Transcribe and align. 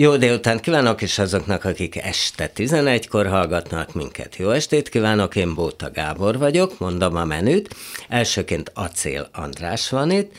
Jó 0.00 0.16
délután 0.16 0.60
kívánok, 0.60 1.02
és 1.02 1.18
azoknak, 1.18 1.64
akik 1.64 1.96
este 1.96 2.50
11-kor 2.56 3.26
hallgatnak 3.26 3.94
minket. 3.94 4.36
Jó 4.36 4.50
estét 4.50 4.88
kívánok, 4.88 5.36
én 5.36 5.54
Bóta 5.54 5.90
Gábor 5.90 6.38
vagyok, 6.38 6.78
mondom 6.78 7.16
a 7.16 7.24
menüt. 7.24 7.76
Elsőként 8.08 8.70
Acél 8.74 9.28
András 9.32 9.90
van 9.90 10.10
itt, 10.10 10.32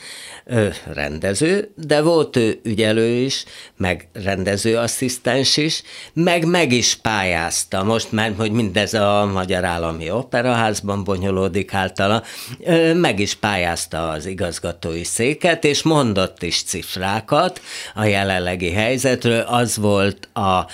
ő 0.46 0.72
rendező, 0.92 1.72
de 1.76 2.02
volt 2.02 2.36
ő 2.36 2.60
ügyelő 2.62 3.08
is, 3.08 3.44
meg 3.76 4.08
rendező 4.12 4.76
asszisztens 4.76 5.56
is, 5.56 5.82
meg 6.12 6.44
meg 6.44 6.72
is 6.72 6.94
pályázta. 6.94 7.84
Most 7.84 8.12
már, 8.12 8.32
hogy 8.36 8.50
mindez 8.50 8.94
a 8.94 9.30
Magyar 9.32 9.64
Állami 9.64 10.10
Operaházban 10.10 11.04
bonyolódik 11.04 11.74
általa, 11.74 12.22
meg 12.94 13.20
is 13.20 13.34
pályázta 13.34 14.08
az 14.08 14.26
igazgatói 14.26 15.04
széket, 15.04 15.64
és 15.64 15.82
mondott 15.82 16.42
is 16.42 16.62
cifrákat 16.62 17.60
a 17.94 18.04
jelenlegi 18.04 18.70
helyzetről, 18.70 19.48
az 19.50 19.76
volt 19.76 20.28
a 20.32 20.66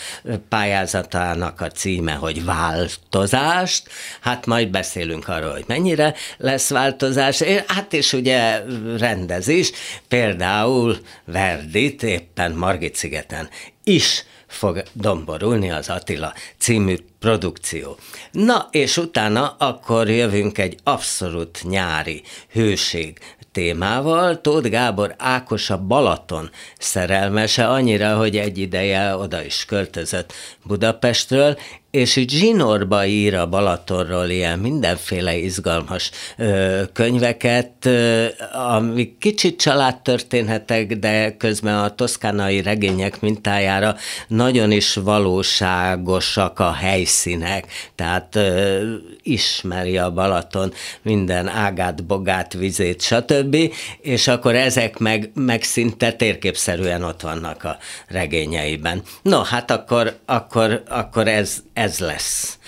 pályázatának 0.49 1.61
a 1.61 1.71
címe, 1.71 2.13
hogy 2.13 2.45
változást, 2.45 3.89
hát 4.21 4.47
majd 4.47 4.69
beszélünk 4.71 5.29
arról, 5.29 5.53
hogy 5.53 5.65
mennyire 5.67 6.15
lesz 6.37 6.71
változás, 6.71 7.43
hát 7.67 7.93
és 7.93 8.13
ugye 8.13 8.63
rendezés, 8.99 9.73
például 10.09 10.99
Verdit 11.25 12.03
éppen 12.03 12.53
Margit 12.53 12.95
szigeten 12.95 13.49
is 13.85 14.25
fog 14.47 14.83
domborulni 14.93 15.71
az 15.71 15.89
Attila 15.89 16.35
című 16.59 16.97
produkció. 17.19 17.97
Na, 18.31 18.69
és 18.71 18.97
utána 18.97 19.57
akkor 19.59 20.09
jövünk 20.09 20.59
egy 20.59 20.77
abszolút 20.83 21.63
nyári 21.63 22.23
hőség 22.53 23.19
témával. 23.57 24.41
Tóth 24.41 24.69
Gábor 24.69 25.15
Ákos 25.19 25.71
a 25.71 25.79
Balaton 25.79 26.51
szerelmese, 26.79 27.69
annyira, 27.69 28.17
hogy 28.17 28.37
egy 28.37 28.59
ideje 28.59 29.17
oda 29.17 29.45
is 29.45 29.65
költözött 29.65 30.33
Budapestről, 30.65 31.59
és 31.97 32.17
itt 32.17 32.31
zsinórba 32.31 33.07
ír 33.07 33.35
a 33.35 33.47
Balatonról 33.47 34.29
ilyen 34.29 34.59
mindenféle 34.59 35.37
izgalmas 35.37 36.11
ö, 36.37 36.83
könyveket, 36.93 37.73
ö, 37.85 38.27
ami 38.71 39.17
kicsit 39.19 39.61
családtörténetek, 39.61 40.93
de 40.99 41.37
közben 41.37 41.79
a 41.79 41.95
toszkánai 41.95 42.63
regények 42.63 43.21
mintájára 43.21 43.97
nagyon 44.29 44.71
is 44.71 44.95
valóságosak 44.95 46.61
a 46.61 46.73
helyszínek, 46.73 47.67
tehát 47.95 48.37
ö, 48.37 48.81
ismeri 49.23 49.99
a 49.99 50.11
Balaton 50.11 50.73
minden 51.03 51.49
ágát, 51.49 52.05
bogát, 52.05 52.53
vizét, 52.53 53.03
stb., 53.03 53.57
és 54.01 54.29
akkor 54.29 54.55
ezek 54.55 54.99
meg, 54.99 55.31
meg 55.35 55.63
szinte 55.63 56.13
térképszerűen 56.13 57.03
ott 57.03 57.21
vannak 57.21 57.65
a 57.65 57.77
regényeiben. 58.09 59.03
No, 59.23 59.43
hát 59.43 59.71
akkor, 59.71 60.17
akkor, 60.27 60.83
akkor 60.89 61.29
ez, 61.29 61.63
ez 61.73 61.86
lesz. 61.99 62.59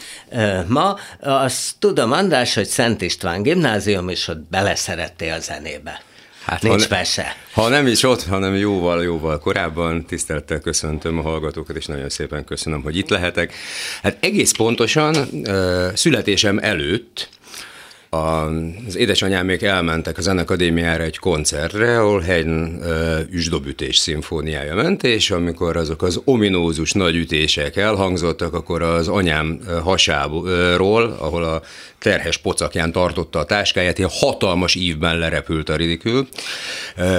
Ma 0.67 0.99
azt 1.21 1.75
tudom, 1.79 2.13
András, 2.13 2.55
hogy 2.55 2.67
Szent 2.67 3.03
István 3.03 3.43
gimnázium, 3.43 4.09
és 4.09 4.29
ott 4.29 4.41
beleszerettél 4.51 5.33
a 5.33 5.41
zenébe. 5.41 6.03
Hát 6.45 6.63
Nincs 6.63 6.87
ha, 6.87 6.97
mese. 6.97 7.37
Ha 7.53 7.69
nem 7.69 7.87
is 7.87 8.03
ott, 8.03 8.25
hanem 8.25 8.55
jóval, 8.55 9.03
jóval 9.03 9.39
korábban 9.39 10.07
tisztelettel 10.07 10.61
köszöntöm 10.61 11.19
a 11.19 11.23
hallgatókat, 11.23 11.77
és 11.77 11.87
nagyon 11.87 12.09
szépen 12.09 12.45
köszönöm, 12.45 12.83
hogy 12.83 12.97
itt 12.97 13.09
lehetek. 13.09 13.55
Hát 14.03 14.17
egész 14.21 14.53
pontosan 14.53 15.15
születésem 15.95 16.59
előtt 16.59 17.29
az 18.11 18.97
édesanyámék 18.97 19.63
elmentek 19.63 20.19
a 20.19 20.21
Zenekadémiára 20.21 21.03
egy 21.03 21.19
koncertre, 21.19 22.01
ahol 22.01 22.21
Haydn 22.21 22.83
üsdobütés 23.31 23.97
szimfóniája 23.97 24.75
ment, 24.75 25.03
és 25.03 25.31
amikor 25.31 25.77
azok 25.77 26.03
az 26.03 26.21
ominózus 26.25 26.93
nagy 26.93 27.17
ütések 27.17 27.77
elhangzottak, 27.77 28.55
akkor 28.55 28.83
az 28.83 29.09
anyám 29.09 29.61
hasából, 29.83 31.17
ahol 31.19 31.45
a 31.45 31.63
terhes 31.99 32.37
pocakján 32.37 32.93
tartotta 32.93 33.39
a 33.39 33.45
táskáját, 33.45 33.99
ilyen 33.99 34.11
hatalmas 34.13 34.75
ívben 34.75 35.19
lerepült 35.19 35.69
a 35.69 35.77
ridikül, 35.77 36.29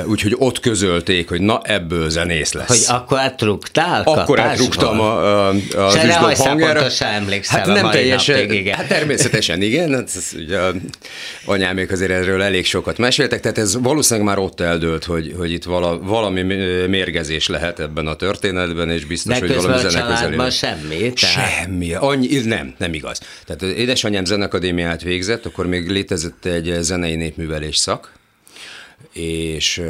úgyhogy 0.05 0.35
ott 0.37 0.59
közölték, 0.59 1.29
hogy 1.29 1.41
na 1.41 1.61
ebből 1.63 2.09
zenész 2.09 2.53
lesz. 2.53 2.87
Hogy 2.87 2.95
akkor 2.97 3.19
átrúgtál 3.19 4.01
Akkor 4.05 4.39
átrúgtam 4.39 4.99
a, 4.99 5.47
a, 5.47 5.53
az 5.75 5.95
üsdób 5.95 6.35
hangjára. 6.35 6.87
emlékszel 6.99 7.57
hát 7.59 7.67
nem 7.67 7.91
teljesen, 7.91 8.39
napig, 8.39 8.59
igen. 8.59 8.75
Hát 8.75 8.87
természetesen 8.87 9.61
igen, 9.61 9.93
hát 9.93 10.11
ugye, 10.35 10.59
anyámék 11.45 11.91
azért 11.91 12.11
erről 12.11 12.41
elég 12.41 12.65
sokat 12.65 12.97
meséltek, 12.97 13.39
tehát 13.39 13.57
ez 13.57 13.77
valószínűleg 13.81 14.27
már 14.27 14.37
ott 14.39 14.59
eldőlt, 14.59 15.03
hogy, 15.03 15.33
hogy 15.37 15.51
itt 15.51 15.63
vala, 15.63 15.99
valami 15.99 16.41
mérgezés 16.87 17.47
lehet 17.47 17.79
ebben 17.79 18.07
a 18.07 18.15
történetben, 18.15 18.89
és 18.89 19.05
biztos, 19.05 19.39
De 19.39 19.47
hogy 19.47 19.55
valami 19.55 19.89
zeneközelében. 19.89 20.49
semmi? 20.49 21.13
Tehát... 21.13 21.17
Semmi, 21.17 21.93
annyi, 21.93 22.39
nem, 22.39 22.73
nem 22.77 22.93
igaz. 22.93 23.19
Tehát 23.45 23.61
édesanyám 23.77 24.25
zenekadémiát 24.25 25.01
végzett, 25.01 25.45
akkor 25.45 25.67
még 25.67 25.89
létezett 25.89 26.45
egy 26.45 26.75
zenei 26.79 27.15
népművelés 27.15 27.77
szak, 27.77 28.13
és 29.13 29.81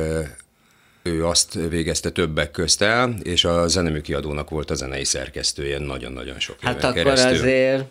ő 1.03 1.25
azt 1.25 1.57
végezte 1.69 2.09
többek 2.09 2.51
közt 2.51 2.81
el, 2.81 3.15
és 3.23 3.43
a 3.45 3.67
zeneműkiadónak 3.67 4.49
volt 4.49 4.71
a 4.71 4.75
zenei 4.75 5.05
szerkesztője 5.05 5.79
nagyon-nagyon 5.79 6.39
sok 6.39 6.55
Hát 6.61 6.83
akkor 6.83 6.93
keresztül. 6.95 7.31
azért 7.31 7.83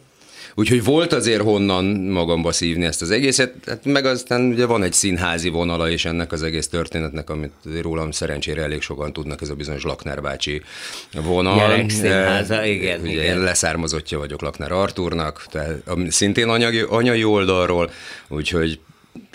Úgyhogy 0.58 0.84
volt 0.84 1.12
azért 1.12 1.42
honnan 1.42 1.84
magamba 1.84 2.52
szívni 2.52 2.84
ezt 2.84 3.02
az 3.02 3.10
egészet, 3.10 3.54
hát 3.66 3.84
meg 3.84 4.04
aztán 4.04 4.42
ugye 4.42 4.66
van 4.66 4.82
egy 4.82 4.92
színházi 4.92 5.48
vonala 5.48 5.88
is 5.88 6.04
ennek 6.04 6.32
az 6.32 6.42
egész 6.42 6.68
történetnek, 6.68 7.30
amit 7.30 7.52
rólam 7.82 8.10
szerencsére 8.10 8.62
elég 8.62 8.80
sokan 8.80 9.12
tudnak, 9.12 9.42
ez 9.42 9.48
a 9.48 9.54
bizonyos 9.54 9.82
Lakner 9.82 10.22
bácsi 10.22 10.62
vonal. 11.12 11.56
Gyerek 11.56 11.90
színháza, 11.90 12.64
igen. 12.64 13.00
Ugye 13.00 13.10
igen. 13.10 13.24
én 13.24 13.42
leszármazottja 13.42 14.18
vagyok 14.18 14.42
Lakner 14.42 14.72
Artúrnak, 14.72 15.46
tehát 15.50 15.82
szintén 16.08 16.48
anyagi, 16.48 16.84
anyai 16.88 17.24
oldalról, 17.24 17.90
úgyhogy 18.28 18.80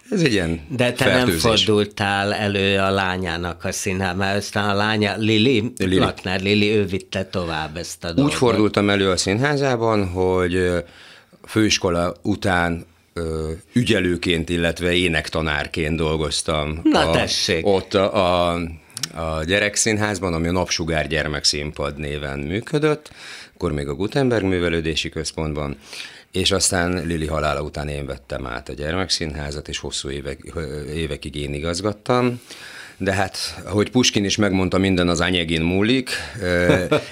ez 0.09 0.21
egy 0.21 0.33
ilyen 0.33 0.61
De 0.69 0.91
te 0.91 1.03
fertőzés. 1.03 1.41
nem 1.41 1.51
fordultál 1.51 2.33
elő 2.33 2.77
a 2.77 2.89
lányának 2.89 3.63
a 3.65 3.71
színház, 3.71 4.17
mert 4.17 4.37
aztán 4.37 4.69
a 4.69 4.73
lánya, 4.73 5.13
Lili, 5.17 5.73
Lili. 5.77 5.97
Lakner 5.97 6.41
Lili, 6.41 6.69
ő 6.69 6.85
vitte 6.85 7.25
tovább 7.25 7.77
ezt 7.77 8.03
a 8.03 8.07
dolgot. 8.07 8.25
Úgy 8.25 8.37
fordultam 8.37 8.89
elő 8.89 9.09
a 9.09 9.17
színházában, 9.17 10.07
hogy 10.07 10.83
főiskola 11.47 12.15
után 12.21 12.85
ügyelőként, 13.73 14.49
illetve 14.49 14.93
énektanárként 14.93 15.97
dolgoztam. 15.97 16.79
Na 16.83 17.09
a, 17.09 17.11
tessék! 17.11 17.65
Ott 17.65 17.93
a, 17.93 18.53
a, 18.53 18.59
a 19.13 19.43
gyerekszínházban, 19.43 20.33
ami 20.33 20.47
a 20.47 20.51
Napsugár 20.51 21.07
Gyermekszínpad 21.07 21.97
néven 21.97 22.39
működött, 22.39 23.11
akkor 23.53 23.71
még 23.71 23.87
a 23.87 23.95
Gutenberg 23.95 24.43
Művelődési 24.43 25.09
Központban, 25.09 25.77
és 26.31 26.51
aztán 26.51 27.05
Lili 27.05 27.27
halála 27.27 27.61
után 27.61 27.87
én 27.87 28.05
vettem 28.05 28.45
át 28.45 28.69
a 28.69 28.73
gyermekszínházat, 28.73 29.67
és 29.67 29.77
hosszú 29.77 30.09
évek, 30.09 30.53
évekig 30.95 31.35
én 31.35 31.53
igazgattam. 31.53 32.41
De 32.97 33.13
hát, 33.13 33.37
ahogy 33.65 33.89
Puskin 33.89 34.23
is 34.23 34.35
megmondta, 34.35 34.77
minden 34.77 35.07
az 35.07 35.19
anyegin 35.19 35.61
múlik. 35.61 36.09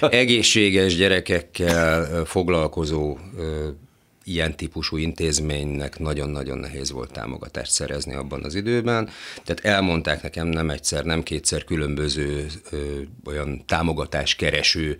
Egészséges 0.00 0.96
gyerekekkel 0.96 2.24
foglalkozó 2.24 3.18
ilyen 4.24 4.56
típusú 4.56 4.96
intézménynek 4.96 5.98
nagyon-nagyon 5.98 6.58
nehéz 6.58 6.90
volt 6.90 7.12
támogatást 7.12 7.70
szerezni 7.70 8.14
abban 8.14 8.44
az 8.44 8.54
időben. 8.54 9.08
Tehát 9.44 9.64
elmondták 9.64 10.22
nekem 10.22 10.46
nem 10.46 10.70
egyszer, 10.70 11.04
nem 11.04 11.22
kétszer 11.22 11.64
különböző 11.64 12.46
ö, 12.70 12.76
olyan 13.24 13.62
támogatáskereső 13.66 14.96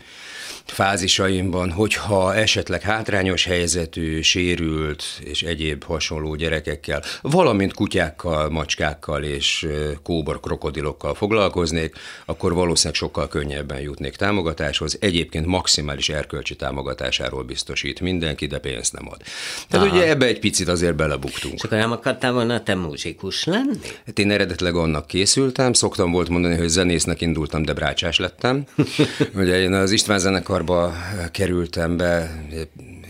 fázisaimban, 0.64 1.70
hogyha 1.70 2.34
esetleg 2.34 2.82
hátrányos 2.82 3.44
helyzetű, 3.44 4.20
sérült 4.20 5.04
és 5.24 5.42
egyéb 5.42 5.84
hasonló 5.84 6.34
gyerekekkel, 6.34 7.02
valamint 7.20 7.74
kutyákkal, 7.74 8.50
macskákkal 8.50 9.22
és 9.22 9.68
kóbor 10.02 10.40
krokodilokkal 10.40 11.14
foglalkoznék, 11.14 11.94
akkor 12.26 12.54
valószínűleg 12.54 12.98
sokkal 12.98 13.28
könnyebben 13.28 13.80
jutnék 13.80 14.16
támogatáshoz. 14.16 14.96
Egyébként 15.00 15.46
maximális 15.46 16.08
erkölcsi 16.08 16.56
támogatásáról 16.56 17.42
biztosít 17.42 18.00
mindenki, 18.00 18.46
de 18.46 18.58
pénzt 18.58 18.92
nem 18.92 19.08
ad. 19.12 19.22
Tehát 19.68 19.86
Aha. 19.86 19.96
ugye 19.96 20.08
ebbe 20.08 20.26
egy 20.26 20.38
picit 20.38 20.68
azért 20.68 20.96
belebuktunk. 20.96 21.54
Csak 21.54 21.70
nem 21.70 21.92
akartál 21.92 22.32
volna 22.32 22.62
te 22.62 22.74
muzsikus 22.74 23.44
lenni? 23.44 23.78
Hát 24.06 24.18
én 24.18 24.30
eredetileg 24.30 24.74
annak 24.74 25.06
készültem, 25.06 25.72
szoktam 25.72 26.10
volt 26.10 26.28
mondani, 26.28 26.56
hogy 26.56 26.68
zenésznek 26.68 27.20
indultam, 27.20 27.62
de 27.62 27.72
brácsás 27.72 28.18
lettem. 28.18 28.64
ugye 29.34 29.60
én 29.60 29.72
az 29.72 29.90
István 29.90 30.18
zenekarba 30.18 30.92
kerültem 31.32 31.96
be, 31.96 32.44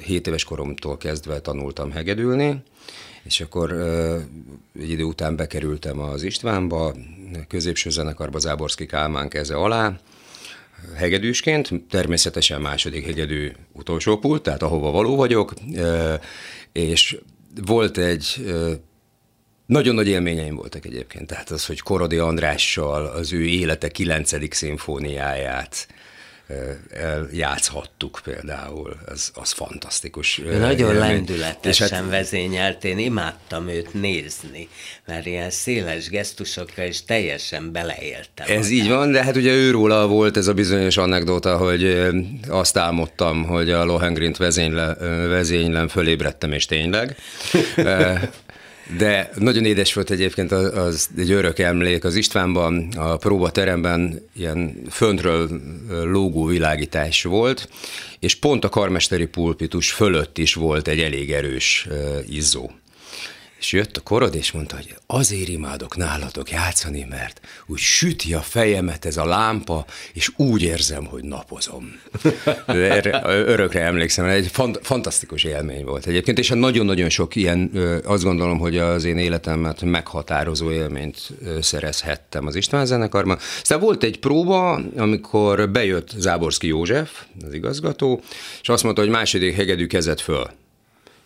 7 0.04 0.26
éves 0.26 0.44
koromtól 0.44 0.96
kezdve 0.96 1.40
tanultam 1.40 1.90
hegedülni, 1.90 2.62
és 3.22 3.40
akkor 3.40 3.72
egy 4.80 4.90
idő 4.90 5.02
után 5.02 5.36
bekerültem 5.36 6.00
az 6.00 6.22
Istvánba, 6.22 6.94
középső 7.48 7.90
zenekarba 7.90 8.38
Záborszki 8.38 8.86
Kálmán 8.86 9.28
keze 9.28 9.54
alá, 9.54 10.00
hegedűsként, 10.96 11.70
természetesen 11.90 12.60
második 12.60 13.04
hegedű 13.04 13.52
utolsó 13.72 14.18
pult, 14.18 14.42
tehát 14.42 14.62
ahova 14.62 14.90
való 14.90 15.16
vagyok, 15.16 15.54
és 16.72 17.18
volt 17.66 17.98
egy 17.98 18.44
nagyon 19.66 19.94
nagy 19.94 20.08
élményeim 20.08 20.54
voltak 20.54 20.84
egyébként. 20.84 21.26
Tehát 21.26 21.50
az, 21.50 21.66
hogy 21.66 21.80
Korodi 21.80 22.18
Andrással 22.18 23.06
az 23.06 23.32
ő 23.32 23.44
élete 23.44 23.88
kilencedik 23.88 24.54
szimfóniáját 24.54 25.88
játszhattuk 27.32 28.20
például, 28.24 28.96
az, 29.06 29.30
az 29.34 29.52
fantasztikus. 29.52 30.40
Nagyon 30.58 30.94
lendületesen 30.94 31.88
hát, 31.88 32.10
vezényelt, 32.10 32.84
én 32.84 32.98
imádtam 32.98 33.68
őt 33.68 33.94
nézni, 33.94 34.68
mert 35.06 35.26
ilyen 35.26 35.50
széles 35.50 36.08
gesztusokkal 36.08 36.86
is 36.86 37.04
teljesen 37.04 37.72
beleéltem. 37.72 38.46
Ez 38.48 38.70
így 38.70 38.88
van, 38.88 39.12
de 39.12 39.24
hát 39.24 39.36
ugye 39.36 39.52
őróla 39.52 40.06
volt 40.06 40.36
ez 40.36 40.46
a 40.46 40.54
bizonyos 40.54 40.96
anekdota, 40.96 41.56
hogy 41.56 42.08
azt 42.48 42.76
álmodtam, 42.76 43.44
hogy 43.44 43.70
a 43.70 43.84
Lohengrint 43.84 44.36
vezénylem, 44.36 45.88
fölébredtem, 45.88 46.52
és 46.52 46.66
tényleg. 46.66 47.16
De 48.98 49.30
nagyon 49.38 49.64
édes 49.64 49.94
volt 49.94 50.10
egyébként, 50.10 50.52
az, 50.52 50.76
az 50.76 51.08
egy 51.16 51.30
örök 51.30 51.58
emlék. 51.58 52.04
Az 52.04 52.14
Istvánban, 52.14 52.88
a 52.96 53.16
próbateremben 53.16 54.28
ilyen 54.34 54.82
föntről 54.90 55.60
lógó 56.04 56.44
világítás 56.44 57.22
volt, 57.22 57.68
és 58.20 58.34
pont 58.34 58.64
a 58.64 58.68
karmesteri 58.68 59.26
pulpitus 59.26 59.92
fölött 59.92 60.38
is 60.38 60.54
volt 60.54 60.88
egy 60.88 61.00
elég 61.00 61.32
erős 61.32 61.88
izzó. 62.28 62.70
És 63.62 63.72
jött 63.72 63.96
a 63.96 64.00
korod, 64.00 64.34
és 64.34 64.52
mondta, 64.52 64.76
hogy 64.76 64.94
azért 65.06 65.48
imádok 65.48 65.96
nálatok 65.96 66.50
játszani, 66.50 67.06
mert 67.10 67.40
úgy 67.66 67.78
süti 67.78 68.34
a 68.34 68.40
fejemet 68.40 69.04
ez 69.04 69.16
a 69.16 69.24
lámpa, 69.24 69.84
és 70.12 70.30
úgy 70.36 70.62
érzem, 70.62 71.04
hogy 71.04 71.24
napozom. 71.24 72.00
Erre, 72.66 73.22
örökre 73.24 73.80
emlékszem, 73.80 74.24
egy 74.24 74.46
fant- 74.46 74.86
fantasztikus 74.86 75.44
élmény 75.44 75.84
volt 75.84 76.06
egyébként, 76.06 76.38
és 76.38 76.48
nagyon-nagyon 76.48 77.08
sok 77.08 77.36
ilyen, 77.36 77.70
azt 78.04 78.22
gondolom, 78.22 78.58
hogy 78.58 78.78
az 78.78 79.04
én 79.04 79.18
életemet 79.18 79.82
meghatározó 79.82 80.70
élményt 80.70 81.28
szerezhettem 81.60 82.46
az 82.46 82.54
István 82.54 82.86
zenekarban. 82.86 83.38
Aztán 83.60 83.80
volt 83.80 84.02
egy 84.02 84.18
próba, 84.18 84.80
amikor 84.96 85.70
bejött 85.70 86.10
Záborszki 86.16 86.66
József, 86.66 87.10
az 87.46 87.54
igazgató, 87.54 88.20
és 88.62 88.68
azt 88.68 88.82
mondta, 88.82 89.02
hogy 89.02 89.10
második 89.10 89.54
hegedű 89.54 89.86
kezet 89.86 90.20
föl 90.20 90.60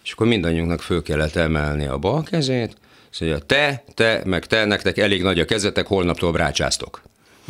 és 0.07 0.13
akkor 0.13 0.27
mindannyiunknak 0.27 0.83
föl 0.83 1.03
kellett 1.03 1.37
emelni 1.37 1.87
a 1.87 1.99
bal 1.99 2.23
kezét, 2.23 2.77
és 3.13 3.21
mondja, 3.21 3.39
te, 3.39 3.85
te, 3.95 4.23
meg 4.25 4.47
te, 4.47 4.65
nektek 4.65 4.99
elég 4.99 5.23
nagy 5.23 5.41
a 5.41 5.45
kezetek, 5.45 5.87
holnaptól 5.87 6.33
brácsáztok. 6.33 7.03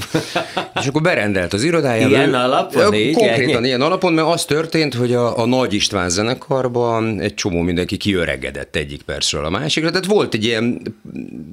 és 0.81 0.87
akkor 0.87 1.03
berendelt 1.03 1.53
az 1.53 1.63
irodájába. 1.63 2.09
Ilyen 2.09 2.35
alapon? 2.35 2.95
Így, 2.95 3.15
konkrétan 3.15 3.57
ennyi? 3.57 3.67
ilyen 3.67 3.81
alapon, 3.81 4.13
mert 4.13 4.29
az 4.29 4.45
történt, 4.45 4.95
hogy 4.95 5.15
a, 5.15 5.39
a 5.39 5.47
Nagy 5.47 5.73
István 5.73 6.09
zenekarban 6.09 7.21
egy 7.21 7.35
csomó 7.35 7.61
mindenki 7.61 7.97
kiöregedett 7.97 8.77
egyik 8.77 9.03
percről 9.03 9.45
a 9.45 9.51
másikra. 9.51 9.91
Tehát 9.91 10.07
volt 10.07 10.35
egy 10.35 10.45
ilyen 10.45 10.95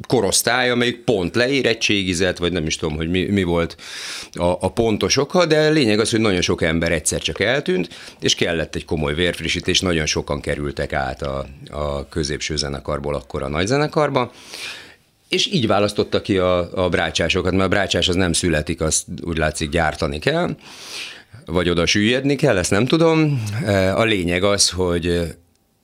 korosztály, 0.07 0.69
amelyik 0.69 0.97
pont 0.97 1.35
leérettségizett, 1.35 2.37
vagy 2.37 2.51
nem 2.51 2.65
is 2.65 2.75
tudom, 2.75 2.95
hogy 2.95 3.09
mi, 3.09 3.25
mi 3.25 3.43
volt 3.43 3.75
a, 4.33 4.43
a 4.59 4.71
pontos 4.71 5.17
oka, 5.17 5.45
de 5.45 5.69
lényeg 5.69 5.99
az, 5.99 6.11
hogy 6.11 6.19
nagyon 6.19 6.41
sok 6.41 6.61
ember 6.61 6.91
egyszer 6.91 7.21
csak 7.21 7.39
eltűnt, 7.39 7.87
és 8.19 8.35
kellett 8.35 8.75
egy 8.75 8.85
komoly 8.85 9.13
vérfrissítés, 9.13 9.79
nagyon 9.79 10.05
sokan 10.05 10.41
kerültek 10.41 10.93
át 10.93 11.21
a, 11.21 11.45
a 11.71 12.09
középső 12.09 12.55
zenekarból 12.55 13.15
akkor 13.15 13.43
a 13.43 13.49
nagy 13.49 13.67
zenekarba 13.67 14.31
és 15.33 15.49
így 15.51 15.67
választotta 15.67 16.21
ki 16.21 16.37
a, 16.37 16.83
a 16.85 16.89
brácsásokat, 16.89 17.51
mert 17.51 17.63
a 17.63 17.67
brácsás 17.67 18.07
az 18.07 18.15
nem 18.15 18.33
születik, 18.33 18.81
azt 18.81 19.05
úgy 19.21 19.37
látszik 19.37 19.69
gyártani 19.69 20.19
kell, 20.19 20.55
vagy 21.45 21.69
oda 21.69 21.85
süllyedni 21.85 22.35
kell, 22.35 22.57
ezt 22.57 22.71
nem 22.71 22.85
tudom. 22.85 23.43
E, 23.65 23.95
a 23.97 24.03
lényeg 24.03 24.43
az, 24.43 24.69
hogy 24.69 25.35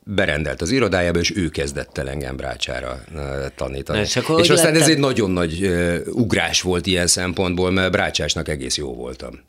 berendelt 0.04 0.62
az 0.62 0.72
irodájába, 0.72 1.19
és 1.19 1.36
ő 1.36 1.50
kezdett 1.50 1.98
el 1.98 2.10
engem 2.10 2.36
brácsára 2.36 3.04
e, 3.16 3.50
tanítani. 3.56 4.00
És, 4.00 4.16
akkor 4.16 4.40
és 4.40 4.50
aztán 4.50 4.66
lettem? 4.66 4.81
ez 4.81 4.90
egy 4.90 5.00
nagyon 5.00 5.31
nagy 5.31 5.63
e, 5.63 6.00
ugrás 6.12 6.62
volt 6.62 6.88
ilyen 6.88 7.07
szempontból, 7.07 7.72
mert 7.72 7.92
brácsásnak 7.92 8.50
egész 8.50 8.78
jó 8.78 8.94
voltam. 8.94 9.40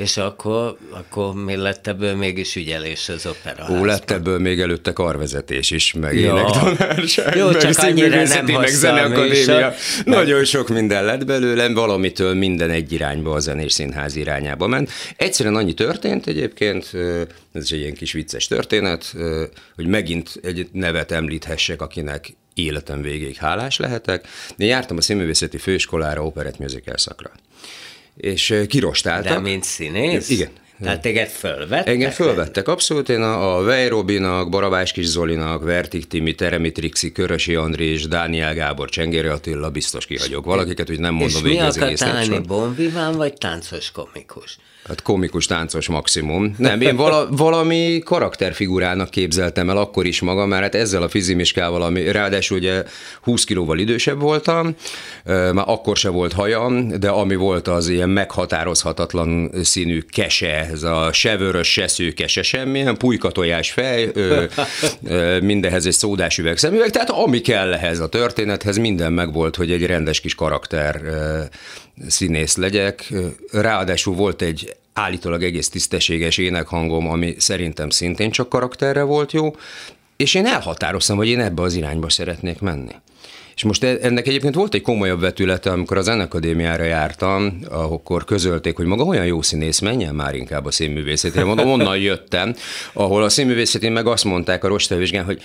És 0.00 0.16
akkor, 0.16 0.76
akkor 0.90 1.34
mi 1.34 1.56
lett 1.56 1.86
ebből 1.86 2.14
mégis 2.14 2.56
ügyelés 2.56 3.08
az 3.08 3.26
opera? 3.26 3.66
Ó, 3.70 3.84
lett 3.84 4.10
ebből 4.10 4.38
még 4.38 4.60
előtte 4.60 4.92
karvezetés 4.92 5.70
is, 5.70 5.92
meg 5.92 6.14
ja. 6.14 6.36
énektanárság, 6.36 7.36
Jó, 7.36 7.50
meg 7.50 7.60
csak 7.60 7.78
annyira 7.78 8.22
nem 8.22 8.44
meg 8.44 8.68
zeneakadémia. 8.68 9.72
Nagyon 10.04 10.44
sok 10.44 10.68
minden 10.68 11.04
lett 11.04 11.24
belőlem, 11.24 11.74
valamitől 11.74 12.34
minden 12.34 12.70
egy 12.70 12.92
irányba, 12.92 13.32
a 13.32 13.38
zenés 13.38 13.72
színház 13.72 14.16
irányába 14.16 14.66
ment. 14.66 14.90
Egyszerűen 15.16 15.56
annyi 15.56 15.74
történt 15.74 16.26
egyébként, 16.26 16.90
ez 17.52 17.64
is 17.64 17.70
egy 17.70 17.80
ilyen 17.80 17.94
kis 17.94 18.12
vicces 18.12 18.46
történet, 18.46 19.14
hogy 19.74 19.86
megint 19.86 20.40
egy 20.42 20.68
nevet 20.72 21.12
említhessek, 21.12 21.82
akinek 21.82 22.36
életem 22.54 23.02
végéig 23.02 23.36
hálás 23.36 23.76
lehetek. 23.76 24.26
Én 24.56 24.68
jártam 24.68 24.96
a 24.96 25.00
színművészeti 25.00 25.58
főiskolára 25.58 26.24
operett 26.24 26.58
musical 26.58 26.96
szakra 26.96 27.30
és 28.20 28.64
kirostáltak. 28.68 29.32
De 29.32 29.38
mint 29.38 29.64
színész? 29.64 30.28
Igen. 30.28 30.48
Tehát 30.82 31.00
téged 31.00 31.28
fölvettek? 31.28 31.88
Engem 31.88 32.10
fölvettek, 32.10 32.68
abszolút. 32.68 33.08
Én 33.08 33.22
a, 33.22 33.56
a 33.56 33.62
Vej 33.62 33.88
Robinak, 33.88 34.48
Barabás 34.48 34.92
Kis 34.92 35.06
Zolinak, 35.06 35.64
Vertik 35.64 36.06
Timi, 36.06 36.34
Teremi 36.34 36.72
Trixi, 36.72 37.12
Körösi 37.12 37.54
Andrés, 37.54 38.08
Dániel 38.08 38.54
Gábor, 38.54 38.88
Csengéri 38.88 39.26
Attila, 39.26 39.70
biztos 39.70 40.06
kihagyok 40.06 40.44
valakiket, 40.44 40.86
hogy 40.86 41.00
nem 41.00 41.14
mondom 41.14 41.42
végig 41.42 41.60
az 41.60 41.78
egész 41.78 42.00
És 42.00 42.28
mi 42.28 42.34
akar 42.34 42.46
bonviván 42.46 43.16
vagy 43.16 43.34
táncos 43.34 43.90
komikus? 43.90 44.58
Hát 44.88 45.02
komikus, 45.02 45.46
táncos 45.46 45.88
maximum. 45.88 46.54
Nem, 46.58 46.80
én 46.80 46.96
vala, 46.96 47.26
valami 47.30 47.98
karakterfigurának 48.04 49.10
képzeltem 49.10 49.70
el 49.70 49.76
akkor 49.76 50.06
is 50.06 50.20
magam, 50.20 50.48
mert 50.48 50.62
hát 50.62 50.74
ezzel 50.74 51.02
a 51.02 51.08
fizimiskával, 51.08 51.82
ami 51.82 52.10
ráadásul 52.10 52.58
ugye 52.58 52.84
20 53.22 53.44
kilóval 53.44 53.78
idősebb 53.78 54.20
voltam, 54.20 54.74
már 55.24 55.64
akkor 55.66 55.96
se 55.96 56.08
volt 56.08 56.32
hajam, 56.32 56.88
de 56.88 57.08
ami 57.08 57.34
volt 57.34 57.68
az 57.68 57.88
ilyen 57.88 58.08
meghatározhatatlan 58.08 59.50
színű 59.62 60.00
kese, 60.10 60.68
ez 60.72 60.82
a 60.82 61.12
se 61.12 61.36
vörös, 61.36 61.72
se 61.72 61.88
szőke, 61.88 62.26
se 62.26 62.42
semmilyen, 62.42 62.96
pulykatojás 62.96 63.70
fej, 63.70 64.10
ö, 64.14 64.44
ö, 65.04 65.40
mindenhez 65.40 65.86
egy 65.86 65.92
szódás 65.92 66.38
üvegszemüveg, 66.38 66.90
tehát 66.90 67.10
ami 67.10 67.40
kell 67.40 67.72
ehhez 67.72 68.00
a 68.00 68.08
történethez, 68.08 68.76
minden 68.76 69.12
megvolt, 69.12 69.56
hogy 69.56 69.70
egy 69.70 69.86
rendes 69.86 70.20
kis 70.20 70.34
karakter 70.34 71.00
színész 72.08 72.56
legyek. 72.56 73.12
Ráadásul 73.52 74.14
volt 74.14 74.42
egy 74.42 74.76
állítólag 74.92 75.42
egész 75.42 75.68
tisztességes 75.68 76.38
énekhangom, 76.38 77.08
ami 77.08 77.34
szerintem 77.38 77.90
szintén 77.90 78.30
csak 78.30 78.48
karakterre 78.48 79.02
volt 79.02 79.32
jó, 79.32 79.56
és 80.16 80.34
én 80.34 80.46
elhatároztam, 80.46 81.16
hogy 81.16 81.28
én 81.28 81.40
ebbe 81.40 81.62
az 81.62 81.74
irányba 81.74 82.08
szeretnék 82.08 82.60
menni. 82.60 82.94
És 83.54 83.66
most 83.66 83.84
e- 83.84 83.98
ennek 84.00 84.26
egyébként 84.26 84.54
volt 84.54 84.74
egy 84.74 84.82
komolyabb 84.82 85.20
vetülete, 85.20 85.70
amikor 85.70 85.96
az 85.96 86.04
Zenakadémiára 86.04 86.84
jártam, 86.84 87.58
akkor 87.68 88.24
közölték, 88.24 88.76
hogy 88.76 88.86
maga 88.86 89.04
olyan 89.04 89.26
jó 89.26 89.42
színész, 89.42 89.78
menjen 89.78 90.14
már 90.14 90.34
inkább 90.34 90.66
a 90.66 90.70
színművészetére. 90.70 91.44
Mondom, 91.44 91.70
onnan 91.70 91.98
jöttem, 91.98 92.54
ahol 92.92 93.22
a 93.22 93.28
színművészetén 93.28 93.92
meg 93.92 94.06
azt 94.06 94.24
mondták 94.24 94.64
a 94.64 94.68
rostevizsgán, 94.68 95.24
hogy 95.24 95.42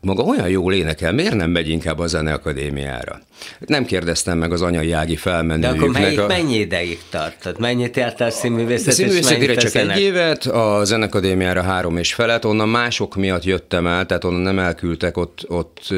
maga 0.00 0.22
olyan 0.22 0.48
jól 0.48 0.74
énekel, 0.74 1.12
miért 1.12 1.34
nem 1.34 1.50
megy 1.50 1.68
inkább 1.68 1.98
a 1.98 2.06
zeneakadémiára? 2.06 3.20
Nem 3.66 3.84
kérdeztem 3.84 4.38
meg 4.38 4.52
az 4.52 4.62
anyai 4.62 4.92
ági 4.92 5.16
felmenőjüknek. 5.16 5.78
De 5.78 5.84
akkor 5.84 6.00
melyik, 6.00 6.20
a... 6.20 6.26
mennyi 6.26 6.58
ideig 6.58 6.98
tartott? 7.10 7.58
Mennyit 7.58 7.96
jártál 7.96 8.30
színművészet? 8.30 8.88
A 8.88 8.90
színművészetére 8.90 9.54
csak 9.54 9.74
egy 9.74 9.98
évet, 10.00 10.44
a 10.44 10.84
zenekadémiára 10.84 11.62
három 11.62 11.96
és 11.96 12.14
felet, 12.14 12.44
onnan 12.44 12.68
mások 12.68 13.16
miatt 13.16 13.44
jöttem 13.44 13.86
el, 13.86 14.06
tehát 14.06 14.24
onnan 14.24 14.40
nem 14.40 14.58
elküldtek, 14.58 15.16
ott, 15.16 15.44
ott 15.48 15.94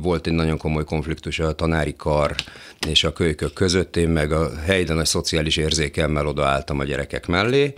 volt 0.00 0.26
egy 0.26 0.32
nagyon 0.32 0.58
komoly 0.58 0.84
konfliktus 0.84 1.38
a 1.38 1.52
tanári 1.52 1.94
kar 1.96 2.34
és 2.86 3.04
a 3.04 3.12
kölykök 3.12 3.52
között, 3.52 3.96
én 3.96 4.08
meg 4.08 4.32
a 4.32 4.50
helyden 4.66 4.98
a 4.98 5.04
szociális 5.04 5.56
érzékemmel 5.56 6.26
odaálltam 6.26 6.78
a 6.78 6.84
gyerekek 6.84 7.26
mellé, 7.26 7.74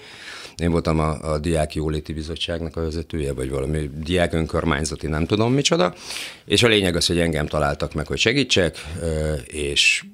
én 0.60 0.70
voltam 0.70 0.98
a, 0.98 1.32
a 1.32 1.38
Diák 1.38 1.74
Jóléti 1.74 2.12
Bizottságnak 2.12 2.76
a 2.76 2.82
vezetője, 2.82 3.32
vagy 3.32 3.50
valami 3.50 3.90
diák 4.02 4.32
önkormányzati, 4.32 5.06
nem 5.06 5.26
tudom 5.26 5.52
micsoda, 5.52 5.94
és 6.44 6.62
a 6.62 6.68
lényeg 6.68 6.96
az, 6.96 7.06
hogy 7.06 7.18
engem 7.18 7.46
találtak 7.46 7.94
meg, 7.94 8.06
hogy 8.06 8.18
segítsek, 8.18 8.76
és 9.46 10.04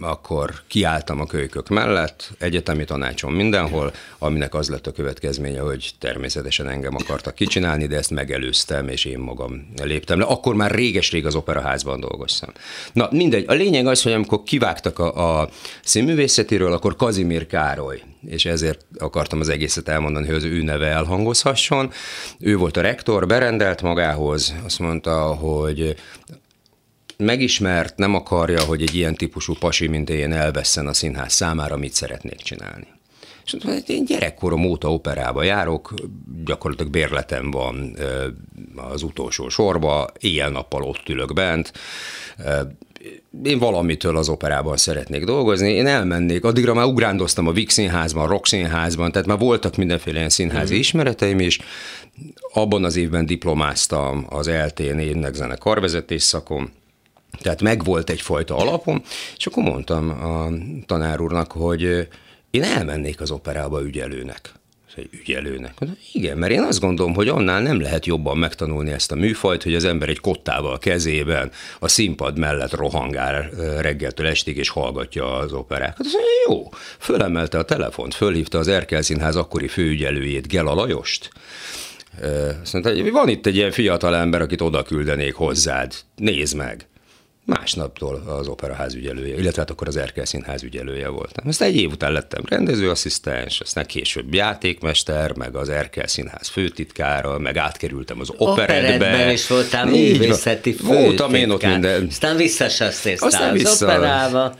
akkor 0.00 0.50
kiálltam 0.66 1.20
a 1.20 1.26
kölykök 1.26 1.68
mellett, 1.68 2.30
egyetemi 2.38 2.84
tanácsom 2.84 3.34
mindenhol, 3.34 3.92
aminek 4.18 4.54
az 4.54 4.68
lett 4.68 4.86
a 4.86 4.92
következménye, 4.92 5.60
hogy 5.60 5.90
természetesen 5.98 6.68
engem 6.68 6.94
akartak 6.94 7.34
kicsinálni, 7.34 7.86
de 7.86 7.96
ezt 7.96 8.10
megelőztem, 8.10 8.88
és 8.88 9.04
én 9.04 9.18
magam 9.18 9.72
léptem 9.82 10.18
le. 10.18 10.24
Akkor 10.24 10.54
már 10.54 10.70
réges-rég 10.70 11.26
az 11.26 11.34
operaházban 11.34 12.00
dolgoztam. 12.00 12.50
Na 12.92 13.08
mindegy, 13.10 13.44
a 13.48 13.52
lényeg 13.52 13.86
az, 13.86 14.02
hogy 14.02 14.12
amikor 14.12 14.42
kivágtak 14.42 14.98
a, 14.98 15.40
a 15.40 15.48
színművészetiről, 15.84 16.72
akkor 16.72 16.96
Kazimír 16.96 17.46
Károly, 17.46 18.02
és 18.26 18.44
ezért 18.44 18.84
akartam 18.98 19.40
az 19.40 19.48
egészet 19.48 19.88
elmondani, 19.88 20.26
hogy 20.26 20.34
az 20.34 20.44
ő 20.44 20.62
neve 20.62 20.86
elhangozhasson. 20.86 21.90
Ő 22.38 22.56
volt 22.56 22.76
a 22.76 22.80
rektor, 22.80 23.26
berendelt 23.26 23.82
magához, 23.82 24.54
azt 24.64 24.78
mondta, 24.78 25.34
hogy 25.34 25.96
megismert, 27.16 27.96
nem 27.96 28.14
akarja, 28.14 28.64
hogy 28.64 28.82
egy 28.82 28.94
ilyen 28.94 29.14
típusú 29.14 29.54
pasi, 29.58 29.86
mint 29.86 30.10
én 30.10 30.32
elvesszen 30.32 30.86
a 30.86 30.92
színház 30.92 31.32
számára, 31.32 31.76
mit 31.76 31.92
szeretnék 31.92 32.38
csinálni. 32.38 32.86
És 33.44 33.52
mondtam, 33.52 33.74
hát 33.74 33.88
én 33.88 34.04
gyerekkorom 34.04 34.64
óta 34.64 34.92
operába 34.92 35.42
járok, 35.42 35.94
gyakorlatilag 36.44 36.92
bérletem 36.92 37.50
van 37.50 37.96
az 38.92 39.02
utolsó 39.02 39.48
sorba, 39.48 40.06
éjjel-nappal 40.20 40.82
ott 40.82 41.08
ülök 41.08 41.32
bent, 41.32 41.72
én 43.44 43.58
valamitől 43.58 44.16
az 44.16 44.28
operában 44.28 44.76
szeretnék 44.76 45.24
dolgozni, 45.24 45.72
én 45.72 45.86
elmennék, 45.86 46.44
addigra 46.44 46.74
már 46.74 46.84
ugrándoztam 46.84 47.46
a 47.46 47.52
Vix 47.52 47.74
színházban, 47.74 48.24
a 48.24 48.26
Rock 48.28 48.46
színházban, 48.46 49.12
tehát 49.12 49.26
már 49.26 49.38
voltak 49.38 49.76
mindenféle 49.76 50.16
ilyen 50.16 50.28
színházi 50.28 50.74
mm. 50.74 50.78
ismereteim 50.78 51.40
is. 51.40 51.60
Abban 52.52 52.84
az 52.84 52.96
évben 52.96 53.26
diplomáztam 53.26 54.26
az 54.28 54.48
LT-n 54.48 54.98
énekzene 54.98 55.56
karvezetés 55.56 56.22
szakon, 56.22 56.70
tehát 57.40 57.62
megvolt 57.62 58.10
egyfajta 58.10 58.56
alapom, 58.56 59.02
és 59.36 59.46
akkor 59.46 59.62
mondtam 59.62 60.08
a 60.08 60.48
tanár 60.86 61.20
úrnak, 61.20 61.52
hogy 61.52 62.08
én 62.50 62.62
elmennék 62.62 63.20
az 63.20 63.30
operába 63.30 63.82
ügyelőnek 63.82 64.52
egy 64.96 65.08
ügyelőnek. 65.12 65.74
Igen, 66.12 66.38
mert 66.38 66.52
én 66.52 66.62
azt 66.62 66.80
gondolom, 66.80 67.14
hogy 67.14 67.28
annál 67.28 67.62
nem 67.62 67.80
lehet 67.80 68.06
jobban 68.06 68.38
megtanulni 68.38 68.90
ezt 68.90 69.12
a 69.12 69.14
műfajt, 69.14 69.62
hogy 69.62 69.74
az 69.74 69.84
ember 69.84 70.08
egy 70.08 70.20
kottával 70.20 70.72
a 70.72 70.78
kezében 70.78 71.50
a 71.78 71.88
színpad 71.88 72.38
mellett 72.38 72.74
rohangál 72.74 73.50
reggeltől 73.80 74.26
estig, 74.26 74.56
és 74.56 74.68
hallgatja 74.68 75.36
az. 75.36 75.52
Azt 75.52 75.68
mondja, 75.68 76.20
jó, 76.48 76.68
fölemelte 76.98 77.58
a 77.58 77.62
telefont, 77.62 78.14
fölhívta 78.14 78.58
az 78.58 78.68
Erkel 78.68 79.02
Színház 79.02 79.36
akkori 79.36 79.68
főügyelőjét, 79.68 80.48
Gela 80.48 80.74
Lajost, 80.74 81.30
azt 82.62 82.72
mondta, 82.72 82.90
hogy 82.90 83.10
van 83.10 83.28
itt 83.28 83.46
egy 83.46 83.56
ilyen 83.56 83.70
fiatal 83.70 84.16
ember, 84.16 84.40
akit 84.40 84.60
oda 84.60 84.82
küldenék 84.82 85.34
hozzád, 85.34 85.94
nézd 86.16 86.56
meg. 86.56 86.86
Másnaptól 87.46 88.22
az 88.26 88.48
operaház 88.48 88.94
ügyelője, 88.94 89.36
illetve 89.38 89.60
hát 89.60 89.70
akkor 89.70 89.88
az 89.88 89.96
Erkel 89.96 90.24
Színház 90.24 90.62
ügyelője 90.62 91.08
voltam. 91.08 91.48
Aztán 91.48 91.68
egy 91.68 91.76
év 91.76 91.90
után 91.90 92.12
lettem 92.12 92.42
rendezőasszisztens, 92.48 93.60
aztán 93.60 93.86
később 93.86 94.34
játékmester, 94.34 95.36
meg 95.36 95.56
az 95.56 95.68
Erkel 95.68 96.06
Színház 96.06 96.48
főtitkára, 96.48 97.38
meg 97.38 97.56
átkerültem 97.56 98.20
az 98.20 98.30
operetbe. 98.36 98.94
Operetben 98.94 99.30
is 99.30 99.46
voltál 99.46 99.84
művészeti 99.84 100.72
főtitkár. 100.72 101.02
Voltam 101.02 101.34
én 101.34 101.50
ott 101.50 101.62
minden. 101.62 102.06
Aztán 102.10 102.36
visszasasszéztál 102.36 103.50
az 103.50 103.52
vissza... 103.52 103.84
operába. 103.84 104.56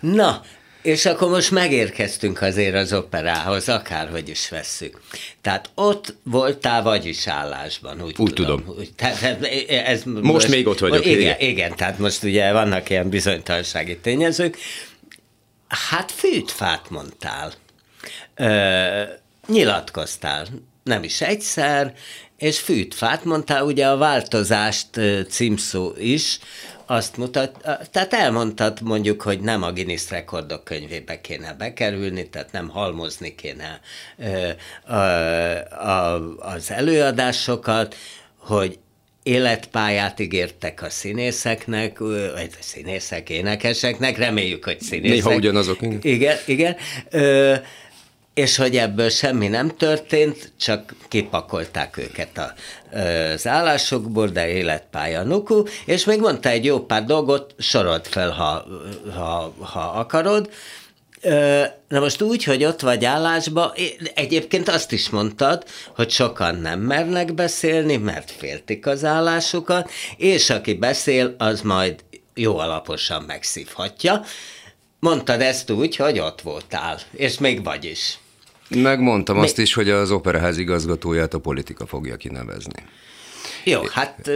Na, 0.00 0.42
és 0.82 1.06
akkor 1.06 1.30
most 1.30 1.50
megérkeztünk 1.50 2.42
azért 2.42 2.74
az 2.74 2.92
operához, 2.92 3.68
akárhogy 3.68 4.28
is 4.28 4.48
vesszük. 4.48 5.00
Tehát 5.40 5.70
ott 5.74 6.14
voltál 6.22 6.82
vagyis 6.82 7.26
állásban, 7.26 8.02
úgy, 8.02 8.14
úgy 8.18 8.32
tudom. 8.32 8.60
tudom. 8.60 8.78
Úgy, 8.78 8.92
tehát 8.96 9.42
ez 9.68 10.02
most, 10.02 10.22
most 10.22 10.48
még 10.48 10.66
ott 10.66 10.78
vagyok. 10.78 11.06
Igen, 11.06 11.20
igen, 11.20 11.36
igen, 11.38 11.76
tehát 11.76 11.98
most 11.98 12.22
ugye 12.22 12.52
vannak 12.52 12.90
ilyen 12.90 13.08
bizonytalansági 13.08 13.98
tényezők. 13.98 14.56
Hát 15.68 16.12
fűtfát 16.12 16.90
mondtál. 16.90 17.52
Ö, 18.34 19.02
nyilatkoztál, 19.46 20.46
nem 20.84 21.02
is 21.02 21.20
egyszer, 21.20 21.94
és 22.38 22.58
fűtfát 22.58 23.24
mondtál, 23.24 23.64
ugye 23.64 23.86
a 23.86 23.96
változást 23.96 24.88
címszó 25.28 25.92
is, 25.98 26.38
azt 26.90 27.16
mutat, 27.16 27.56
tehát 27.90 28.14
elmondtad 28.14 28.80
mondjuk, 28.82 29.22
hogy 29.22 29.40
nem 29.40 29.62
a 29.62 29.72
Guinness 29.72 30.10
rekordok 30.10 30.64
könyvébe 30.64 31.20
kéne 31.20 31.54
bekerülni, 31.54 32.28
tehát 32.28 32.52
nem 32.52 32.68
halmozni 32.68 33.34
kéne 33.34 33.80
az 36.48 36.70
előadásokat, 36.70 37.96
hogy 38.36 38.78
életpályát 39.22 40.20
ígértek 40.20 40.82
a 40.82 40.90
színészeknek, 40.90 41.98
vagy 41.98 42.50
a 42.60 42.62
színészek, 42.62 43.30
énekeseknek, 43.30 44.18
reméljük, 44.18 44.64
hogy 44.64 44.80
színészek. 44.80 45.24
Néha 45.24 45.34
ugyanazok. 45.34 45.78
Igen, 45.82 46.36
igen. 46.46 46.76
igen 47.06 47.62
és 48.34 48.56
hogy 48.56 48.76
ebből 48.76 49.08
semmi 49.08 49.48
nem 49.48 49.76
történt, 49.76 50.52
csak 50.56 50.94
kipakolták 51.08 51.96
őket 51.96 52.38
a, 52.38 52.52
az 52.98 53.46
állásokból, 53.46 54.28
de 54.28 54.48
életpálya 54.48 55.22
nuku, 55.22 55.62
és 55.84 56.04
még 56.04 56.20
mondta 56.20 56.48
egy 56.48 56.64
jó 56.64 56.80
pár 56.80 57.04
dolgot, 57.04 57.54
sorolt 57.58 58.06
fel, 58.06 58.30
ha, 58.30 58.64
ha, 59.14 59.54
ha 59.58 59.80
akarod, 59.80 60.50
Na 61.88 62.00
most 62.00 62.22
úgy, 62.22 62.44
hogy 62.44 62.64
ott 62.64 62.80
vagy 62.80 63.04
állásba, 63.04 63.74
egyébként 64.14 64.68
azt 64.68 64.92
is 64.92 65.10
mondtad, 65.10 65.64
hogy 65.94 66.10
sokan 66.10 66.54
nem 66.54 66.80
mernek 66.80 67.34
beszélni, 67.34 67.96
mert 67.96 68.30
féltik 68.30 68.86
az 68.86 69.04
állásukat, 69.04 69.90
és 70.16 70.50
aki 70.50 70.74
beszél, 70.74 71.34
az 71.38 71.60
majd 71.60 72.04
jó 72.34 72.58
alaposan 72.58 73.22
megszívhatja. 73.22 74.24
Mondtad 74.98 75.40
ezt 75.40 75.70
úgy, 75.70 75.96
hogy 75.96 76.18
ott 76.18 76.40
voltál, 76.40 76.98
és 77.12 77.38
még 77.38 77.64
vagy 77.64 77.84
is. 77.84 78.18
Megmondtam 78.76 79.36
Mi? 79.36 79.42
azt 79.42 79.58
is, 79.58 79.74
hogy 79.74 79.90
az 79.90 80.10
operaház 80.10 80.58
igazgatóját 80.58 81.34
a 81.34 81.38
politika 81.38 81.86
fogja 81.86 82.16
kinevezni. 82.16 82.82
Jó, 83.64 83.80
hát 83.92 84.30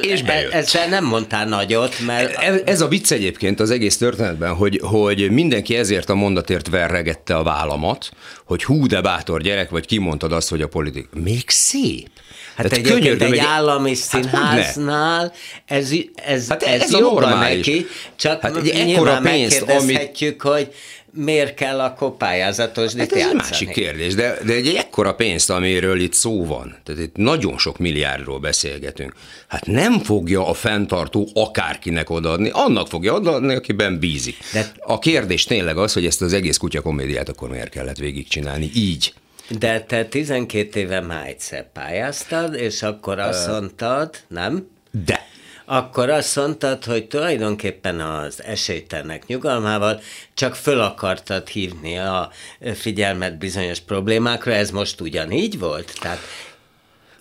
és 0.00 0.22
be, 0.22 0.48
ezzel 0.50 0.88
nem 0.88 1.04
mondtál 1.04 1.46
nagyot, 1.46 1.96
mert... 2.06 2.36
Ez, 2.36 2.60
ez 2.64 2.80
a 2.80 2.88
vicc 2.88 3.10
egyébként 3.10 3.60
az 3.60 3.70
egész 3.70 3.96
történetben, 3.96 4.54
hogy, 4.54 4.80
hogy 4.82 5.30
mindenki 5.30 5.76
ezért 5.76 6.10
a 6.10 6.14
mondatért 6.14 6.68
verregette 6.68 7.36
a 7.36 7.42
vállamat, 7.42 8.10
hogy 8.44 8.64
hú, 8.64 8.86
de 8.86 9.00
bátor 9.00 9.42
gyerek, 9.42 9.70
vagy 9.70 9.86
kimondtad 9.86 10.32
azt, 10.32 10.48
hogy 10.48 10.62
a 10.62 10.68
politika. 10.68 11.08
Még 11.20 11.44
szép. 11.46 12.08
Hát 12.56 12.68
Tehát 12.68 12.86
egyébként 12.86 13.18
könyörgöm, 13.18 13.32
egy 13.32 13.38
állami 13.38 13.88
hát 13.88 13.98
színháznál 13.98 15.32
ez, 15.64 15.90
ez, 16.14 16.48
hát 16.48 16.62
ez, 16.62 16.80
ez 16.80 16.92
a 16.92 17.38
neki, 17.38 17.86
csak 18.16 18.40
hát 18.40 18.56
egy 18.56 18.84
nyilván 18.84 19.22
pénzt, 19.22 19.66
megkérdezhetjük, 19.66 20.44
amit... 20.44 20.56
hogy 20.56 20.74
miért 21.12 21.54
kell 21.54 21.80
akkor 21.80 22.16
pályázatos 22.16 22.94
hát 22.94 23.12
ez 23.12 23.18
játszani? 23.18 23.36
másik 23.36 23.70
kérdés, 23.70 24.14
de, 24.14 24.38
de 24.44 24.52
egy 24.52 24.74
ekkora 24.74 25.14
pénzt, 25.14 25.50
amiről 25.50 26.00
itt 26.00 26.14
szó 26.14 26.46
van, 26.46 26.76
tehát 26.84 27.00
itt 27.00 27.16
nagyon 27.16 27.58
sok 27.58 27.78
milliárdról 27.78 28.38
beszélgetünk, 28.38 29.12
hát 29.48 29.66
nem 29.66 29.98
fogja 29.98 30.46
a 30.46 30.54
fenntartó 30.54 31.28
akárkinek 31.34 32.10
odaadni, 32.10 32.50
annak 32.52 32.88
fogja 32.88 33.14
odaadni, 33.14 33.54
akiben 33.54 33.98
bízik. 33.98 34.36
De... 34.52 34.72
A 34.78 34.98
kérdés 34.98 35.44
tényleg 35.44 35.76
az, 35.76 35.92
hogy 35.92 36.06
ezt 36.06 36.22
az 36.22 36.32
egész 36.32 36.56
kutyakomédiát 36.56 37.28
akkor 37.28 37.48
miért 37.48 37.70
kellett 37.70 37.98
végigcsinálni 37.98 38.70
így. 38.74 39.14
De 39.58 39.80
te 39.80 40.04
12 40.04 40.80
éve 40.80 41.00
már 41.00 41.26
egyszer 41.26 41.72
pályáztad, 41.72 42.54
és 42.54 42.82
akkor 42.82 43.18
azt 43.18 43.48
mondtad, 43.48 44.16
nem? 44.28 44.68
De 45.04 45.28
akkor 45.72 46.10
azt 46.10 46.36
mondtad, 46.36 46.84
hogy 46.84 47.06
tulajdonképpen 47.06 48.00
az 48.00 48.42
esélytelnek 48.42 49.26
nyugalmával 49.26 50.00
csak 50.34 50.54
föl 50.54 50.80
akartad 50.80 51.48
hívni 51.48 51.98
a 51.98 52.30
figyelmet 52.74 53.38
bizonyos 53.38 53.80
problémákra, 53.80 54.52
ez 54.52 54.70
most 54.70 55.00
ugyanígy 55.00 55.58
volt? 55.58 55.92
Tehát 56.00 56.18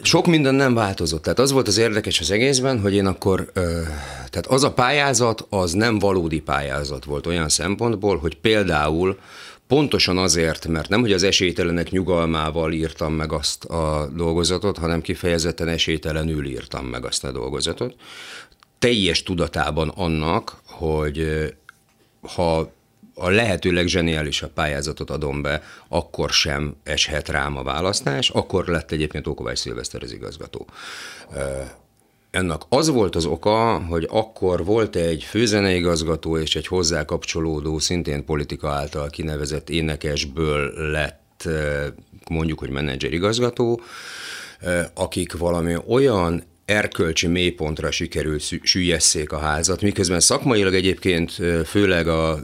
sok 0.01 0.25
minden 0.27 0.56
nem 0.56 0.74
változott. 0.74 1.22
Tehát 1.22 1.39
az 1.39 1.51
volt 1.51 1.68
az 1.68 1.77
érdekes 1.77 2.20
az 2.20 2.32
egészben, 2.32 2.79
hogy 2.79 2.94
én 2.94 3.06
akkor, 3.06 3.51
tehát 4.29 4.46
az 4.48 4.63
a 4.63 4.74
pályázat, 4.74 5.46
az 5.50 5.72
nem 5.72 6.00
valódi 6.00 6.39
pályázat 6.39 7.03
volt 7.03 7.27
olyan 7.27 7.50
szempontból, 7.50 8.18
hogy 8.18 8.38
például 8.38 9.20
Pontosan 9.70 10.18
azért, 10.18 10.68
mert 10.68 10.90
nem, 10.90 11.00
hogy 11.00 11.14
az 11.14 11.24
esélytelenek 11.24 11.90
nyugalmával 11.90 12.72
írtam 12.72 13.14
meg 13.14 13.32
azt 13.34 13.66
a 13.66 14.10
dolgozatot, 14.16 14.78
hanem 14.78 15.02
kifejezetten 15.02 15.68
esélytelenül 15.68 16.46
írtam 16.46 16.86
meg 16.86 17.06
azt 17.06 17.24
a 17.24 17.32
dolgozatot. 17.32 17.96
Teljes 18.80 19.24
tudatában 19.24 19.90
annak, 19.90 20.62
hogy 20.66 21.46
ha 22.22 22.72
a 23.14 23.30
lehető 23.30 23.72
legzseniálisabb 23.72 24.54
pályázatot 24.54 25.10
adom 25.10 25.42
be, 25.42 25.64
akkor 25.88 26.30
sem 26.30 26.76
eshet 26.84 27.30
rám 27.30 27.58
a 27.58 27.64
választás, 27.64 28.30
akkor 28.30 28.68
lett 28.68 28.92
egyébként 28.92 29.28
Ókovács 29.28 29.58
Szilveszter 29.58 30.04
az 30.04 30.12
igazgató. 30.12 30.68
Ennek 32.32 32.62
az 32.70 32.90
volt 32.90 33.16
az 33.16 33.26
oka, 33.26 33.86
hogy 33.90 34.08
akkor 34.10 34.66
volt 34.66 34.96
egy 34.96 35.24
főzeneigazgató 35.24 36.38
és 36.38 36.56
egy 36.56 36.68
hozzá 36.68 37.06
kapcsolódó, 37.06 37.80
szintén 37.80 38.26
politika 38.26 38.70
által 38.70 39.10
kinevezett 39.10 39.70
énekesből 39.70 40.74
lett 40.92 41.50
mondjuk, 42.30 42.60
hogy 42.60 42.70
menedzserigazgató, 42.70 43.82
akik 44.94 45.38
valami 45.38 45.76
olyan 45.88 46.44
erkölcsi 46.66 47.28
mélypontra 47.28 47.92
sikerült 47.92 48.44
sülyesszék 48.64 49.32
a 49.32 49.38
házat, 49.38 49.82
miközben 49.82 50.20
szakmailag 50.20 50.74
egyébként 50.74 51.32
főleg 51.66 52.08
a 52.08 52.40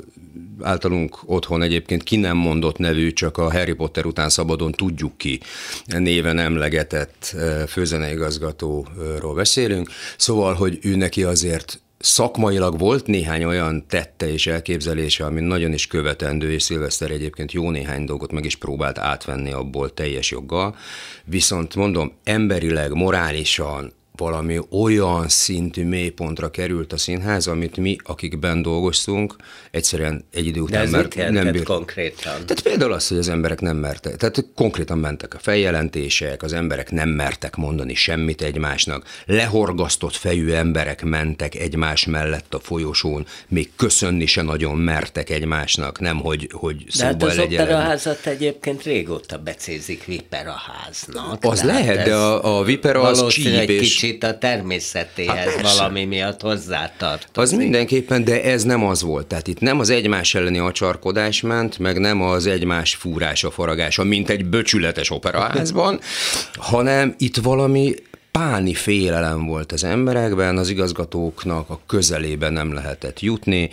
általunk 0.61 1.19
otthon 1.25 1.61
egyébként 1.61 2.03
ki 2.03 2.15
nem 2.15 2.37
mondott 2.37 2.77
nevű, 2.77 3.11
csak 3.11 3.37
a 3.37 3.51
Harry 3.51 3.73
Potter 3.73 4.05
után 4.05 4.29
szabadon 4.29 4.71
tudjuk 4.71 5.17
ki 5.17 5.39
néven 5.85 6.39
emlegetett 6.39 7.35
főzeneigazgatóról 7.67 9.33
beszélünk. 9.35 9.89
Szóval, 10.17 10.53
hogy 10.53 10.79
ő 10.81 10.95
neki 10.95 11.23
azért 11.23 11.79
szakmailag 11.97 12.79
volt 12.79 13.07
néhány 13.07 13.43
olyan 13.43 13.85
tette 13.87 14.31
és 14.31 14.47
elképzelése, 14.47 15.25
ami 15.25 15.41
nagyon 15.41 15.73
is 15.73 15.87
követendő, 15.87 16.51
és 16.51 16.63
Szilveszter 16.63 17.11
egyébként 17.11 17.51
jó 17.51 17.69
néhány 17.69 18.05
dolgot 18.05 18.31
meg 18.31 18.45
is 18.45 18.55
próbált 18.55 18.97
átvenni 18.97 19.51
abból 19.51 19.93
teljes 19.93 20.31
joggal, 20.31 20.75
viszont 21.23 21.75
mondom, 21.75 22.13
emberileg, 22.23 22.93
morálisan 22.93 23.93
valami 24.17 24.59
olyan 24.69 25.27
szintű 25.27 25.85
mélypontra 25.85 26.51
került 26.51 26.93
a 26.93 26.97
színház, 26.97 27.47
amit 27.47 27.77
mi, 27.77 27.97
akikben 28.03 28.61
dolgoztunk, 28.61 29.35
egyszerűen 29.71 30.25
egy 30.31 30.45
idő 30.45 30.59
után 30.59 30.81
ez 30.81 30.91
nem 31.31 31.51
bírt. 31.51 31.63
konkrétan? 31.63 32.33
Tehát 32.33 32.61
például 32.63 32.93
az, 32.93 33.07
hogy 33.07 33.17
az 33.17 33.29
emberek 33.29 33.61
nem 33.61 33.77
mertek, 33.77 34.15
tehát 34.15 34.45
konkrétan 34.55 34.97
mentek 34.97 35.33
a 35.33 35.39
feljelentések, 35.39 36.43
az 36.43 36.53
emberek 36.53 36.91
nem 36.91 37.09
mertek 37.09 37.55
mondani 37.55 37.93
semmit 37.93 38.41
egymásnak, 38.41 39.05
lehorgasztott 39.25 40.15
fejű 40.15 40.51
emberek 40.51 41.03
mentek 41.03 41.55
egymás 41.55 42.05
mellett 42.05 42.53
a 42.53 42.59
folyosón, 42.59 43.25
még 43.47 43.69
köszönni 43.75 44.25
se 44.25 44.41
nagyon 44.41 44.77
mertek 44.77 45.29
egymásnak, 45.29 45.99
nem 45.99 46.17
hogy, 46.17 46.49
hogy 46.51 46.85
szóba 46.89 47.13
de 47.13 47.25
hát 47.25 47.37
az 47.37 47.37
operaházat 47.37 48.25
egyébként 48.25 48.83
régóta 48.83 49.37
becézik 49.37 50.05
viperaháznak. 50.05 51.43
Az 51.43 51.63
lehet, 51.63 52.05
de 52.05 52.15
a, 52.15 52.57
a 52.57 52.63
vipera 52.63 53.01
az 53.01 53.27
csíp 53.27 53.69
és 53.69 53.95
kicsit 54.05 54.23
a 54.23 54.37
természetéhez 54.37 55.53
hát 55.53 55.61
valami 55.61 56.05
miatt 56.05 56.41
hozzátartozik. 56.41 57.37
Az 57.37 57.51
mindenképpen, 57.51 58.23
de 58.23 58.43
ez 58.43 58.63
nem 58.63 58.85
az 58.85 59.01
volt. 59.01 59.27
Tehát 59.27 59.47
itt 59.47 59.59
nem 59.59 59.79
az 59.79 59.89
egymás 59.89 60.35
elleni 60.35 60.57
acsarkodás 60.57 61.41
ment, 61.41 61.79
meg 61.79 61.99
nem 61.99 62.21
az 62.21 62.45
egymás 62.45 62.95
fúrása, 62.95 63.51
faragása, 63.51 64.03
mint 64.03 64.29
egy 64.29 64.45
böcsületes 64.45 65.09
operaházban, 65.09 65.99
hanem 66.71 67.15
itt 67.17 67.37
valami 67.37 67.93
páni 68.31 68.73
félelem 68.73 69.45
volt 69.45 69.71
az 69.71 69.83
emberekben, 69.83 70.57
az 70.57 70.69
igazgatóknak 70.69 71.69
a 71.69 71.79
közelében 71.87 72.53
nem 72.53 72.73
lehetett 72.73 73.19
jutni, 73.19 73.69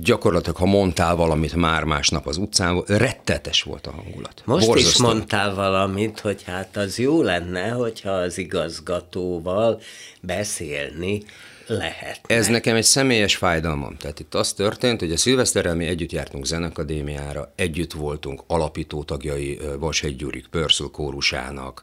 gyakorlatilag, 0.00 0.56
ha 0.56 0.66
mondtál 0.66 1.16
valamit 1.16 1.54
már 1.54 1.84
másnap 1.84 2.26
az 2.26 2.36
utcán, 2.36 2.82
rettetes 2.86 3.62
volt 3.62 3.86
a 3.86 3.90
hangulat. 3.90 4.42
Most 4.44 4.66
Borzasztó. 4.66 4.90
is 4.90 5.12
mondtál 5.12 5.54
valamit, 5.54 6.20
hogy 6.20 6.42
hát 6.42 6.76
az 6.76 6.98
jó 6.98 7.22
lenne, 7.22 7.68
hogyha 7.68 8.10
az 8.10 8.38
igazgatóval 8.38 9.80
beszélni 10.20 11.22
lehet. 11.66 12.20
Ez 12.26 12.46
nekem 12.46 12.76
egy 12.76 12.84
személyes 12.84 13.36
fájdalmam. 13.36 13.96
Tehát 13.96 14.20
itt 14.20 14.34
az 14.34 14.52
történt, 14.52 15.00
hogy 15.00 15.12
a 15.12 15.16
szilveszterrel 15.16 15.74
mi 15.74 15.86
együtt 15.86 16.12
jártunk 16.12 16.44
zenekadémiára, 16.44 17.52
együtt 17.54 17.92
voltunk 17.92 18.42
alapító 18.46 19.02
tagjai 19.02 19.60
Vashegy 19.78 20.16
Gyurik 20.16 20.46
Pörszül 20.46 20.90
kórusának, 20.90 21.82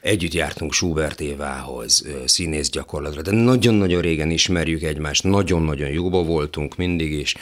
együtt 0.00 0.32
jártunk 0.32 0.72
Schubert 0.72 1.20
Évához, 1.20 2.06
színész 2.24 2.70
gyakorlatra, 2.70 3.22
de 3.22 3.30
nagyon-nagyon 3.30 4.00
régen 4.00 4.30
ismerjük 4.30 4.82
egymást, 4.82 5.24
nagyon-nagyon 5.24 5.88
jóba 5.88 6.22
voltunk 6.22 6.76
mindig 6.76 7.12
is 7.12 7.36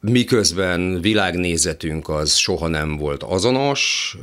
miközben 0.00 1.00
világnézetünk 1.00 2.08
az 2.08 2.34
soha 2.34 2.68
nem 2.68 2.96
volt 2.96 3.22
azonos, 3.22 4.16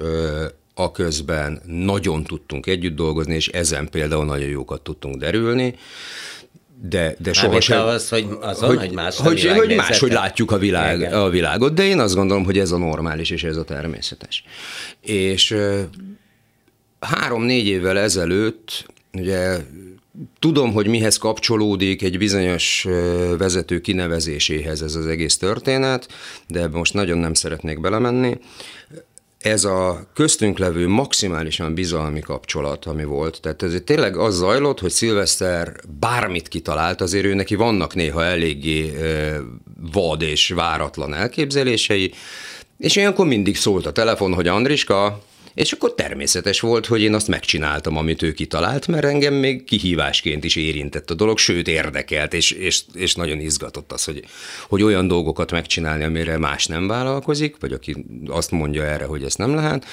a 0.74 0.92
közben 0.92 1.62
nagyon 1.66 2.24
tudtunk 2.24 2.66
együtt 2.68 2.96
dolgozni, 2.96 3.36
és 3.36 3.48
ezen 3.48 3.90
például 3.90 4.26
nagyon 4.26 4.50
jókat 4.50 4.82
tudtunk 4.82 5.16
derülni, 5.16 5.76
de, 6.84 7.16
de 7.20 7.34
sohasem... 7.34 7.86
az, 7.86 8.10
hogy 8.10 8.28
azon, 8.42 8.70
hogy, 8.70 8.78
hogy 8.78 8.92
más 8.92 9.18
hogy, 9.18 9.46
hogy 9.46 9.76
máshogy 9.76 10.12
látjuk 10.12 10.52
a, 10.52 10.58
világ, 10.58 11.14
a 11.14 11.30
világot, 11.30 11.74
de 11.74 11.84
én 11.84 12.00
azt 12.00 12.16
gondolom, 12.16 12.44
hogy 12.44 12.60
ez 12.60 12.72
a 12.72 12.78
normális, 12.78 13.30
és 13.30 13.44
ez 13.44 13.58
a 13.58 13.64
természetes. 13.64 14.44
És 15.02 15.56
három-négy 17.00 17.68
évvel 17.68 17.98
ezelőtt, 17.98 18.86
ugye 19.14 19.58
tudom, 20.40 20.74
hogy 20.74 20.88
mihez 20.88 21.18
kapcsolódik 21.18 22.02
egy 22.02 22.18
bizonyos 22.18 22.88
vezető 23.38 23.80
kinevezéséhez 23.80 24.82
ez 24.82 24.96
az 24.96 25.06
egész 25.08 25.38
történet, 25.38 26.08
de 26.48 26.68
most 26.68 26.94
nagyon 26.94 27.18
nem 27.18 27.34
szeretnék 27.34 27.82
belemenni 27.82 28.38
ez 29.42 29.64
a 29.64 30.08
köztünk 30.14 30.58
levő 30.58 30.88
maximálisan 30.88 31.74
bizalmi 31.74 32.20
kapcsolat, 32.20 32.86
ami 32.86 33.04
volt, 33.04 33.42
tehát 33.42 33.64
ez 33.64 33.74
tényleg 33.86 34.18
az 34.18 34.36
zajlott, 34.36 34.80
hogy 34.80 34.92
Szilveszter 34.92 35.76
bármit 36.00 36.48
kitalált, 36.48 37.02
azért 37.02 37.26
ő 37.26 37.34
neki 37.34 37.56
vannak 37.56 37.96
néha 37.96 38.24
eléggé 38.24 38.94
vad 39.94 40.22
és 40.22 40.50
váratlan 40.50 41.14
elképzelései, 41.14 42.14
és 42.78 42.96
ilyenkor 42.96 43.26
mindig 43.26 43.58
szólt 43.58 43.86
a 43.86 43.92
telefon, 43.92 44.34
hogy 44.34 44.48
Andriska, 44.48 45.22
és 45.54 45.72
akkor 45.72 45.94
természetes 45.94 46.60
volt, 46.60 46.86
hogy 46.86 47.02
én 47.02 47.14
azt 47.14 47.28
megcsináltam, 47.28 47.98
amit 47.98 48.22
ő 48.22 48.32
kitalált, 48.32 48.88
mert 48.88 49.06
engem 49.06 49.34
még 49.34 49.64
kihívásként 49.64 50.44
is 50.44 50.56
érintett 50.56 51.10
a 51.10 51.14
dolog, 51.14 51.38
sőt 51.38 51.68
érdekelt, 51.68 52.34
és, 52.34 52.52
és, 52.52 52.82
és 52.94 53.16
nagyon 53.16 53.40
izgatott 53.40 53.92
az, 53.92 54.04
hogy, 54.04 54.24
hogy 54.68 54.84
olyan 54.84 55.08
dolgokat 55.08 55.52
megcsinálni, 55.52 56.04
amire 56.04 56.38
más 56.38 56.66
nem 56.66 56.88
vállalkozik, 56.88 57.56
vagy 57.60 57.74
aki 57.74 58.06
azt 58.28 58.52
mondja 58.52 58.84
erre, 58.84 59.06
hogy 59.06 59.24
ezt 59.24 59.38
nem 59.38 59.56
lehet. 59.56 59.86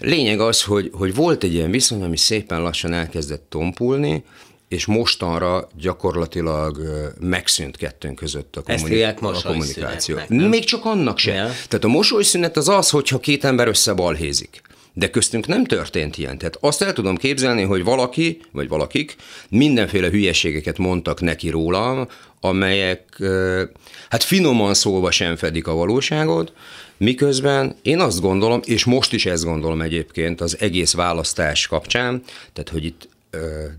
Lényeg 0.00 0.40
az, 0.40 0.62
hogy, 0.62 0.90
hogy 0.92 1.14
volt 1.14 1.44
egy 1.44 1.54
ilyen 1.54 1.70
viszony, 1.70 2.02
ami 2.02 2.16
szépen 2.16 2.62
lassan 2.62 2.92
elkezdett 2.92 3.46
tompulni, 3.48 4.24
és 4.68 4.86
mostanra 4.86 5.68
gyakorlatilag 5.78 6.78
megszűnt 7.20 7.76
kettőnk 7.76 8.14
között 8.14 8.56
a, 8.56 8.62
kommuni- 8.62 9.02
a 9.02 9.14
kommunikáció. 9.44 10.18
Még 10.28 10.64
csak 10.64 10.84
annak 10.84 11.18
sem. 11.18 11.34
Ja. 11.34 11.42
Tehát 11.68 11.84
a 11.84 11.88
mosolyszünet 11.88 12.56
az 12.56 12.68
az, 12.68 12.90
hogyha 12.90 13.18
két 13.18 13.44
ember 13.44 13.68
összebalhézik. 13.68 14.62
De 14.98 15.10
köztünk 15.10 15.46
nem 15.46 15.64
történt 15.64 16.18
ilyen. 16.18 16.38
Tehát 16.38 16.58
azt 16.60 16.82
el 16.82 16.92
tudom 16.92 17.16
képzelni, 17.16 17.62
hogy 17.62 17.84
valaki, 17.84 18.40
vagy 18.52 18.68
valakik 18.68 19.16
mindenféle 19.48 20.08
hülyeségeket 20.08 20.78
mondtak 20.78 21.20
neki 21.20 21.48
rólam, 21.48 22.08
amelyek 22.40 23.22
hát 24.08 24.22
finoman 24.22 24.74
szólva 24.74 25.10
sem 25.10 25.36
fedik 25.36 25.66
a 25.66 25.74
valóságot, 25.74 26.52
miközben 26.96 27.76
én 27.82 28.00
azt 28.00 28.20
gondolom, 28.20 28.60
és 28.64 28.84
most 28.84 29.12
is 29.12 29.26
ezt 29.26 29.44
gondolom 29.44 29.80
egyébként 29.80 30.40
az 30.40 30.56
egész 30.60 30.94
választás 30.94 31.66
kapcsán, 31.66 32.22
tehát 32.52 32.68
hogy 32.70 32.84
itt 32.84 33.08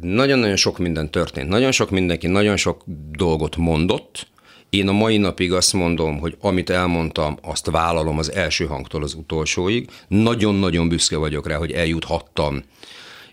nagyon-nagyon 0.02 0.56
sok 0.56 0.78
minden 0.78 1.12
történt, 1.12 1.50
nagyon 1.50 1.72
sok 1.72 1.90
mindenki 1.90 2.28
nagyon 2.28 2.58
sok 2.58 2.84
dolgot 3.12 3.56
mondott, 3.56 4.28
én 4.70 4.88
a 4.88 4.92
mai 4.92 5.18
napig 5.18 5.54
azt 5.54 5.74
mondom, 5.74 6.20
hogy 6.20 6.38
amit 6.40 6.70
elmondtam, 6.70 7.38
azt 7.42 7.70
vállalom 7.70 8.18
az 8.18 8.32
első 8.32 8.66
hangtól 8.66 9.04
az 9.04 9.14
utolsóig. 9.14 9.90
Nagyon-nagyon 10.08 10.90
büszke 10.90 11.18
vagyok 11.18 11.48
rá, 11.48 11.56
hogy 11.56 11.72
eljuthattam 11.72 12.64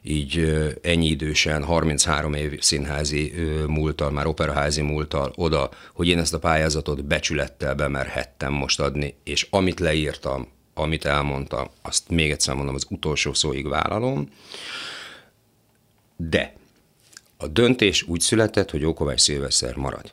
így 0.03 0.55
ennyi 0.83 1.07
idősen, 1.07 1.65
33 1.65 2.35
év 2.35 2.61
színházi 2.61 3.33
múltal, 3.67 4.11
már 4.11 4.27
operaházi 4.27 4.83
múltal 4.83 5.33
oda, 5.37 5.71
hogy 5.95 6.09
én 6.09 6.19
ezt 6.19 6.35
a 6.35 6.39
pályázatot 6.39 7.05
becsülettel 7.05 7.75
bemerhettem 7.75 8.53
most 8.53 8.81
adni, 8.81 9.15
és 9.25 9.47
amit 9.51 9.81
leírtam, 9.81 10.49
amit 10.75 11.05
elmondtam, 11.05 11.71
azt 11.83 12.09
még 12.09 12.31
egyszer 12.31 12.55
mondom, 12.55 12.75
az 12.75 12.87
utolsó 12.91 13.33
szóig 13.33 13.69
vállalom. 13.69 14.29
De 16.17 16.55
a 17.37 17.47
döntés 17.47 18.03
úgy 18.03 18.21
született, 18.21 18.71
hogy 18.71 18.85
Ókovács 18.85 19.21
Szilveszer 19.21 19.77
marad 19.77 20.13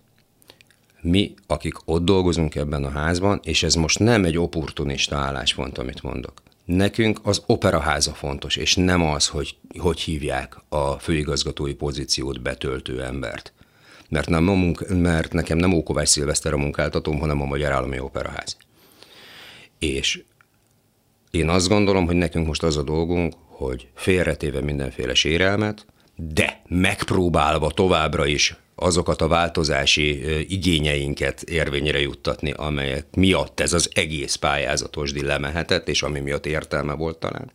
mi, 1.01 1.33
akik 1.47 1.73
ott 1.85 2.05
dolgozunk 2.05 2.55
ebben 2.55 2.83
a 2.83 2.89
házban, 2.89 3.39
és 3.43 3.63
ez 3.63 3.73
most 3.73 3.99
nem 3.99 4.25
egy 4.25 4.37
opportunista 4.37 5.15
álláspont, 5.15 5.77
amit 5.77 6.01
mondok. 6.01 6.41
Nekünk 6.65 7.19
az 7.23 7.43
operaháza 7.45 8.13
fontos, 8.13 8.55
és 8.55 8.75
nem 8.75 9.03
az, 9.03 9.27
hogy 9.27 9.55
hogy 9.77 9.99
hívják 9.99 10.57
a 10.69 10.91
főigazgatói 10.91 11.73
pozíciót 11.73 12.41
betöltő 12.41 13.03
embert. 13.03 13.53
Mert, 14.09 14.29
nem 14.29 14.47
a 14.47 14.53
munk- 14.53 14.87
mert 14.89 15.33
nekem 15.33 15.57
nem 15.57 15.73
Ókovács 15.73 16.07
Szilveszter 16.07 16.53
a 16.53 16.57
munkáltatóm, 16.57 17.19
hanem 17.19 17.41
a 17.41 17.45
Magyar 17.45 17.71
Állami 17.71 17.99
Operaház. 17.99 18.57
És 19.79 20.23
én 21.31 21.49
azt 21.49 21.67
gondolom, 21.67 22.05
hogy 22.05 22.15
nekünk 22.15 22.47
most 22.47 22.63
az 22.63 22.77
a 22.77 22.83
dolgunk, 22.83 23.33
hogy 23.47 23.87
félretéve 23.95 24.61
mindenféle 24.61 25.13
sérelmet, 25.13 25.85
de 26.15 26.61
megpróbálva 26.67 27.71
továbbra 27.71 28.25
is 28.25 28.55
azokat 28.75 29.21
a 29.21 29.27
változási 29.27 30.23
igényeinket 30.53 31.41
érvényre 31.41 31.99
juttatni, 31.99 32.51
amelyek 32.51 33.05
miatt 33.15 33.59
ez 33.59 33.73
az 33.73 33.89
egész 33.93 34.35
pályázatos 34.35 35.11
lemehetett, 35.13 35.87
és 35.87 36.03
ami 36.03 36.19
miatt 36.19 36.45
értelme 36.45 36.93
volt 36.93 37.17
talán. 37.17 37.51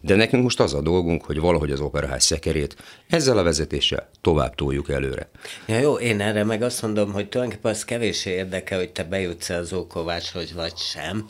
De 0.00 0.14
nekünk 0.14 0.42
most 0.42 0.60
az 0.60 0.74
a 0.74 0.80
dolgunk, 0.80 1.24
hogy 1.24 1.40
valahogy 1.40 1.70
az 1.70 1.80
operaház 1.80 2.24
szekerét 2.24 2.76
ezzel 3.08 3.38
a 3.38 3.42
vezetéssel 3.42 4.10
tovább 4.20 4.54
toljuk 4.54 4.90
előre. 4.90 5.30
Ja, 5.66 5.78
jó, 5.78 5.94
én 5.94 6.20
erre 6.20 6.44
meg 6.44 6.62
azt 6.62 6.82
mondom, 6.82 7.12
hogy 7.12 7.28
tulajdonképpen 7.28 7.72
az 7.72 7.84
kevésé 7.84 8.30
érdekel, 8.30 8.78
hogy 8.78 8.90
te 8.90 9.04
bejutsz 9.04 9.48
az 9.48 9.72
Ókovácshoz 9.72 10.52
vagy 10.52 10.76
sem, 10.76 11.28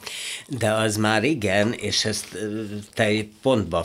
de 0.48 0.72
az 0.72 0.96
már 0.96 1.24
igen, 1.24 1.72
és 1.72 2.04
ezt 2.04 2.38
te 2.94 3.10
pontba 3.42 3.84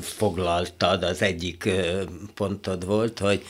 foglaltad, 0.00 1.02
az 1.02 1.22
egyik 1.22 1.68
pontod 2.34 2.86
volt, 2.86 3.18
hogy, 3.18 3.42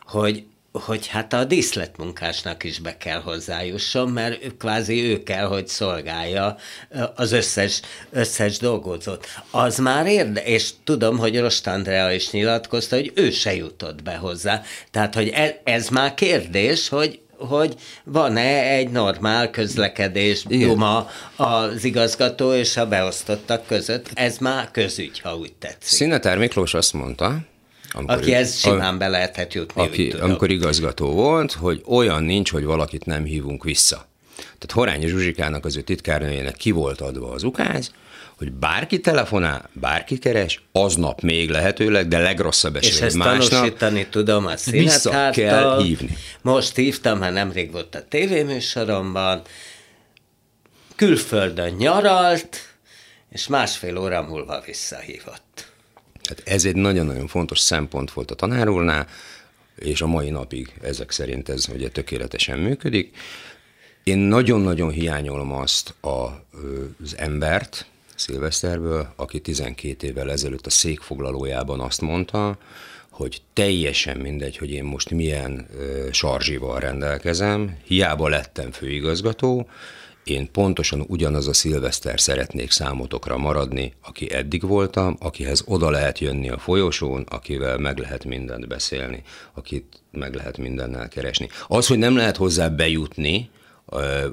hogy 0.00 0.44
hogy 0.72 1.06
hát 1.06 1.32
a 1.32 1.44
díszletmunkásnak 1.44 2.64
is 2.64 2.78
be 2.78 2.96
kell 2.96 3.20
hozzájusson, 3.20 4.08
mert 4.08 4.56
kvázi 4.58 5.02
ő 5.02 5.22
kell, 5.22 5.46
hogy 5.46 5.68
szolgálja 5.68 6.56
az 7.14 7.32
összes, 7.32 7.80
összes 8.10 8.58
dolgozót. 8.58 9.26
Az 9.50 9.78
már 9.78 10.06
érde, 10.06 10.44
és 10.44 10.70
tudom, 10.84 11.18
hogy 11.18 11.40
Rost 11.40 11.66
Andrea 11.66 12.12
is 12.12 12.30
nyilatkozta, 12.30 12.96
hogy 12.96 13.12
ő 13.14 13.30
se 13.30 13.54
jutott 13.54 14.02
be 14.02 14.16
hozzá. 14.16 14.62
Tehát, 14.90 15.14
hogy 15.14 15.28
ez, 15.28 15.50
ez 15.64 15.88
már 15.88 16.14
kérdés, 16.14 16.88
hogy 16.88 17.20
hogy 17.48 17.74
van-e 18.04 18.70
egy 18.70 18.90
normál 18.90 19.50
közlekedés 19.50 20.42
duma 20.42 21.08
az 21.36 21.84
igazgató 21.84 22.54
és 22.54 22.76
a 22.76 22.86
beosztottak 22.86 23.66
között. 23.66 24.10
Ez 24.14 24.38
már 24.38 24.70
közügy, 24.70 25.20
ha 25.20 25.36
úgy 25.36 25.52
tetszik. 25.52 25.82
Színetár 25.82 26.38
Miklós 26.38 26.74
azt 26.74 26.92
mondta, 26.92 27.38
amikor, 27.92 28.16
aki 28.16 28.34
ez 28.34 28.58
simán 28.58 28.98
be 28.98 29.08
lehetett 29.08 29.52
jutni. 29.52 29.82
Aki, 29.82 30.10
amikor 30.10 30.50
igazgató 30.50 31.12
volt, 31.12 31.52
hogy 31.52 31.82
olyan 31.86 32.22
nincs, 32.22 32.50
hogy 32.50 32.64
valakit 32.64 33.04
nem 33.04 33.24
hívunk 33.24 33.64
vissza. 33.64 34.10
Tehát 34.36 34.72
Horányi 34.72 35.06
Zsuzsikának, 35.06 35.64
az 35.64 35.76
ő 35.76 35.80
titkárnőjének 35.80 36.56
ki 36.56 36.70
volt 36.70 37.00
adva 37.00 37.30
az 37.30 37.42
ukáz, 37.42 37.92
hogy 38.36 38.52
bárki 38.52 39.00
telefonál, 39.00 39.70
bárki 39.72 40.18
keres, 40.18 40.62
aznap 40.72 41.20
még 41.20 41.50
lehetőleg, 41.50 42.08
de 42.08 42.18
legrosszabb 42.18 42.76
esetben 42.76 43.00
És 43.00 43.04
ezt 43.06 43.16
másnap 43.16 43.48
tanúsítani 43.48 44.06
tudom 44.10 44.46
a 44.46 44.54
vissza 44.70 45.30
kell 45.30 45.82
hívni. 45.82 46.16
Most 46.42 46.76
hívtam, 46.76 47.18
mert 47.18 47.34
nemrég 47.34 47.72
volt 47.72 47.94
a 47.94 48.04
tévéműsoromban, 48.08 49.42
külföldön 50.96 51.72
nyaralt, 51.72 52.56
és 53.30 53.46
másfél 53.46 53.98
óra 53.98 54.22
múlva 54.22 54.62
visszahívott. 54.66 55.51
Hát 56.24 56.42
ez 56.44 56.64
egy 56.64 56.76
nagyon-nagyon 56.76 57.26
fontos 57.26 57.58
szempont 57.58 58.12
volt 58.12 58.30
a 58.30 58.34
tanár 58.34 58.68
úrnál, 58.68 59.08
és 59.78 60.00
a 60.00 60.06
mai 60.06 60.30
napig 60.30 60.72
ezek 60.82 61.10
szerint 61.10 61.48
ez 61.48 61.68
ugye 61.74 61.88
tökéletesen 61.88 62.58
működik. 62.58 63.16
Én 64.04 64.18
nagyon-nagyon 64.18 64.90
hiányolom 64.90 65.52
azt 65.52 65.94
a, 66.00 66.44
az 67.02 67.16
embert, 67.16 67.86
Szilveszterből, 68.14 69.12
aki 69.16 69.40
12 69.40 70.06
évvel 70.06 70.30
ezelőtt 70.30 70.66
a 70.66 70.70
székfoglalójában 70.70 71.80
azt 71.80 72.00
mondta, 72.00 72.58
hogy 73.10 73.42
teljesen 73.52 74.16
mindegy, 74.16 74.56
hogy 74.56 74.70
én 74.70 74.84
most 74.84 75.10
milyen 75.10 75.68
ö, 75.78 76.08
sarzsival 76.10 76.80
rendelkezem, 76.80 77.76
hiába 77.84 78.28
lettem 78.28 78.70
főigazgató, 78.70 79.68
én 80.24 80.50
pontosan 80.50 81.04
ugyanaz 81.08 81.48
a 81.48 81.52
szilveszter 81.52 82.20
szeretnék 82.20 82.70
számotokra 82.70 83.36
maradni, 83.36 83.92
aki 84.02 84.32
eddig 84.32 84.66
voltam, 84.66 85.16
akihez 85.20 85.62
oda 85.66 85.90
lehet 85.90 86.18
jönni 86.18 86.50
a 86.50 86.58
folyosón, 86.58 87.26
akivel 87.28 87.78
meg 87.78 87.98
lehet 87.98 88.24
mindent 88.24 88.68
beszélni, 88.68 89.22
akit 89.54 90.02
meg 90.10 90.34
lehet 90.34 90.58
mindennel 90.58 91.08
keresni. 91.08 91.48
Az, 91.68 91.86
hogy 91.86 91.98
nem 91.98 92.16
lehet 92.16 92.36
hozzá 92.36 92.68
bejutni, 92.68 93.50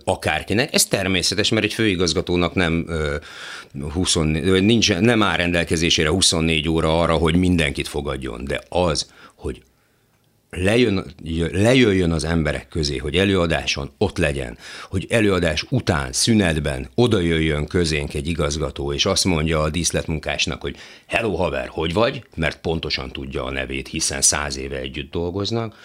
akárkinek. 0.04 0.74
Ez 0.74 0.86
természetes, 0.86 1.50
mert 1.50 1.66
egy 1.66 1.74
főigazgatónak 1.74 2.54
nem, 2.54 2.88
20, 3.94 4.16
nincs, 4.42 4.94
nem 4.94 5.24
áll 5.24 5.38
rendelkezésére 5.38 6.10
24 6.10 6.70
óra 6.70 7.02
arra, 7.02 7.14
hogy 7.14 7.36
mindenkit 7.36 7.88
fogadjon, 7.88 8.46
de 8.46 8.62
az, 8.70 9.12
hogy 9.36 9.62
lejön, 10.50 11.06
lejöjjön 11.52 12.12
az 12.12 12.24
emberek 12.24 12.68
közé, 12.68 12.98
hogy 12.98 13.16
előadáson 13.16 13.92
ott 13.98 14.18
legyen, 14.18 14.58
hogy 14.90 15.06
előadás 15.10 15.66
után, 15.70 16.12
szünetben 16.12 16.90
oda 16.96 17.20
jöjjön 17.20 17.68
közénk 17.68 18.14
egy 18.14 18.28
igazgató, 18.28 18.94
és 18.94 19.06
azt 19.06 19.26
mondja 19.26 19.62
a 19.62 19.70
díszletmunkásnak, 19.70 20.62
hogy 20.62 20.76
hello 21.08 21.36
haver, 21.36 21.68
hogy 21.68 21.94
vagy? 21.94 22.24
Mert 22.36 22.60
pontosan 22.62 23.12
tudja 23.12 23.44
a 23.44 23.52
nevét, 23.52 23.88
hiszen 23.88 24.22
száz 24.22 24.58
éve 24.58 24.78
együtt 24.78 25.12
dolgoznak, 25.12 25.76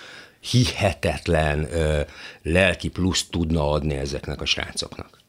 hihetetlen 0.40 1.68
ö, 1.72 2.00
lelki 2.42 2.88
plusz 2.88 3.26
tudna 3.30 3.70
adni 3.70 3.94
ezeknek 3.94 4.40
a 4.40 4.44
srácoknak 4.44 5.22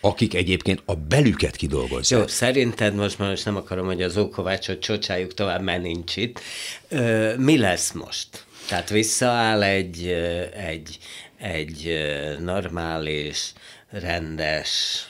akik 0.00 0.34
egyébként 0.34 0.82
a 0.84 0.94
belüket 0.94 1.56
kidolgozzák. 1.56 2.20
Jó, 2.20 2.26
szerinted 2.26 2.94
most 2.94 3.18
már 3.18 3.28
most 3.28 3.44
nem 3.44 3.56
akarom, 3.56 3.86
hogy 3.86 4.02
az 4.02 4.16
Ókovácsot 4.16 4.80
csocsájuk 4.80 5.34
tovább, 5.34 5.62
mert 5.62 5.82
nincs 5.82 6.16
itt. 6.16 6.40
Ö, 6.88 7.34
mi 7.36 7.58
lesz 7.58 7.92
most? 7.92 8.45
Tehát 8.68 8.88
visszaáll 8.88 9.62
egy, 9.62 10.08
egy, 10.54 10.98
egy 11.38 11.98
normális, 12.40 13.52
rendes... 13.90 15.04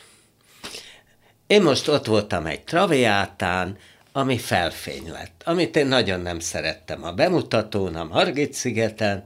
Én 1.47 1.62
most 1.62 1.88
ott 1.88 2.07
voltam 2.07 2.47
egy 2.47 2.61
traviátán, 2.61 3.79
ami 4.12 4.38
felfény 4.38 5.11
lett, 5.11 5.42
amit 5.45 5.77
én 5.77 5.87
nagyon 5.87 6.21
nem 6.21 6.38
szerettem 6.38 7.05
a 7.05 7.12
bemutatón, 7.12 7.95
a 7.95 8.05
Margit-szigeten, 8.05 9.23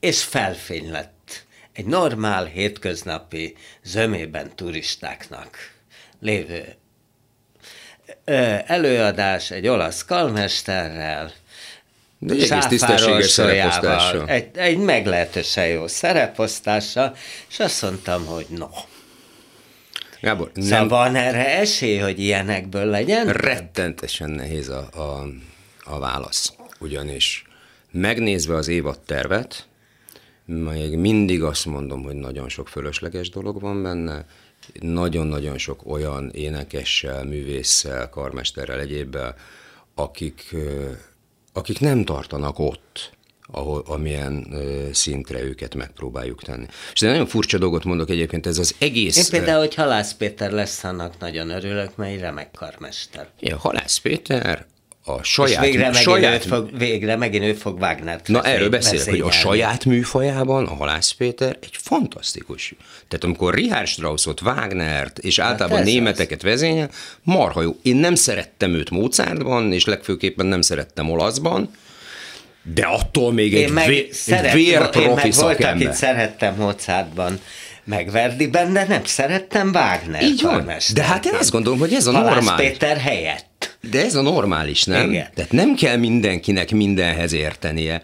és 0.00 0.24
felfény 0.24 0.90
lett 0.90 1.44
egy 1.72 1.86
normál, 1.86 2.44
hétköznapi 2.44 3.56
zömében 3.82 4.56
turistáknak 4.56 5.56
lévő 6.20 6.74
előadás 8.66 9.50
egy 9.50 9.66
olasz 9.66 10.04
kalmesterrel, 10.04 11.32
de 12.22 12.34
egy 12.34 12.42
egész 12.50 12.66
tisztességes 12.66 13.30
szereposztással. 13.30 14.28
Egy, 14.28 14.48
egy 14.54 14.78
meglehetősen 14.78 15.66
jó 15.66 15.86
szereposztással, 15.86 17.16
és 17.48 17.58
azt 17.58 17.82
mondtam, 17.82 18.24
hogy 18.24 18.46
no. 18.48 18.68
Gábor, 20.20 20.50
szóval 20.54 20.78
nem... 20.78 20.88
van 20.88 21.14
erre 21.14 21.58
esély, 21.58 21.98
hogy 21.98 22.18
ilyenekből 22.18 22.84
legyen? 22.84 23.26
Rettentesen 23.26 24.30
nehéz 24.30 24.68
a, 24.68 24.88
a, 24.92 25.26
a 25.84 25.98
válasz. 25.98 26.52
Ugyanis 26.78 27.44
megnézve 27.90 28.54
az 28.54 28.68
évad 28.68 29.00
tervet, 29.00 29.66
még 30.44 30.96
mindig 30.96 31.42
azt 31.42 31.66
mondom, 31.66 32.02
hogy 32.02 32.14
nagyon 32.14 32.48
sok 32.48 32.68
fölösleges 32.68 33.30
dolog 33.30 33.60
van 33.60 33.82
benne, 33.82 34.24
nagyon-nagyon 34.80 35.58
sok 35.58 35.80
olyan 35.86 36.30
énekessel, 36.30 37.24
művésszel, 37.24 38.08
karmesterrel, 38.08 38.80
egyébbel, 38.80 39.34
akik 39.94 40.54
akik 41.52 41.80
nem 41.80 42.04
tartanak 42.04 42.58
ott, 42.58 43.10
ahol, 43.52 43.82
amilyen 43.86 44.46
ö, 44.52 44.88
szintre 44.92 45.42
őket 45.42 45.74
megpróbáljuk 45.74 46.42
tenni. 46.42 46.66
És 46.92 47.00
de 47.00 47.08
nagyon 47.08 47.26
furcsa 47.26 47.58
dolgot 47.58 47.84
mondok 47.84 48.10
egyébként, 48.10 48.46
ez 48.46 48.58
az 48.58 48.74
egész... 48.78 49.16
Én 49.16 49.24
például, 49.30 49.58
hogy 49.58 49.74
Halász 49.74 50.14
Péter 50.14 50.50
lesz, 50.50 50.84
annak 50.84 51.18
nagyon 51.18 51.50
örülök, 51.50 51.96
mert 51.96 52.12
egy 52.12 52.20
remek 52.20 52.50
karmester. 52.50 53.28
Igen, 53.40 53.58
Halász 53.58 53.98
Péter 53.98 54.66
a 55.04 55.22
saját... 55.22 55.64
És 55.64 55.70
végre, 55.70 55.92
saját, 55.92 56.20
megint, 56.22 56.44
őt 56.44 56.50
fog, 56.50 56.78
végre 56.78 57.16
megint 57.16 57.44
ő 57.44 57.52
fog 57.52 57.80
Wagner 57.80 58.20
Na 58.26 58.42
erről 58.42 58.68
beszélek, 58.68 59.08
hogy 59.08 59.20
a 59.20 59.30
saját 59.30 59.84
műfajában 59.84 60.66
a 60.66 60.74
Halász 60.74 61.10
Péter 61.10 61.56
egy 61.60 61.76
fantasztikus. 61.82 62.74
Tehát 63.08 63.24
amikor 63.24 63.54
Richard 63.54 63.86
Straussot, 63.86 64.40
Wagnert 64.40 65.18
és 65.18 65.38
hát 65.38 65.50
általában 65.50 65.78
hát 65.78 65.86
németeket 65.86 66.42
vezényel, 66.42 66.90
marha 67.22 67.62
jó. 67.62 67.76
Én 67.82 67.96
nem 67.96 68.14
szerettem 68.14 68.74
őt 68.74 68.90
Mozartban, 68.90 69.72
és 69.72 69.84
legfőképpen 69.84 70.46
nem 70.46 70.60
szerettem 70.60 71.10
olaszban, 71.10 71.70
de 72.74 72.82
attól 72.82 73.32
még 73.32 73.52
én 73.52 73.64
egy, 73.64 73.72
meg 73.72 73.88
vé, 73.88 74.08
szeret, 74.12 74.44
egy 74.44 74.52
vérprofi 74.52 75.32
Én 75.58 75.76
meg 75.76 75.94
szerettem 75.94 76.54
Mozartban 76.54 77.40
megverdi 77.84 78.46
de 78.46 78.84
nem 78.88 79.04
szerettem 79.04 79.70
Wagner. 79.74 80.22
Így 80.22 80.42
van. 80.42 80.72
De 80.94 81.02
hát 81.02 81.24
én 81.24 81.34
azt 81.34 81.50
gondolom, 81.50 81.78
hogy 81.78 81.94
ez 81.94 82.06
a 82.06 82.12
Halász 82.12 82.34
normális. 82.34 82.68
Péter 82.68 82.96
helyett. 82.96 83.49
De 83.90 84.04
ez 84.04 84.14
a 84.14 84.22
normális, 84.22 84.84
nem? 84.84 85.10
Igen. 85.10 85.28
Tehát 85.34 85.52
nem 85.52 85.74
kell 85.74 85.96
mindenkinek 85.96 86.70
mindenhez 86.70 87.32
értenie. 87.32 88.02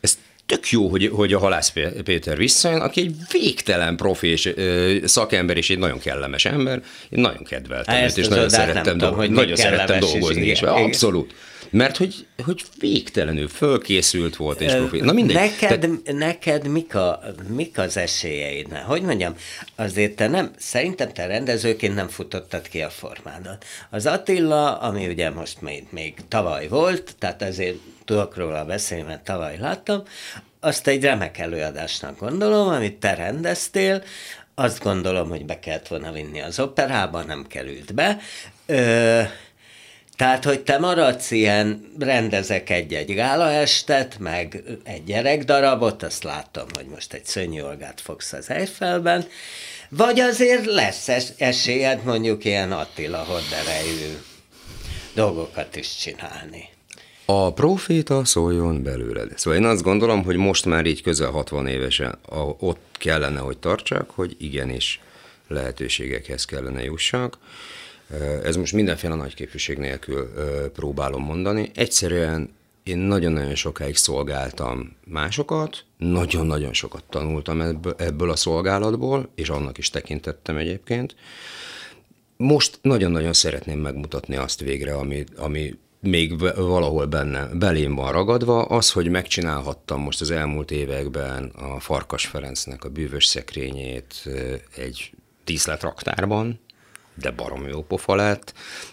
Ez 0.00 0.18
tök 0.46 0.70
jó, 0.70 0.88
hogy, 0.88 1.10
hogy 1.12 1.32
a 1.32 1.38
Halász 1.38 1.72
Péter 2.04 2.36
visszajön, 2.36 2.80
aki 2.80 3.00
egy 3.00 3.14
végtelen 3.32 3.96
profi 3.96 4.26
és 4.26 4.46
ö, 4.46 4.96
szakember, 5.04 5.56
és 5.56 5.70
egy 5.70 5.78
nagyon 5.78 5.98
kellemes 5.98 6.44
ember. 6.44 6.82
Én 7.08 7.20
nagyon 7.20 7.44
kedveltem 7.44 8.04
őt, 8.04 8.16
és 8.16 8.28
nagyon 8.28 8.48
szerettem, 8.48 8.98
tudom, 8.98 9.14
hogy 9.14 9.30
nagyon 9.30 9.56
szerettem 9.56 9.98
dolgozni 9.98 10.46
is. 10.46 10.50
is. 10.50 10.62
Abszolút. 10.62 11.34
Mert 11.76 11.96
hogy, 11.96 12.26
hogy 12.44 12.64
végtelenül 12.78 13.48
fölkészült 13.48 14.36
volt 14.36 14.60
és 14.60 14.72
profi. 14.72 15.00
Na 15.00 15.12
mindegy. 15.12 15.36
Neked, 15.36 15.80
Te... 16.04 16.12
neked 16.12 16.66
mik, 16.66 16.94
a, 16.94 17.22
mik 17.48 17.78
az 17.78 17.96
esélyeid? 17.96 18.76
Hogy 18.76 19.02
mondjam, 19.02 19.34
azért 19.74 20.16
te 20.16 20.28
nem, 20.28 20.50
szerintem 20.58 21.12
te 21.12 21.26
rendezőként 21.26 21.94
nem 21.94 22.08
futottad 22.08 22.68
ki 22.68 22.82
a 22.82 22.90
formádat. 22.90 23.64
Az 23.90 24.06
Attila, 24.06 24.78
ami 24.78 25.06
ugye 25.06 25.30
most 25.30 25.60
még, 25.60 25.86
még 25.90 26.14
tavaly 26.28 26.68
volt, 26.68 27.14
tehát 27.18 27.42
ezért 27.42 27.76
tudok 28.04 28.36
róla 28.36 28.64
beszélni, 28.64 29.04
mert 29.04 29.24
tavaly 29.24 29.58
láttam, 29.58 30.02
azt 30.60 30.86
egy 30.86 31.02
remek 31.02 31.38
előadásnak 31.38 32.18
gondolom, 32.20 32.68
amit 32.68 32.96
te 32.96 33.14
rendeztél, 33.14 34.02
azt 34.54 34.82
gondolom, 34.82 35.28
hogy 35.28 35.44
be 35.44 35.58
kellett 35.58 35.88
volna 35.88 36.12
vinni 36.12 36.40
az 36.40 36.60
operába, 36.60 37.22
nem 37.22 37.46
került 37.48 37.94
be. 37.94 38.18
Ö, 38.66 39.22
tehát, 40.16 40.44
hogy 40.44 40.60
te 40.60 40.78
maradsz 40.78 41.30
ilyen, 41.30 41.92
rendezek 41.98 42.70
egy-egy 42.70 43.14
gálaestet, 43.14 44.18
meg 44.18 44.62
egy 44.84 45.04
gyerekdarabot, 45.04 46.02
azt 46.02 46.24
látom, 46.24 46.66
hogy 46.74 46.86
most 46.86 47.12
egy 47.12 47.24
szönyolgát 47.24 48.00
fogsz 48.00 48.32
az 48.32 48.50
Eiffelben, 48.50 49.26
vagy 49.88 50.20
azért 50.20 50.64
lesz 50.64 51.08
es- 51.08 51.32
esélyed 51.36 52.04
mondjuk 52.04 52.44
ilyen 52.44 52.72
Attila 52.72 53.18
hodderejű 53.18 54.16
dolgokat 55.14 55.76
is 55.76 55.96
csinálni. 55.96 56.68
A 57.24 57.52
proféta 57.52 58.24
szóljon 58.24 58.82
belőled. 58.82 59.38
Szóval 59.38 59.58
én 59.58 59.66
azt 59.66 59.82
gondolom, 59.82 60.24
hogy 60.24 60.36
most 60.36 60.64
már 60.64 60.86
így 60.86 61.02
közel 61.02 61.30
60 61.30 61.66
évesen 61.66 62.18
ott 62.58 62.84
kellene, 62.92 63.40
hogy 63.40 63.58
tartsak, 63.58 64.10
hogy 64.10 64.36
igenis 64.38 65.00
lehetőségekhez 65.48 66.44
kellene 66.44 66.82
jussak. 66.82 67.38
Ez 68.42 68.56
most 68.56 68.72
mindenféle 68.72 69.14
nagy 69.14 69.34
képviség 69.34 69.78
nélkül 69.78 70.32
próbálom 70.72 71.22
mondani. 71.22 71.70
Egyszerűen 71.74 72.54
én 72.82 72.98
nagyon-nagyon 72.98 73.54
sokáig 73.54 73.96
szolgáltam 73.96 74.96
másokat, 75.04 75.84
nagyon-nagyon 75.98 76.72
sokat 76.72 77.04
tanultam 77.10 77.60
ebből, 77.96 78.30
a 78.30 78.36
szolgálatból, 78.36 79.28
és 79.34 79.48
annak 79.48 79.78
is 79.78 79.90
tekintettem 79.90 80.56
egyébként. 80.56 81.14
Most 82.36 82.78
nagyon-nagyon 82.82 83.32
szeretném 83.32 83.78
megmutatni 83.78 84.36
azt 84.36 84.60
végre, 84.60 84.94
ami, 84.94 85.24
ami 85.36 85.78
még 86.00 86.38
valahol 86.56 87.06
benne, 87.06 87.46
belém 87.46 87.94
van 87.94 88.12
ragadva, 88.12 88.62
az, 88.64 88.92
hogy 88.92 89.08
megcsinálhattam 89.08 90.00
most 90.00 90.20
az 90.20 90.30
elmúlt 90.30 90.70
években 90.70 91.44
a 91.44 91.80
Farkas 91.80 92.26
Ferencnek 92.26 92.84
a 92.84 92.88
bűvös 92.88 93.26
szekrényét 93.26 94.28
egy 94.76 95.10
díszletraktárban, 95.44 96.60
de 97.20 97.30
barom 97.30 97.68
jó 97.68 97.82
pofa 97.82 98.14
lett, 98.14 98.52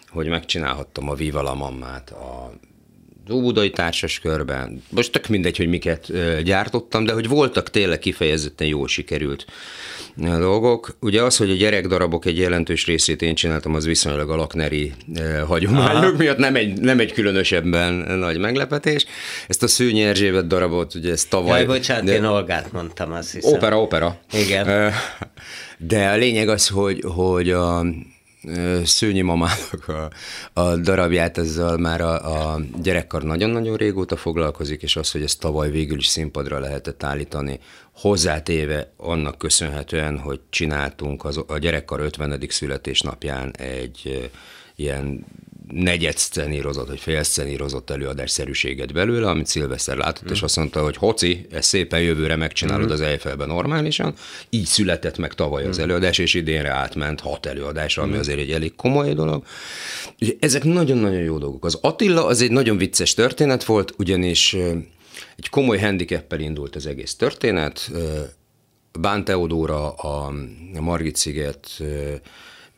hogy 0.10 0.28
megcsinálhattam 0.28 1.10
a 1.10 1.14
Viva 1.14 1.42
la 1.42 1.54
Mammát 1.54 2.10
a 2.10 2.54
Óbudai 3.32 3.70
társas 3.70 4.20
körben, 4.20 4.84
most 4.90 5.12
tök 5.12 5.28
mindegy, 5.28 5.58
hogy 5.58 5.68
miket 5.68 6.12
gyártottam, 6.44 7.06
de 7.06 7.14
hogy 7.14 7.28
voltak 7.28 7.70
tényleg 7.70 8.00
kifejezetten 8.00 8.68
jól 8.68 8.88
sikerült 8.88 9.46
dolgok. 10.16 10.98
Ugye 11.00 11.22
az, 11.22 11.38
hogy 11.38 11.50
a 11.50 11.56
gyerekdarabok 11.56 12.26
egy 12.26 12.38
jelentős 12.38 12.86
részét 12.86 13.22
én 13.22 13.36
csináltam, 13.36 13.76
az 13.76 13.86
viszonylag 13.86 14.30
a 14.30 14.36
lakneri 14.36 14.94
hagyományok 15.48 16.04
Aha. 16.04 16.18
miatt 16.18 16.38
nem 16.38 16.56
egy, 16.56 16.80
nem 16.82 17.00
egy 17.00 17.14
különösebben 17.14 17.94
nagy 17.94 18.38
meglepetés. 18.38 19.06
Ezt 19.48 19.64
a 19.64 19.68
Szőnyi 19.68 20.04
Erzsébet 20.04 20.48
darabot, 20.48 20.96
ugye 20.96 21.12
ezt 21.12 21.30
tavaly... 21.30 21.58
Jaj, 21.58 21.66
bocsánat, 21.66 22.04
de... 22.04 22.14
én 22.14 22.26
Olgát 22.26 22.72
mondtam, 22.72 23.12
azt 23.12 23.32
hiszem. 23.32 23.54
Opera, 23.54 23.82
opera. 23.82 24.20
Igen. 24.32 24.94
De 25.78 26.10
a 26.10 26.16
lényeg 26.16 26.50
az, 26.50 26.68
hogy, 26.68 27.04
hogy 27.16 27.50
a, 27.50 27.86
Szőnyi 28.84 29.22
mamának 29.22 29.88
a, 29.88 30.10
a 30.62 30.76
darabját, 30.76 31.38
ezzel 31.38 31.78
már 31.78 32.02
a, 32.02 32.54
a 32.54 32.60
gyerekkar 32.82 33.24
nagyon-nagyon 33.24 33.76
régóta 33.76 34.16
foglalkozik, 34.16 34.82
és 34.82 34.96
az, 34.96 35.12
hogy 35.12 35.24
ezt 35.24 35.40
tavaly 35.40 35.72
végül 35.72 35.98
is 35.98 36.08
színpadra 36.08 36.60
lehetett 36.60 37.04
állítani, 37.04 37.60
hozzátéve 37.92 38.94
annak 38.98 39.38
köszönhetően, 39.38 40.20
hogy 40.20 40.40
csináltunk 40.50 41.26
az, 41.26 41.44
a 41.48 41.58
gyerekkar 41.58 42.00
50. 42.00 42.46
születésnapján 42.50 43.56
egy 43.58 44.30
ilyen 44.76 45.26
negyed 45.74 46.18
szcenírozott, 46.18 46.88
vagy 46.88 47.00
fél 47.00 47.24
szcenírozott 47.24 47.90
előadásszerűséget 47.90 48.94
belőle, 48.94 49.30
amit 49.30 49.48
Szilveszter 49.48 49.98
látott, 49.98 50.30
mm. 50.30 50.34
és 50.34 50.42
azt 50.42 50.56
mondta, 50.56 50.84
hogy 50.84 50.98
hoci, 50.98 51.46
ezt 51.52 51.68
szépen 51.68 52.02
jövőre 52.02 52.36
megcsinálod 52.36 52.88
mm. 52.88 52.92
az 52.92 53.02
Eifelben 53.02 53.48
normálisan. 53.48 54.14
Így 54.50 54.66
született 54.66 55.18
meg 55.18 55.34
tavaly 55.34 55.66
az 55.66 55.78
mm. 55.78 55.82
előadás, 55.82 56.18
és 56.18 56.34
idénre 56.34 56.72
átment 56.72 57.20
hat 57.20 57.46
előadásra, 57.46 58.04
ami 58.04 58.16
mm. 58.16 58.20
azért 58.20 58.40
egy 58.40 58.52
elég 58.52 58.76
komoly 58.76 59.14
dolog. 59.14 59.44
Ezek 60.40 60.64
nagyon-nagyon 60.64 61.22
jó 61.22 61.38
dolgok. 61.38 61.66
Az 61.66 61.78
Attila 61.82 62.26
az 62.26 62.42
egy 62.42 62.52
nagyon 62.52 62.78
vicces 62.78 63.14
történet 63.14 63.64
volt, 63.64 63.94
ugyanis 63.98 64.54
egy 65.38 65.50
komoly 65.50 65.80
handicappel 65.80 66.40
indult 66.40 66.76
az 66.76 66.86
egész 66.86 67.16
történet. 67.16 67.92
Bán 69.00 69.26
Teodóra, 69.26 69.92
a 69.92 70.34
Margit 70.80 71.16
sziget 71.16 71.82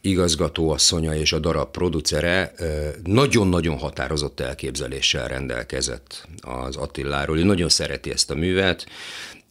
igazgatóasszonya 0.05 1.15
és 1.15 1.33
a 1.33 1.39
darab 1.39 1.71
producere 1.71 2.53
nagyon-nagyon 3.03 3.77
határozott 3.77 4.39
elképzeléssel 4.39 5.27
rendelkezett 5.27 6.27
az 6.41 6.75
Attiláról. 6.75 7.39
Ő 7.39 7.43
nagyon 7.43 7.69
szereti 7.69 8.11
ezt 8.11 8.31
a 8.31 8.35
művet, 8.35 8.85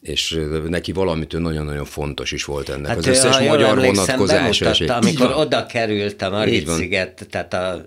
és 0.04 0.40
neki 0.68 0.92
valamitől 0.92 1.40
nagyon-nagyon 1.40 1.84
fontos 1.84 2.32
is 2.32 2.44
volt 2.44 2.68
ennek 2.68 2.86
hát 2.86 2.96
az 2.96 3.06
összes 3.06 3.38
magyar 3.38 3.76
vonatkozása. 3.80 4.70
És 4.70 4.80
amikor 4.80 5.34
oda 5.36 5.66
került 5.66 6.22
a 6.22 6.30
Margit 6.30 6.68
sziget, 6.68 7.26
tehát 7.30 7.54
a 7.54 7.84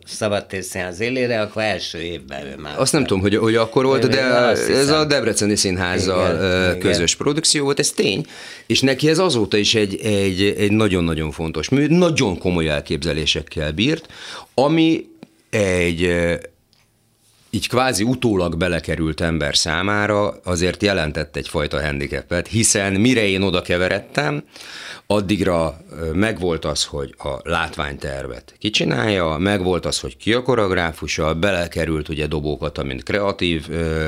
az 0.89 0.99
élére, 0.99 1.41
akkor 1.41 1.61
első 1.61 1.97
évben 1.99 2.45
ő 2.45 2.55
már. 2.61 2.79
Azt 2.79 2.93
nem 2.93 3.05
tudom, 3.05 3.21
hogy, 3.21 3.35
hogy 3.35 3.55
akkor 3.55 3.85
volt, 3.85 4.07
de 4.07 4.21
ez 4.21 4.89
a 4.89 5.05
Debreceni 5.05 5.55
Színházzal 5.55 6.33
igen, 6.33 6.79
közös 6.79 7.13
igen. 7.13 7.25
produkció 7.25 7.63
volt, 7.63 7.79
ez 7.79 7.89
tény, 7.89 8.25
és 8.65 8.81
neki 8.81 9.09
ez 9.09 9.19
azóta 9.19 9.57
is 9.57 9.75
egy, 9.75 9.95
egy, 10.03 10.55
egy 10.57 10.71
nagyon-nagyon 10.71 11.31
fontos 11.31 11.69
mű, 11.69 11.87
nagyon 11.87 12.37
komoly 12.37 12.67
elképzelésekkel 12.67 13.71
bírt, 13.71 14.07
ami 14.53 15.05
egy 15.49 16.11
így 17.49 17.67
kvázi 17.67 18.03
utólag 18.03 18.57
belekerült 18.57 19.21
ember 19.21 19.57
számára 19.57 20.39
azért 20.43 20.83
jelentett 20.83 21.35
egyfajta 21.35 21.81
handicapet, 21.81 22.47
hiszen 22.47 22.93
mire 22.93 23.25
én 23.27 23.41
oda 23.41 23.61
keveredtem, 23.61 24.43
addigra 25.07 25.77
megvolt 26.13 26.65
az, 26.65 26.85
hogy 26.85 27.15
a 27.17 27.39
látványtervet 27.43 28.55
kicsinálja, 28.59 29.37
megvolt 29.37 29.85
az, 29.85 29.99
hogy 29.99 30.17
ki 30.17 30.33
a 30.33 30.41
koreográfusa, 30.41 31.33
belekerült 31.33 32.09
ugye 32.09 32.27
dobókat, 32.27 32.83
mint 32.83 33.03
kreatív 33.03 33.65
ö, 33.69 34.07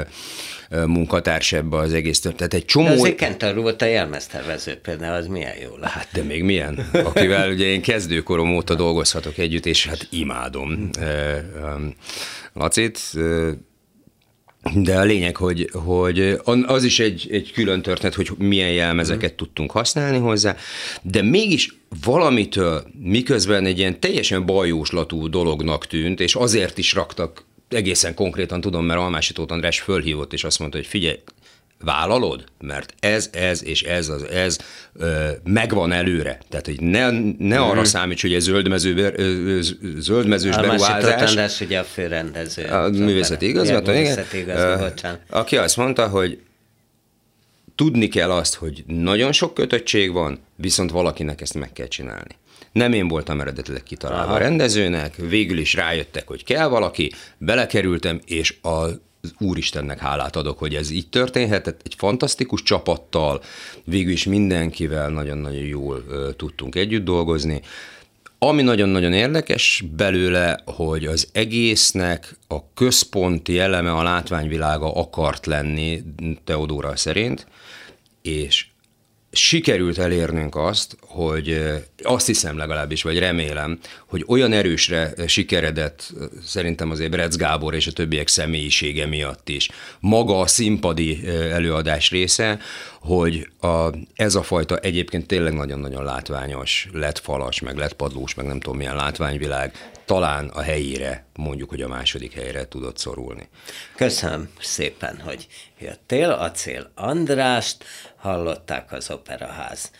munkatárs 0.85 1.53
ebbe 1.53 1.77
az 1.77 1.93
egész 1.93 2.19
Tehát 2.19 2.53
egy 2.53 2.65
csomó... 2.65 2.87
De 2.87 2.93
azért 2.93 3.15
Kentar 3.15 3.55
volt 3.55 3.81
a 3.81 3.85
jelmeztervező 3.85 4.75
például, 4.75 5.15
az 5.15 5.27
milyen 5.27 5.55
jó 5.61 5.77
lehet. 5.77 5.97
Hát 5.97 6.09
de 6.13 6.23
még 6.23 6.43
milyen, 6.43 6.89
akivel 6.91 7.51
ugye 7.51 7.65
én 7.65 7.81
kezdőkorom 7.81 8.55
óta 8.55 8.75
dolgozhatok 8.75 9.37
együtt, 9.37 9.65
és 9.65 9.85
hát 9.87 10.07
imádom. 10.09 10.89
Lacit, 12.53 12.99
de 14.73 14.97
a 14.97 15.03
lényeg, 15.03 15.35
hogy, 15.35 15.69
hogy 15.73 16.37
az 16.65 16.83
is 16.83 16.99
egy, 16.99 17.27
egy 17.31 17.51
külön 17.51 17.81
történet, 17.81 18.15
hogy 18.15 18.29
milyen 18.37 18.71
jelmezeket 18.71 19.31
mm. 19.31 19.35
tudtunk 19.35 19.71
használni 19.71 20.17
hozzá, 20.17 20.55
de 21.01 21.21
mégis 21.21 21.77
valamitől 22.03 22.83
miközben 22.99 23.65
egy 23.65 23.77
ilyen 23.77 23.99
teljesen 23.99 24.45
bajóslatú 24.45 25.29
dolognak 25.29 25.87
tűnt, 25.87 26.19
és 26.19 26.35
azért 26.35 26.77
is 26.77 26.93
raktak 26.93 27.45
egészen 27.69 28.13
konkrétan 28.13 28.61
tudom, 28.61 28.85
mert 28.85 28.99
Almási 28.99 29.33
Tóth 29.33 29.53
András 29.53 29.79
fölhívott, 29.79 30.33
és 30.33 30.43
azt 30.43 30.59
mondta, 30.59 30.77
hogy 30.77 30.87
figyelj, 30.87 31.19
vállalod? 31.79 32.43
Mert 32.59 32.93
ez, 32.99 33.29
ez 33.33 33.63
és 33.63 33.83
ez, 33.83 34.09
az, 34.09 34.23
ez 34.23 34.57
ö, 34.93 35.29
megvan 35.43 35.91
előre. 35.91 36.39
Tehát, 36.49 36.65
hogy 36.65 36.81
ne, 36.81 37.09
ne 37.37 37.59
arra 37.59 37.83
számíts, 37.83 38.21
hogy 38.21 38.33
egy 38.33 38.41
zöldmező, 38.41 39.13
zöldmezős 39.97 40.55
a 40.55 40.61
beruházás. 40.61 41.35
A 41.35 41.63
ugye 41.63 41.79
a 41.79 41.83
főrendező. 41.83 42.63
A 42.63 42.89
művészeti 42.89 43.47
igazgató, 43.47 43.91
igen. 43.91 44.25
Aki 45.29 45.57
azt 45.57 45.77
mondta, 45.77 46.07
hogy 46.07 46.39
tudni 47.75 48.07
kell 48.07 48.31
azt, 48.31 48.55
hogy 48.55 48.83
nagyon 48.87 49.31
sok 49.31 49.53
kötöttség 49.53 50.11
van, 50.11 50.39
viszont 50.55 50.91
valakinek 50.91 51.41
ezt 51.41 51.53
meg 51.53 51.73
kell 51.73 51.87
csinálni. 51.87 52.35
Nem 52.71 52.93
én 52.93 53.07
voltam 53.07 53.41
eredetileg 53.41 53.83
kitalálva 53.83 54.23
Aha. 54.23 54.33
a 54.33 54.37
rendezőnek, 54.37 55.15
végül 55.15 55.57
is 55.57 55.73
rájöttek, 55.73 56.27
hogy 56.27 56.43
kell 56.43 56.67
valaki, 56.67 57.11
belekerültem, 57.37 58.21
és 58.25 58.55
a 58.61 58.85
Úristennek 59.39 59.99
hálát 59.99 60.35
adok, 60.35 60.59
hogy 60.59 60.75
ez 60.75 60.89
így 60.89 61.09
történhetett, 61.09 61.81
egy 61.83 61.95
fantasztikus 61.97 62.63
csapattal, 62.63 63.41
végül 63.83 64.11
is 64.11 64.25
mindenkivel 64.25 65.09
nagyon-nagyon 65.09 65.63
jól 65.63 66.03
tudtunk 66.35 66.75
együtt 66.75 67.03
dolgozni. 67.03 67.61
Ami 68.41 68.61
nagyon-nagyon 68.61 69.13
érdekes 69.13 69.83
belőle, 69.95 70.59
hogy 70.65 71.05
az 71.05 71.29
egésznek 71.31 72.37
a 72.47 72.73
központi 72.73 73.59
eleme 73.59 73.91
a 73.91 74.03
látványvilága 74.03 74.93
akart 74.93 75.45
lenni 75.45 76.03
Teodóra 76.43 76.95
szerint, 76.95 77.47
és 78.21 78.67
sikerült 79.31 79.97
elérnünk 79.97 80.55
azt, 80.55 80.97
hogy 81.01 81.61
azt 82.03 82.25
hiszem 82.25 82.57
legalábbis, 82.57 83.03
vagy 83.03 83.19
remélem, 83.19 83.79
hogy 84.05 84.23
olyan 84.27 84.53
erősre 84.53 85.13
sikeredett 85.27 86.13
szerintem 86.45 86.91
azért 86.91 87.11
Brecz 87.11 87.35
Gábor 87.35 87.73
és 87.73 87.87
a 87.87 87.91
többiek 87.91 88.27
személyisége 88.27 89.05
miatt 89.05 89.49
is. 89.49 89.69
Maga 89.99 90.39
a 90.39 90.47
színpadi 90.47 91.27
előadás 91.27 92.09
része, 92.09 92.59
hogy 93.01 93.49
a, 93.59 93.89
ez 94.15 94.35
a 94.35 94.43
fajta 94.43 94.77
egyébként 94.77 95.27
tényleg 95.27 95.53
nagyon-nagyon 95.53 96.03
látványos, 96.03 96.87
lett 96.93 97.19
falas, 97.19 97.59
meg 97.59 97.77
lett 97.77 97.93
padlós, 97.93 98.33
meg 98.33 98.45
nem 98.45 98.59
tudom 98.59 98.77
milyen 98.77 98.95
látványvilág, 98.95 99.73
talán 100.09 100.47
a 100.47 100.61
helyére, 100.61 101.25
mondjuk, 101.35 101.69
hogy 101.69 101.81
a 101.81 101.87
második 101.87 102.33
helyre 102.33 102.67
tudott 102.67 102.97
szorulni. 102.97 103.49
Köszönöm 103.95 104.49
szépen, 104.59 105.19
hogy 105.21 105.47
jöttél. 105.79 106.29
Acél 106.29 106.91
Andrást 106.95 107.83
hallották 108.15 108.91
az 108.91 109.11
Operaház 109.11 109.91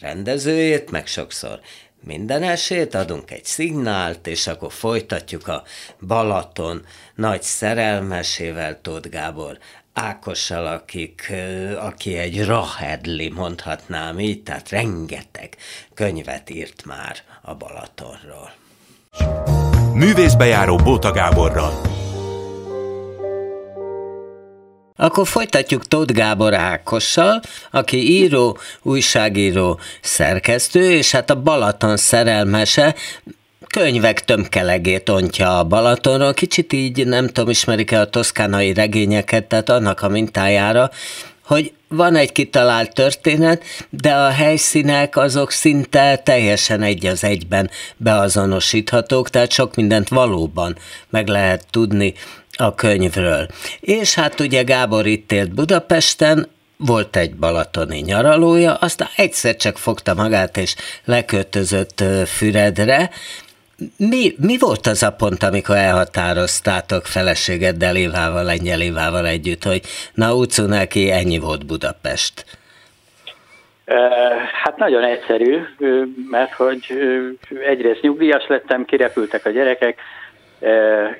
rendezőjét, 0.00 0.90
meg 0.90 1.06
sokszor 1.06 1.60
minden 2.04 2.42
esélyt, 2.42 2.94
adunk 2.94 3.30
egy 3.30 3.44
szignált, 3.44 4.26
és 4.26 4.46
akkor 4.46 4.72
folytatjuk 4.72 5.48
a 5.48 5.62
Balaton 6.06 6.84
nagy 7.14 7.42
szerelmesével, 7.42 8.80
Tóth 8.80 9.08
Gábor 9.08 9.58
Ákossal, 9.92 10.66
akik, 10.66 11.32
aki 11.78 12.16
egy 12.16 12.44
rahedli, 12.44 13.28
mondhatnám 13.28 14.20
így, 14.20 14.42
tehát 14.42 14.68
rengeteg 14.68 15.56
könyvet 15.94 16.50
írt 16.50 16.84
már 16.84 17.16
a 17.42 17.54
Balatonról. 17.54 18.64
Művészbejáró 19.96 20.76
Bóta 20.76 21.12
Gáborral. 21.12 21.80
Akkor 24.96 25.26
folytatjuk 25.26 25.86
Tóth 25.86 26.12
Gábor 26.12 26.54
Ákossal, 26.54 27.40
aki 27.70 28.10
író, 28.10 28.58
újságíró, 28.82 29.80
szerkesztő, 30.00 30.92
és 30.92 31.10
hát 31.10 31.30
a 31.30 31.42
Balaton 31.42 31.96
szerelmese, 31.96 32.94
könyvek 33.66 34.24
tömkelegét 34.24 35.08
ontja 35.08 35.58
a 35.58 35.64
Balatonról, 35.64 36.34
kicsit 36.34 36.72
így 36.72 37.06
nem 37.06 37.26
tudom, 37.26 37.50
ismerik-e 37.50 38.00
a 38.00 38.10
toszkánai 38.10 38.72
regényeket, 38.72 39.44
tehát 39.44 39.68
annak 39.68 40.02
a 40.02 40.08
mintájára, 40.08 40.90
hogy 41.46 41.72
van 41.88 42.16
egy 42.16 42.32
kitalált 42.32 42.94
történet, 42.94 43.62
de 43.90 44.14
a 44.14 44.28
helyszínek 44.28 45.16
azok 45.16 45.50
szinte 45.50 46.16
teljesen 46.16 46.82
egy 46.82 47.06
az 47.06 47.24
egyben 47.24 47.70
beazonosíthatók, 47.96 49.30
tehát 49.30 49.50
sok 49.50 49.74
mindent 49.74 50.08
valóban 50.08 50.76
meg 51.10 51.28
lehet 51.28 51.66
tudni 51.70 52.14
a 52.52 52.74
könyvről. 52.74 53.48
És 53.80 54.14
hát 54.14 54.40
ugye 54.40 54.62
Gábor 54.62 55.06
itt 55.06 55.32
élt 55.32 55.54
Budapesten, 55.54 56.48
volt 56.78 57.16
egy 57.16 57.34
balatoni 57.34 57.98
nyaralója, 57.98 58.74
aztán 58.74 59.08
egyszer 59.16 59.56
csak 59.56 59.78
fogta 59.78 60.14
magát 60.14 60.56
és 60.56 60.74
leköltözött 61.04 62.04
Füredre. 62.26 63.10
Mi, 63.96 64.34
mi 64.38 64.58
volt 64.58 64.86
az 64.86 65.02
a 65.02 65.12
pont, 65.12 65.42
amikor 65.42 65.76
elhatároztátok 65.76 67.04
feleségeddel, 67.04 67.96
Évával, 67.96 68.44
Lengyel 68.44 68.80
Évával 68.80 69.26
együtt, 69.26 69.64
hogy 69.64 69.82
na 70.14 70.34
utcu 70.34 70.66
neki 70.66 71.10
ennyi 71.10 71.38
volt 71.38 71.66
Budapest? 71.66 72.44
Hát 74.64 74.76
nagyon 74.76 75.04
egyszerű, 75.04 75.58
mert 76.30 76.52
hogy 76.52 76.86
egyrészt 77.66 78.00
nyugdíjas 78.00 78.46
lettem, 78.48 78.84
kirepültek 78.84 79.46
a 79.46 79.50
gyerekek, 79.50 80.00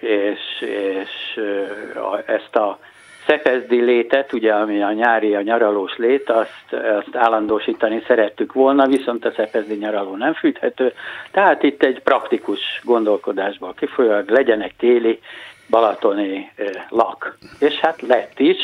és, 0.01 0.41
és 0.61 1.41
ezt 2.27 2.57
a 2.57 2.79
szepezdi 3.27 3.81
létet, 3.81 4.33
ugye 4.33 4.53
ami 4.53 4.83
a 4.83 4.93
nyári, 4.93 5.35
a 5.35 5.43
nyaralós 5.43 5.97
lét, 5.97 6.31
azt, 6.31 6.73
azt 6.73 7.17
állandósítani 7.17 8.03
szerettük 8.07 8.53
volna, 8.53 8.87
viszont 8.87 9.25
a 9.25 9.33
szepezdi 9.37 9.75
nyaraló 9.75 10.17
nem 10.17 10.35
fűthető, 10.35 10.93
tehát 11.31 11.63
itt 11.63 11.83
egy 11.83 12.03
praktikus 12.03 12.81
gondolkodásból 12.85 13.75
kifolyólag 13.75 14.29
legyenek 14.29 14.77
téli 14.77 15.21
balatoni 15.71 16.53
lak. 16.89 17.39
És 17.59 17.75
hát 17.75 18.03
lett 18.03 18.39
is, 18.41 18.57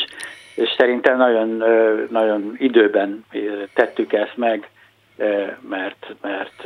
és 0.55 0.69
szerintem 0.77 1.17
nagyon, 1.17 1.63
nagyon 2.09 2.55
időben 2.57 3.25
tettük 3.73 4.13
ezt 4.13 4.37
meg, 4.37 4.69
mert, 5.69 6.15
mert, 6.21 6.63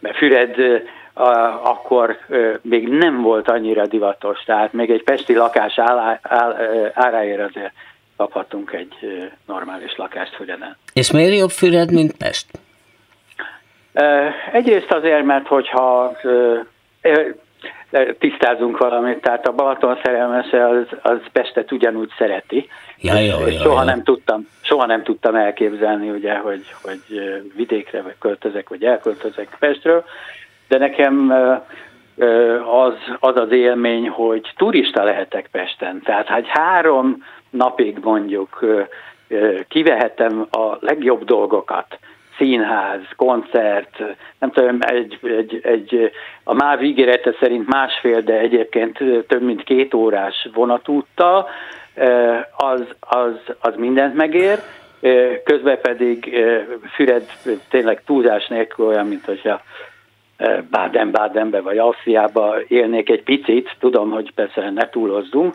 mert 0.00 0.16
Füred 0.16 0.82
akkor 1.62 2.18
még 2.62 2.88
nem 2.88 3.22
volt 3.22 3.50
annyira 3.50 3.86
divatos, 3.86 4.42
tehát 4.44 4.72
még 4.72 4.90
egy 4.90 5.02
pesti 5.02 5.34
lakás 5.34 5.78
áráért 6.92 7.40
azért 7.40 7.72
kaphatunk 8.16 8.72
egy 8.72 8.94
normális 9.46 9.96
lakást 9.96 10.34
Füreden. 10.34 10.76
És 10.92 11.10
miért 11.10 11.36
jobb 11.36 11.50
Füred, 11.50 11.92
mint 11.92 12.16
Pest? 12.16 12.46
Egyrészt 14.52 14.92
azért, 14.92 15.24
mert 15.24 15.46
hogyha 15.46 16.16
tisztázunk 18.18 18.78
valamit, 18.78 19.20
tehát 19.20 19.46
a 19.46 19.52
Balaton 19.52 19.98
szerelmese 20.02 20.68
az, 20.68 20.86
az 21.02 21.18
Pestet 21.32 21.72
ugyanúgy 21.72 22.10
szereti. 22.18 22.68
Ja, 22.98 23.18
jó, 23.18 23.38
jó, 23.38 23.58
soha, 23.58 23.80
jó. 23.80 23.86
Nem 23.86 24.02
tudtam, 24.02 24.48
soha 24.60 24.86
nem 24.86 25.02
tudtam 25.02 25.34
elképzelni, 25.34 26.10
ugye, 26.10 26.36
hogy, 26.36 26.64
hogy 26.82 27.00
vidékre 27.56 28.02
vagy 28.02 28.14
költözek, 28.18 28.68
vagy 28.68 28.84
elköltözek 28.84 29.56
Pestről, 29.58 30.04
de 30.68 30.78
nekem 30.78 31.30
az, 32.70 32.94
az 33.20 33.36
az 33.36 33.50
élmény, 33.50 34.08
hogy 34.08 34.52
turista 34.56 35.02
lehetek 35.02 35.48
Pesten. 35.52 36.02
Tehát, 36.04 36.28
hogy 36.28 36.46
három 36.48 37.24
napig 37.50 37.98
mondjuk 38.02 38.64
kivehetem 39.68 40.46
a 40.50 40.76
legjobb 40.80 41.24
dolgokat, 41.24 41.98
színház, 42.38 43.00
koncert, 43.16 43.98
nem 44.38 44.50
tudom, 44.50 44.78
egy, 44.80 45.18
egy, 45.22 45.60
egy, 45.62 46.10
a 46.44 46.54
MÁV 46.54 46.82
ígérete 46.82 47.34
szerint 47.40 47.66
másfél, 47.68 48.20
de 48.20 48.38
egyébként 48.38 48.98
több 49.26 49.42
mint 49.42 49.64
két 49.64 49.94
órás 49.94 50.48
vonatúttal, 50.54 51.48
az, 52.56 52.82
az, 53.00 53.54
az 53.60 53.74
mindent 53.76 54.14
megér, 54.14 54.58
közben 55.44 55.80
pedig 55.80 56.44
Füred 56.94 57.24
tényleg 57.70 58.02
túlzás 58.04 58.46
nélkül 58.46 58.86
olyan, 58.86 59.06
mint 59.06 59.24
hogyha 59.24 59.60
Baden-Badenbe 60.70 61.60
vagy 61.60 61.78
Ausztriába 61.78 62.54
élnék 62.68 63.10
egy 63.10 63.22
picit, 63.22 63.76
tudom, 63.78 64.10
hogy 64.10 64.32
persze 64.34 64.70
ne 64.70 64.88
túlozzunk, 64.88 65.54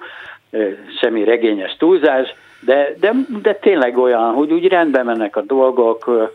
semmi 1.00 1.24
regényes 1.24 1.76
túlzás, 1.78 2.34
de, 2.60 2.94
de, 3.00 3.12
de 3.42 3.54
tényleg 3.54 3.98
olyan, 3.98 4.34
hogy 4.34 4.52
úgy 4.52 4.68
rendben 4.68 5.06
mennek 5.06 5.36
a 5.36 5.42
dolgok, 5.42 6.30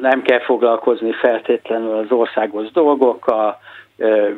nem 0.00 0.22
kell 0.22 0.40
foglalkozni 0.40 1.12
feltétlenül 1.12 1.96
az 1.96 2.10
országos 2.10 2.70
dolgokkal, 2.70 3.58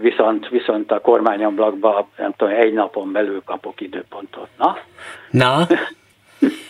viszont, 0.00 0.48
viszont 0.48 0.92
a 0.92 1.00
kormányablakban 1.00 2.06
nem 2.16 2.32
tudom, 2.36 2.54
egy 2.54 2.72
napon 2.72 3.12
belül 3.12 3.42
kapok 3.44 3.80
időpontot. 3.80 4.48
Na? 4.58 4.76
Na? 5.30 5.66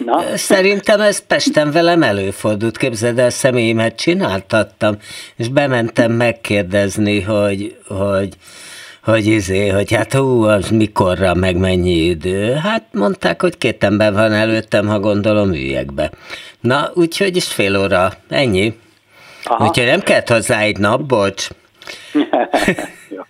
Na? 0.05 0.37
Szerintem 0.37 1.01
ez 1.01 1.27
Pesten 1.27 1.73
velem 1.73 2.03
előfordult. 2.03 2.77
Képzeld 2.77 3.19
el, 3.19 3.31
személyimet 3.31 3.97
csináltattam, 3.97 4.97
és 5.37 5.49
bementem 5.49 6.13
megkérdezni, 6.13 7.21
hogy, 7.21 7.77
hogy 7.87 8.37
hogy 9.03 9.27
izé, 9.27 9.69
hogy 9.69 9.95
hát 9.95 10.13
hú, 10.13 10.43
az 10.43 10.69
mikorra, 10.69 11.35
meg 11.35 11.57
mennyi 11.57 12.05
idő. 12.05 12.53
Hát 12.55 12.85
mondták, 12.93 13.41
hogy 13.41 13.59
két 13.59 13.85
ember 13.85 14.13
van 14.13 14.33
előttem, 14.33 14.87
ha 14.87 14.99
gondolom 14.99 15.53
üljek 15.53 15.93
be. 15.93 16.11
Na, 16.61 16.91
úgyhogy 16.95 17.37
is 17.37 17.47
fél 17.47 17.77
óra, 17.77 18.13
ennyi. 18.29 18.79
Aha. 19.45 19.65
Úgyhogy 19.65 19.87
nem 19.87 20.01
kellett 20.01 20.29
hozzá 20.29 20.61
egy 20.61 20.79
nap, 20.79 21.03
bocs. 21.03 21.49
Jó. 23.17 23.23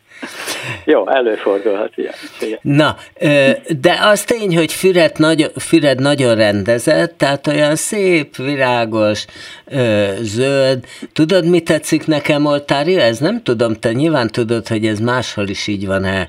Jó, 0.84 1.08
előfordulhat 1.08 1.92
ilyen. 1.94 2.14
Na, 2.62 2.96
de 3.80 3.98
az 4.02 4.22
tény, 4.22 4.56
hogy 4.56 4.72
Füred, 4.72 5.18
nagy, 5.18 5.52
Füred 5.56 6.00
nagyon 6.00 6.34
rendezett, 6.34 7.18
tehát 7.18 7.46
olyan 7.46 7.76
szép, 7.76 8.36
virágos, 8.36 9.24
zöld. 10.20 10.84
Tudod, 11.12 11.46
mi 11.46 11.60
tetszik 11.60 12.06
nekem, 12.06 12.46
Oltári? 12.46 12.96
Ez 12.96 13.18
nem 13.18 13.42
tudom, 13.42 13.74
te 13.74 13.92
nyilván 13.92 14.28
tudod, 14.28 14.68
hogy 14.68 14.86
ez 14.86 14.98
máshol 14.98 15.48
is 15.48 15.66
így 15.66 15.86
van-e 15.86 16.28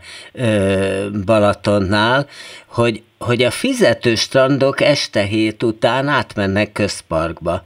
Balatonnál, 1.25 2.27
hogy, 2.67 3.01
hogy 3.25 3.43
a 3.43 3.51
fizető 3.51 4.15
strandok 4.15 4.81
este 4.81 5.21
hét 5.21 5.63
után 5.63 6.07
átmennek 6.07 6.71
közparkba. 6.71 7.61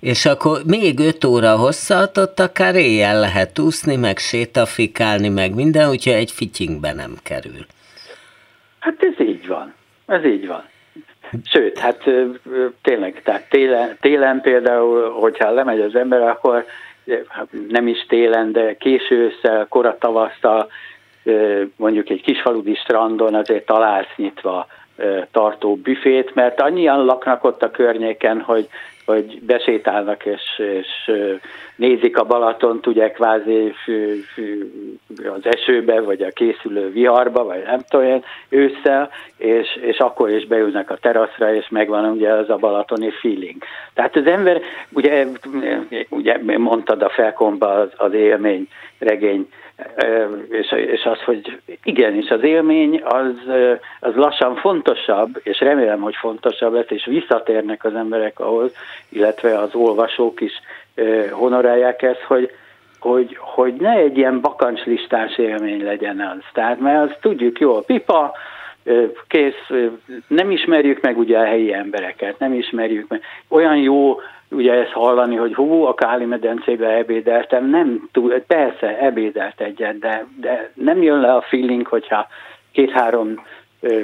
És 0.00 0.26
akkor 0.26 0.58
még 0.66 0.98
öt 0.98 1.24
óra 1.24 1.56
hosszat, 1.56 2.18
ott 2.18 2.40
akár 2.40 2.74
éjjel 2.74 3.20
lehet 3.20 3.58
úszni, 3.58 3.96
meg 3.96 4.18
sétafikálni, 4.18 5.28
meg 5.28 5.54
minden, 5.54 5.88
úgyhogy 5.88 6.12
egy 6.12 6.30
fityingbe 6.30 6.92
nem 6.92 7.14
kerül. 7.22 7.66
Hát 8.78 8.96
ez 8.98 9.26
így 9.26 9.46
van. 9.46 9.74
Ez 10.06 10.24
így 10.24 10.46
van. 10.46 10.64
Sőt, 11.44 11.78
hát 11.78 12.04
tényleg, 12.82 13.22
tehát 13.24 13.48
télen, 13.48 13.96
télen 14.00 14.40
például, 14.40 15.10
hogyha 15.10 15.50
lemegy 15.50 15.80
az 15.80 15.94
ember, 15.94 16.22
akkor 16.22 16.64
hát 17.28 17.46
nem 17.68 17.86
is 17.86 18.06
télen, 18.08 18.52
de 18.52 18.76
késő 18.76 19.16
ősszel, 19.16 19.66
kora 19.68 19.96
tavasztal, 19.98 20.70
mondjuk 21.76 22.08
egy 22.08 22.22
kisfaludi 22.22 22.74
strandon 22.74 23.34
azért 23.34 23.66
találsz 23.66 24.16
nyitva 24.16 24.66
tartó 25.30 25.76
büfét, 25.76 26.34
mert 26.34 26.60
annyian 26.60 27.04
laknak 27.04 27.44
ott 27.44 27.62
a 27.62 27.70
környéken, 27.70 28.40
hogy 28.40 28.68
hogy 29.08 29.42
besétálnak 29.42 30.26
és, 30.26 30.42
és 30.58 31.10
nézik 31.76 32.18
a 32.18 32.24
Balaton, 32.24 32.80
ugye 32.86 33.10
kvázi 33.10 33.74
az 35.34 35.46
esőbe, 35.46 36.00
vagy 36.00 36.22
a 36.22 36.30
készülő 36.30 36.90
viharba, 36.90 37.44
vagy 37.44 37.62
nem 37.66 37.80
tudom 37.88 38.22
ősszel, 38.48 39.10
és, 39.36 39.78
és 39.80 39.98
akkor 39.98 40.30
is 40.30 40.46
beülnek 40.46 40.90
a 40.90 40.96
teraszra, 40.96 41.54
és 41.54 41.68
megvan 41.68 42.04
ugye 42.04 42.32
az 42.32 42.50
a 42.50 42.56
balatoni 42.56 43.10
feeling. 43.10 43.62
Tehát 43.94 44.16
az 44.16 44.26
ember, 44.26 44.60
ugye, 44.92 45.26
ugye 46.08 46.38
mondtad 46.58 47.02
a 47.02 47.08
felkomba 47.08 47.72
az, 47.72 47.88
az 47.96 48.12
élmény 48.12 48.68
regény, 48.98 49.48
és, 50.50 50.72
és 50.72 51.04
az, 51.04 51.22
hogy 51.22 51.60
igenis 51.82 52.30
az 52.30 52.42
élmény 52.42 53.02
az, 53.04 53.34
az 54.00 54.14
lassan 54.14 54.56
fontosabb, 54.56 55.40
és 55.42 55.60
remélem, 55.60 56.00
hogy 56.00 56.14
fontosabb 56.14 56.72
lesz, 56.72 56.90
és 56.90 57.04
visszatérnek 57.04 57.84
az 57.84 57.94
emberek 57.94 58.40
ahhoz, 58.40 58.72
illetve 59.08 59.58
az 59.58 59.74
olvasók 59.74 60.40
is 60.40 60.52
honorálják 61.30 62.02
ezt, 62.02 62.22
hogy, 62.22 62.50
hogy, 63.00 63.36
hogy 63.40 63.74
ne 63.74 63.92
egy 63.92 64.16
ilyen 64.16 64.40
bakancslistás 64.40 65.38
élmény 65.38 65.84
legyen 65.84 66.20
az. 66.20 66.44
Tehát, 66.52 66.80
mert 66.80 67.10
azt 67.10 67.20
tudjuk 67.20 67.58
jó, 67.58 67.80
pipa, 67.80 68.34
kész, 69.26 69.70
nem 70.26 70.50
ismerjük 70.50 71.00
meg 71.00 71.18
ugye 71.18 71.38
a 71.38 71.44
helyi 71.44 71.72
embereket, 71.72 72.38
nem 72.38 72.52
ismerjük 72.52 73.08
meg. 73.08 73.22
Olyan 73.48 73.76
jó 73.76 74.20
ugye 74.50 74.72
ezt 74.72 74.92
hallani, 74.92 75.36
hogy 75.36 75.54
hú, 75.54 75.84
a 75.84 75.94
Káli 75.94 76.24
medencébe 76.24 76.88
ebédeltem, 76.88 77.70
nem 77.70 78.08
túl, 78.12 78.40
persze 78.46 78.98
ebédelt 78.98 79.60
egyet, 79.60 79.98
de, 79.98 80.26
de 80.40 80.70
nem 80.74 81.02
jön 81.02 81.20
le 81.20 81.34
a 81.34 81.42
feeling, 81.42 81.86
hogyha 81.86 82.26
két-három 82.72 83.46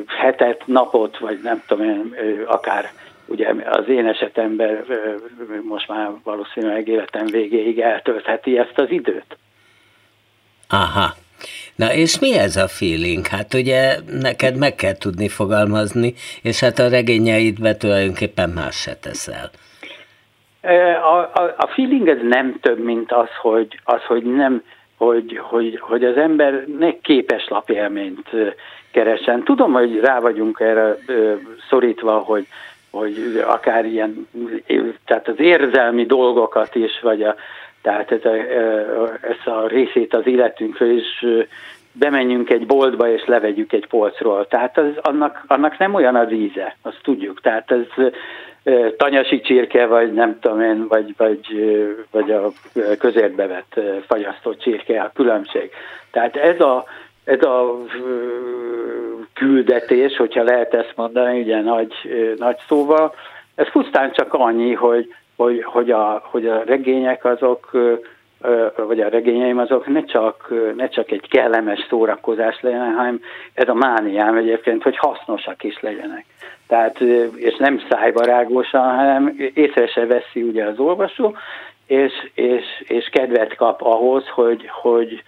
hetet, 0.07 0.62
napot, 0.66 1.19
vagy 1.19 1.39
nem 1.43 1.62
tudom 1.66 1.85
én, 1.85 2.14
akár 2.47 2.91
ugye 3.27 3.55
az 3.71 3.89
én 3.89 4.07
esetemben 4.07 4.85
most 5.62 5.89
már 5.89 6.11
valószínűleg 6.25 6.89
életem 6.89 7.27
végéig 7.27 7.81
eltöltheti 7.81 8.59
ezt 8.59 8.79
az 8.79 8.91
időt. 8.91 9.37
Aha. 10.69 11.14
Na 11.75 11.95
és 11.95 12.19
mi 12.19 12.39
ez 12.39 12.57
a 12.57 12.69
feeling? 12.69 13.27
Hát 13.27 13.55
ugye 13.55 13.97
neked 14.21 14.57
meg 14.57 14.75
kell 14.75 14.97
tudni 14.97 15.29
fogalmazni, 15.29 16.14
és 16.43 16.61
hát 16.61 16.79
a 16.79 16.89
regényeidbe 16.89 17.77
tulajdonképpen 17.77 18.51
más 18.51 18.77
se 18.77 18.97
teszel. 18.97 19.51
A, 21.03 21.17
a, 21.17 21.55
a 21.57 21.67
feeling 21.67 22.09
ez 22.09 22.19
nem 22.23 22.57
több, 22.61 22.79
mint 22.79 23.12
az, 23.12 23.29
hogy, 23.41 23.81
az, 23.85 24.03
hogy 24.03 24.23
nem, 24.23 24.62
hogy, 24.97 25.41
hogy, 25.43 25.79
hogy 25.81 26.05
az 26.05 26.17
ember 26.17 26.65
ne 26.79 26.99
képes 27.01 27.49
lapélményt 27.49 28.31
keresen. 28.91 29.43
Tudom, 29.43 29.73
hogy 29.73 30.01
rá 30.01 30.21
vagyunk 30.21 30.61
erre 30.61 30.97
szorítva, 31.69 32.19
hogy, 32.19 32.47
hogy 32.91 33.43
akár 33.47 33.85
ilyen, 33.85 34.29
tehát 35.05 35.29
az 35.29 35.39
érzelmi 35.39 36.07
dolgokat 36.07 36.75
is, 36.75 37.01
vagy 37.01 37.23
a, 37.23 37.35
tehát 37.83 38.12
ez 38.12 38.25
a, 38.25 38.35
ez 39.21 39.53
a 39.53 39.67
részét 39.67 40.15
az 40.15 40.27
életünkről 40.27 40.97
is 40.97 41.25
bemenjünk 41.93 42.51
egy 42.51 42.67
boltba 42.67 43.09
és 43.09 43.25
levegyük 43.25 43.73
egy 43.73 43.87
polcról. 43.87 44.47
Tehát 44.47 44.79
az, 44.79 44.91
annak, 45.03 45.45
annak 45.47 45.79
nem 45.79 45.95
olyan 45.95 46.17
az 46.17 46.33
íze, 46.33 46.77
azt 46.83 47.01
tudjuk. 47.03 47.41
Tehát 47.41 47.71
ez 47.71 48.12
tanyasi 48.97 49.41
csirke, 49.41 49.87
vagy 49.87 50.12
nem 50.12 50.39
tudom 50.41 50.61
én, 50.61 50.87
vagy, 50.89 51.15
vagy, 51.17 51.41
vagy 52.11 52.31
a 52.31 52.53
közértbe 52.99 53.47
vett 53.47 53.81
fagyasztott 54.07 54.59
csirke 54.59 55.01
a 55.01 55.11
különbség. 55.15 55.71
Tehát 56.11 56.37
ez 56.37 56.61
a, 56.61 56.85
ez 57.25 57.43
a 57.43 57.79
küldetés, 59.35 60.17
hogyha 60.17 60.43
lehet 60.43 60.75
ezt 60.75 60.93
mondani, 60.97 61.41
ugye 61.41 61.61
nagy, 61.61 61.93
nagy 62.37 62.57
szóval, 62.69 63.15
ez 63.55 63.71
pusztán 63.71 64.12
csak 64.12 64.35
annyi, 64.35 64.73
hogy, 64.73 65.15
hogy, 65.37 65.62
hogy, 65.65 65.91
a, 65.91 66.23
hogy 66.31 66.47
a 66.47 66.62
regények 66.67 67.25
azok, 67.25 67.71
vagy 68.77 69.01
a 69.01 69.09
regényeim 69.09 69.59
azok 69.59 69.87
ne 69.87 70.05
csak, 70.05 70.53
ne 70.77 70.89
csak 70.89 71.11
egy 71.11 71.29
kellemes 71.29 71.87
szórakozás 71.89 72.61
legyen, 72.61 72.95
hanem 72.95 73.21
ez 73.55 73.69
a 73.69 73.75
mániám 73.75 74.37
egyébként, 74.37 74.83
hogy 74.83 74.97
hasznosak 74.97 75.62
is 75.62 75.81
legyenek. 75.81 76.25
Tehát, 76.67 77.01
és 77.37 77.57
nem 77.59 77.81
szájbarágosan, 77.91 78.97
hanem 78.97 79.37
észre 79.55 79.87
se 79.87 80.07
veszi 80.07 80.43
ugye 80.43 80.65
az 80.65 80.79
olvasó, 80.79 81.37
és, 81.87 82.12
és, 82.35 82.65
és 82.87 83.09
kedvet 83.12 83.57
kap 83.57 83.81
ahhoz, 83.83 84.29
hogy, 84.29 84.69
hogy, 84.83 85.23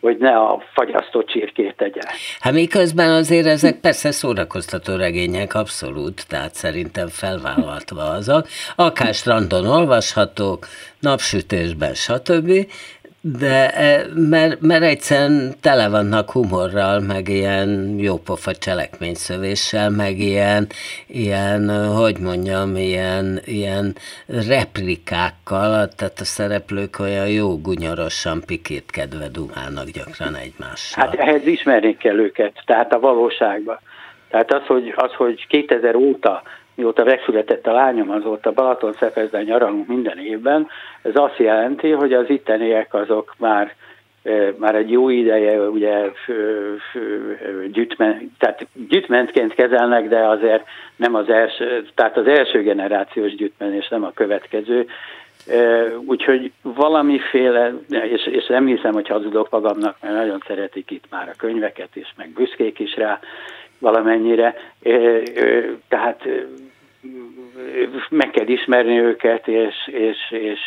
hogy 0.00 0.16
ne 0.16 0.36
a 0.36 0.62
fagyasztott 0.74 1.26
csirkét 1.26 1.76
tegye. 1.76 2.00
Hát 2.40 2.52
miközben 2.52 3.10
azért 3.10 3.46
ezek 3.46 3.80
persze 3.80 4.10
szórakoztató 4.10 4.96
regények, 4.96 5.54
abszolút, 5.54 6.28
tehát 6.28 6.54
szerintem 6.54 7.08
felvállaltva 7.08 8.02
azok, 8.02 8.46
akár 8.76 9.14
strandon 9.14 9.66
olvashatók, 9.66 10.66
napsütésben, 11.00 11.94
stb., 11.94 12.50
de 13.24 13.70
e, 13.70 14.06
mert, 14.14 14.60
mert 14.60 14.82
egyszerűen 14.82 15.54
tele 15.60 15.88
vannak 15.88 16.30
humorral, 16.30 17.00
meg 17.00 17.28
ilyen 17.28 17.94
jópofa 17.98 18.54
cselekményszövéssel, 18.54 19.90
meg 19.90 20.18
ilyen, 20.18 20.66
ilyen, 21.06 21.86
hogy 21.86 22.18
mondjam, 22.18 22.76
ilyen, 22.76 23.40
ilyen 23.44 23.94
replikákkal, 24.48 25.88
tehát 25.88 26.20
a 26.20 26.24
szereplők 26.24 26.98
olyan 26.98 27.28
jó 27.28 27.60
gunyorosan 27.60 28.42
pikítkedve 28.46 29.28
dumálnak 29.28 29.88
gyakran 29.88 30.34
egymással. 30.34 31.04
Hát 31.04 31.14
ehhez 31.14 31.46
ismerni 31.46 31.96
kell 31.96 32.18
őket, 32.18 32.62
tehát 32.66 32.92
a 32.92 33.00
valóságban. 33.00 33.78
Tehát 34.30 34.52
az, 34.52 34.66
hogy, 34.66 34.92
az, 34.96 35.12
hogy 35.12 35.46
2000 35.46 35.94
óta 35.94 36.42
mióta 36.74 37.04
megszületett 37.04 37.66
a 37.66 37.72
lányom, 37.72 38.10
azóta 38.10 38.52
Balaton 38.52 38.92
Szepezben 38.92 39.42
nyaralunk 39.42 39.86
minden 39.86 40.18
évben, 40.18 40.68
ez 41.02 41.12
azt 41.14 41.38
jelenti, 41.38 41.90
hogy 41.90 42.12
az 42.12 42.30
itteniek 42.30 42.94
azok 42.94 43.34
már 43.38 43.74
már 44.56 44.74
egy 44.74 44.90
jó 44.90 45.08
ideje 45.08 45.60
ugye 45.60 46.10
gyűjtmen, 47.72 48.32
tehát 48.38 48.66
gyűjtmentként 48.88 49.54
kezelnek, 49.54 50.08
de 50.08 50.28
azért 50.28 50.64
nem 50.96 51.14
az 51.14 51.28
első, 51.28 51.86
tehát 51.94 52.16
az 52.16 52.26
első 52.26 52.62
generációs 52.62 53.34
gyűjtmen, 53.34 53.74
és 53.74 53.88
nem 53.88 54.04
a 54.04 54.12
következő. 54.14 54.86
Úgyhogy 56.06 56.52
valamiféle, 56.62 57.72
és, 57.88 58.26
és 58.26 58.46
nem 58.46 58.66
hiszem, 58.66 58.92
hogy 58.92 59.08
hazudok 59.08 59.50
magamnak, 59.50 59.96
mert 60.00 60.14
nagyon 60.14 60.42
szeretik 60.46 60.90
itt 60.90 61.04
már 61.10 61.28
a 61.28 61.36
könyveket 61.36 61.96
is, 61.96 62.14
meg 62.16 62.28
büszkék 62.28 62.78
is 62.78 62.96
rá, 62.96 63.20
valamennyire. 63.82 64.54
Tehát 65.88 66.22
meg 68.08 68.30
kell 68.30 68.46
ismerni 68.46 68.98
őket, 68.98 69.48
és... 69.48 69.74
és, 69.86 70.18
és 70.30 70.60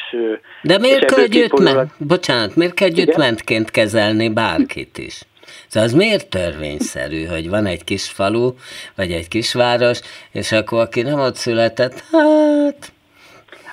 De 0.63 0.77
miért 0.77 1.09
és 1.09 1.15
kell 1.15 1.25
gyűjtment, 1.25 1.91
bocsánat, 1.97 2.55
miért 2.55 2.73
kell 2.73 2.89
gyűjtmentként 2.89 3.71
kezelni 3.71 4.29
bárkit 4.29 4.97
is? 4.97 5.21
Szóval 5.67 5.89
az 5.89 5.95
miért 5.95 6.29
törvényszerű, 6.29 7.25
hogy 7.25 7.49
van 7.49 7.65
egy 7.65 7.83
kis 7.83 8.09
falu, 8.09 8.51
vagy 8.95 9.11
egy 9.11 9.27
kisváros, 9.27 9.99
és 10.31 10.51
akkor 10.51 10.79
aki 10.79 11.01
nem 11.01 11.19
ott 11.19 11.35
született, 11.35 12.03
hát... 12.11 12.93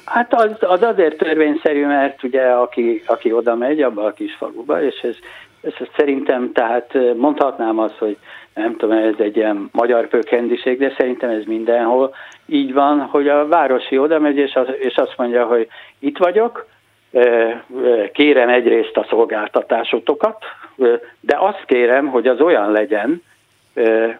Hát 0.04 0.34
az, 0.34 0.50
az 0.60 0.82
azért 0.82 1.16
törvényszerű, 1.16 1.86
mert 1.86 2.22
ugye 2.22 2.42
aki, 2.42 3.02
aki 3.06 3.32
oda 3.32 3.54
megy 3.54 3.82
abba 3.82 4.04
a 4.04 4.12
kis 4.12 4.34
faluba, 4.34 4.82
és 4.82 5.00
ez, 5.02 5.14
ez 5.60 5.72
szerintem, 5.96 6.52
tehát 6.52 6.92
mondhatnám 7.16 7.78
azt, 7.78 7.96
hogy 7.98 8.16
nem 8.54 8.76
tudom, 8.76 8.98
ez 8.98 9.14
egy 9.18 9.36
ilyen 9.36 9.68
magyar 9.72 10.08
pökendiség, 10.08 10.78
de 10.78 10.94
szerintem 10.96 11.30
ez 11.30 11.44
mindenhol 11.44 12.14
így 12.46 12.72
van, 12.72 13.00
hogy 13.00 13.28
a 13.28 13.46
városi 13.46 13.98
oda 13.98 14.18
megy, 14.18 14.36
és, 14.36 14.54
az, 14.54 14.66
és 14.78 14.94
azt 14.94 15.14
mondja, 15.16 15.46
hogy 15.46 15.68
itt 15.98 16.18
vagyok, 16.18 16.66
kérem 18.12 18.48
egyrészt 18.48 18.96
a 18.96 19.06
szolgáltatásotokat, 19.08 20.44
de 21.20 21.36
azt 21.38 21.64
kérem, 21.66 22.06
hogy 22.06 22.26
az 22.26 22.40
olyan 22.40 22.70
legyen, 22.70 23.22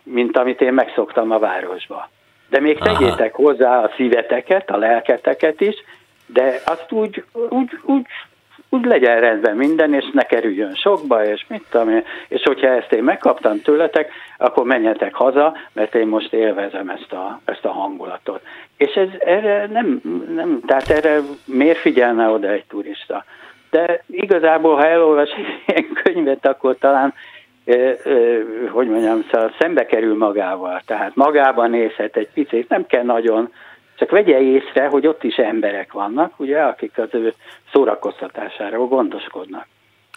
mint 0.03 0.37
amit 0.37 0.61
én 0.61 0.72
megszoktam 0.72 1.30
a 1.30 1.39
városba. 1.39 2.09
De 2.49 2.61
még 2.61 2.78
tegyétek 2.78 3.35
hozzá 3.35 3.83
a 3.83 3.91
szíveteket, 3.97 4.70
a 4.70 4.76
lelketeket 4.76 5.61
is, 5.61 5.74
de 6.26 6.61
azt 6.64 6.87
úgy, 6.93 7.24
úgy, 7.49 7.70
úgy 7.83 8.07
úgy 8.73 8.85
legyen 8.85 9.20
rendben 9.20 9.57
minden, 9.57 9.95
és 9.95 10.05
ne 10.12 10.23
kerüljön 10.23 10.75
sokba, 10.75 11.25
és 11.25 11.45
mit 11.49 11.64
tudom 11.70 11.89
én, 11.89 12.05
és 12.29 12.43
hogyha 12.43 12.66
ezt 12.66 12.93
én 12.93 13.03
megkaptam 13.03 13.61
tőletek, 13.61 14.12
akkor 14.39 14.64
menjetek 14.64 15.14
haza, 15.14 15.57
mert 15.73 15.95
én 15.95 16.07
most 16.07 16.33
élvezem 16.33 16.89
ezt 16.89 17.12
a, 17.12 17.41
ezt 17.45 17.64
a 17.64 17.73
hangulatot. 17.73 18.43
És 18.77 18.95
ez 18.95 19.09
erre 19.18 19.66
nem, 19.66 20.01
nem, 20.35 20.61
tehát 20.66 20.89
erre 20.89 21.20
miért 21.45 21.79
figyelne 21.79 22.29
oda 22.29 22.49
egy 22.49 22.64
turista? 22.64 23.25
De 23.70 24.03
igazából, 24.11 24.77
ha 24.77 24.87
elolvas 24.87 25.31
egy 25.31 25.62
ilyen 25.66 25.93
könyvet, 26.03 26.47
akkor 26.47 26.77
talán 26.79 27.14
hogy 28.70 28.89
mondjam, 28.89 29.25
szóval 29.31 29.55
szembe 29.59 29.87
kerül 29.87 30.16
magával, 30.16 30.81
tehát 30.87 31.14
magában 31.14 31.70
nézhet 31.70 32.16
egy 32.16 32.29
picit, 32.35 32.68
nem 32.68 32.87
kell 32.87 33.03
nagyon, 33.03 33.53
csak 34.03 34.11
vegye 34.11 34.41
észre, 34.41 34.87
hogy 34.87 35.07
ott 35.07 35.23
is 35.23 35.37
emberek 35.37 35.93
vannak, 35.93 36.41
ugye, 36.41 36.59
akik 36.59 36.99
az 36.99 37.09
ő 37.13 37.35
szórakoztatásáról 37.73 38.87
gondoskodnak. 38.87 39.67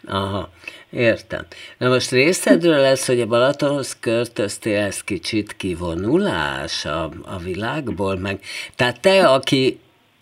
Aha, 0.08 0.50
értem. 0.90 1.46
Na 1.78 1.88
most 1.88 2.12
részedről 2.12 2.80
lesz, 2.80 3.08
hogy 3.08 3.22
a 3.22 3.26
Balatonhoz 3.26 4.00
költöztél, 4.00 4.80
ez 4.80 5.04
kicsit 5.04 5.56
kivonulás 5.56 6.86
a, 6.86 7.04
a 7.04 7.38
világból, 7.44 8.18
meg 8.18 8.40
tehát 8.76 9.02
te, 9.02 9.28
aki, 9.28 9.80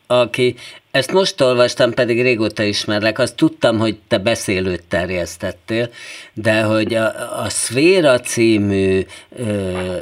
aki, 0.07 0.55
ezt 0.91 1.11
most 1.11 1.41
olvastam, 1.41 1.93
pedig 1.93 2.21
régóta 2.21 2.63
ismerlek, 2.63 3.19
azt 3.19 3.35
tudtam, 3.35 3.77
hogy 3.77 3.97
te 4.07 4.17
beszélőt 4.17 4.83
terjesztettél, 4.87 5.89
de 6.33 6.61
hogy 6.61 6.93
a, 6.93 7.41
a 7.43 7.49
Szféra 7.49 8.19
című 8.19 9.01
ö, 9.37 9.97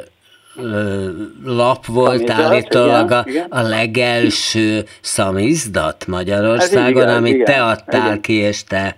lap 1.44 1.86
volt 1.86 2.26
szamizdat, 2.26 2.44
állítólag 2.44 3.10
a, 3.10 3.24
a 3.48 3.60
legelső 3.60 4.82
szamizdat 5.00 6.06
Magyarországon, 6.06 7.02
igaz, 7.02 7.14
amit 7.14 7.34
igen, 7.34 7.44
te 7.44 7.62
adtál 7.64 8.06
igen. 8.06 8.20
ki, 8.20 8.34
és 8.34 8.64
te, 8.64 8.96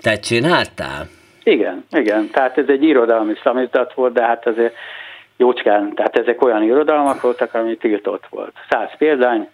te 0.00 0.18
csináltál? 0.18 1.08
Igen, 1.42 1.84
igen. 1.90 2.30
Tehát 2.32 2.58
ez 2.58 2.64
egy 2.68 2.82
irodalmi 2.82 3.34
szamizdat 3.42 3.94
volt, 3.94 4.12
de 4.12 4.22
hát 4.22 4.46
azért 4.46 4.74
jócskán, 5.36 5.94
tehát 5.94 6.16
ezek 6.16 6.44
olyan 6.44 6.62
irodalmak 6.62 7.20
voltak, 7.20 7.54
ami 7.54 7.76
tiltott 7.76 8.24
volt. 8.30 8.52
Száz 8.70 8.90
példány, 8.98 9.48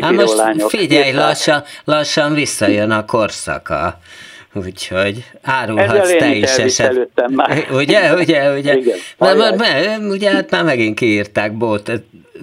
Hát 0.00 0.12
most 0.12 0.68
figyelj, 0.68 1.12
lassan, 1.12 1.62
lassan 1.84 2.34
visszajön 2.34 2.90
a 2.90 3.04
korszaka. 3.04 3.98
Úgyhogy 4.54 5.24
árulhatsz 5.42 6.16
te 6.16 6.34
is 6.34 6.56
eset. 6.56 7.08
Már. 7.28 7.66
Ugye, 7.80 8.14
ugye, 8.14 8.52
ugye? 8.52 8.76
Igen, 8.76 8.96
Na, 9.18 9.34
mert, 9.34 9.56
mert, 9.56 9.98
ugye 10.02 10.30
hát 10.30 10.50
már 10.50 10.64
megint 10.64 10.98
kiírták 10.98 11.52
bolt, 11.52 11.90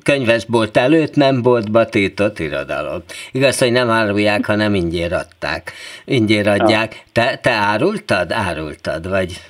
könyvesbolt 0.03 0.77
előtt, 0.77 1.15
nem 1.15 1.41
boltba 1.41 1.85
tiltott 1.85 2.39
irodalom. 2.39 3.03
Igaz, 3.31 3.59
hogy 3.59 3.71
nem 3.71 3.89
árulják, 3.89 4.45
hanem 4.45 4.75
ingyér 4.75 5.13
adták. 5.13 5.71
Ingyér 6.05 6.47
adják. 6.47 7.03
Te, 7.11 7.39
te 7.41 7.51
árultad? 7.51 8.31
Árultad, 8.31 9.09
vagy? 9.09 9.41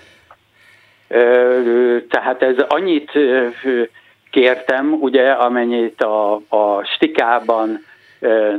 Tehát 2.09 2.41
ez 2.41 2.55
annyit 2.67 3.11
kértem, 4.31 4.93
ugye, 4.93 5.31
amennyit 5.31 6.01
a, 6.01 6.33
a 6.35 6.83
stikában 6.95 7.84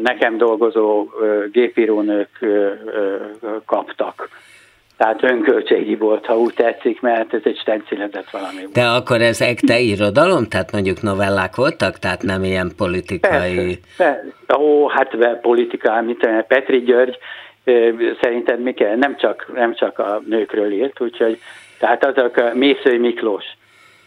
nekem 0.03 0.37
dolgozó 0.37 1.09
gépírónők 1.53 2.29
kaptak. 3.67 4.29
tehát 4.97 5.23
önköltségi 5.23 5.97
volt, 5.97 6.27
ha 6.27 6.39
úgy 6.39 6.55
tetszik, 6.55 7.01
mert 7.01 7.35
ez 7.35 7.41
egy 7.45 7.59
stencilezett 7.59 8.31
valami 8.31 8.61
volt. 8.61 8.73
De 8.73 8.87
akkor 8.87 9.21
ez 9.21 9.41
ekte 9.41 9.79
irodalom? 9.79 10.45
Tehát 10.49 10.73
mondjuk 10.73 11.03
novellák 11.03 11.57
voltak? 11.57 11.99
Tehát 11.99 12.23
nem 12.23 12.45
ilyen 12.45 12.73
politikai... 12.77 13.55
Persze, 13.55 13.81
persze. 13.97 14.59
Ó, 14.59 14.89
hát 14.89 15.19
be, 15.19 15.29
politika, 15.29 16.03
mint 16.03 16.29
Petri 16.49 16.79
György, 16.79 17.19
szerinted 18.21 18.61
mi 18.61 18.73
kell? 18.73 18.97
Nem 18.97 19.17
csak, 19.17 19.51
nem 19.55 19.75
csak 19.75 19.99
a 19.99 20.23
nőkről 20.27 20.73
írt, 20.73 21.01
úgyhogy 21.01 21.39
tehát 21.79 22.05
azok 22.05 22.37
a 22.37 22.51
Mészői 22.55 22.99
Miklós, 22.99 23.45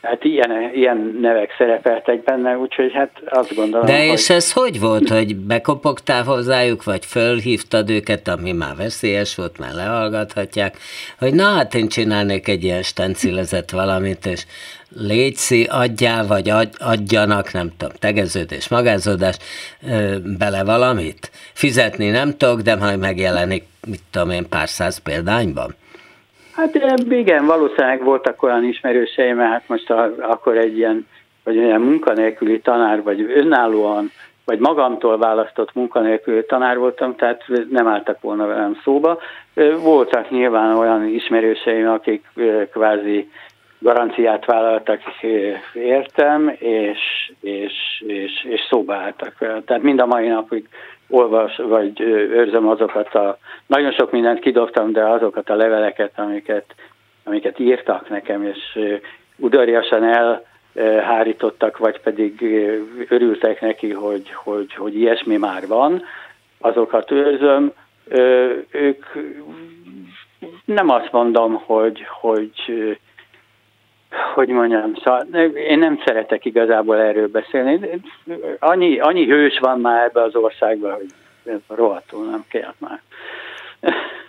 Hát 0.02 0.24
ilyen, 0.24 0.72
ilyen 0.74 1.18
nevek 1.22 1.56
szerepeltek 1.58 2.24
benne, 2.24 2.58
úgyhogy 2.58 2.92
hát 2.94 3.12
azt 3.26 3.56
gondolom, 3.56 3.86
De 3.86 4.06
és 4.06 4.28
hogy... 4.28 4.36
ez 4.36 4.52
hogy 4.52 4.80
volt, 4.80 5.10
hogy 5.10 5.36
bekopogtál 5.36 6.24
hozzájuk, 6.24 6.84
vagy 6.84 7.06
fölhívtad 7.06 7.90
őket, 7.90 8.28
ami 8.28 8.52
már 8.52 8.76
veszélyes 8.76 9.36
volt, 9.36 9.58
már 9.58 9.74
lehallgathatják, 9.74 10.78
hogy 11.18 11.34
na 11.34 11.44
hát 11.44 11.74
én 11.76 11.88
csinálnék 11.88 12.48
egy 12.48 12.64
ilyen 12.64 12.82
stencilezett 12.82 13.70
valamit, 13.70 14.26
és 14.26 14.46
létszi, 14.98 15.68
adjál, 15.70 16.28
vagy 16.28 16.52
adjanak, 16.78 17.52
nem 17.52 17.72
tudom, 17.78 17.94
tegeződés, 18.00 18.68
magázódás, 18.68 19.38
bele 20.38 20.64
valamit. 20.64 21.32
Fizetni 21.54 22.10
nem 22.10 22.38
tudok, 22.38 22.62
de 22.62 22.76
majd 22.76 23.00
megjelenik, 23.00 23.64
mit 23.88 24.02
tudom 24.12 24.30
én, 24.30 24.50
pár 24.50 24.70
száz 24.70 24.98
példányban. 24.98 25.76
Hát 26.60 26.76
igen, 27.10 27.46
valószínűleg 27.46 28.04
voltak 28.04 28.44
olyan 28.44 28.64
ismerőseim, 28.64 29.36
mert 29.36 29.52
hát 29.52 29.68
most 29.68 29.90
a, 29.90 30.12
akkor 30.20 30.58
egy 30.58 30.78
ilyen, 30.78 31.08
vagy 31.44 31.58
olyan 31.58 31.82
munkanélküli 31.82 32.60
tanár, 32.60 33.04
vagy 33.04 33.22
önállóan, 33.36 34.12
vagy 34.46 34.60
magamtól 34.60 35.18
választott 35.18 35.74
munkanélküli 35.74 36.46
tanár 36.46 36.78
voltam, 36.78 37.16
tehát 37.16 37.44
nem 37.70 37.88
álltak 37.88 38.22
volna 38.22 38.46
velem 38.46 38.80
szóba. 38.84 39.20
Voltak 39.84 40.30
nyilván 40.30 40.76
olyan 40.76 41.08
ismerőseim, 41.08 41.88
akik 41.88 42.26
kvázi 42.72 43.30
garanciát 43.80 44.46
vállaltak 44.46 45.02
értem, 45.74 46.56
és, 46.58 47.32
és, 47.42 48.04
és, 48.08 48.46
és 48.50 48.62
szóba 48.70 48.96
álltak. 48.96 49.36
Tehát 49.38 49.82
mind 49.82 50.00
a 50.00 50.06
mai 50.06 50.28
napig 50.28 50.68
olvas, 51.10 51.56
vagy 51.58 52.02
őrzöm 52.02 52.68
azokat 52.68 53.16
a, 53.16 53.38
nagyon 53.66 53.92
sok 53.92 54.12
mindent 54.12 54.40
kidobtam, 54.40 54.92
de 54.92 55.06
azokat 55.06 55.50
a 55.50 55.56
leveleket, 55.56 56.12
amiket, 56.16 56.76
amiket 57.24 57.60
írtak 57.60 58.10
nekem, 58.10 58.44
és 58.44 58.80
udariasan 59.36 60.04
elhárítottak, 60.74 61.78
vagy 61.78 62.02
pedig 62.02 62.42
örültek 63.10 63.62
neki, 63.62 63.94
hogy, 63.94 64.32
hogy, 64.44 64.74
hogy 64.74 64.96
ilyesmi 64.96 65.38
már 65.38 65.68
van, 65.68 66.04
azokat 66.60 67.12
őrzöm. 67.12 67.72
Ők 68.72 69.06
nem 70.66 70.90
azt 70.90 71.12
mondom, 71.12 71.62
hogy, 71.66 72.06
hogy 72.22 72.52
hogy 74.34 74.48
mondjam, 74.48 74.94
szóval 75.04 75.28
én 75.54 75.80
nem 75.80 76.02
szeretek 76.06 76.46
igazából 76.46 76.98
erről 76.98 77.28
beszélni. 77.28 78.02
Annyi, 78.60 79.00
annyi 79.00 79.26
hős 79.26 79.60
van 79.60 79.80
már 79.80 80.04
ebbe 80.04 80.22
az 80.22 80.36
országban, 80.36 80.92
hogy 80.92 81.60
rohadtul 81.68 82.26
nem 82.26 82.44
kell 82.50 82.74
már. 82.78 83.02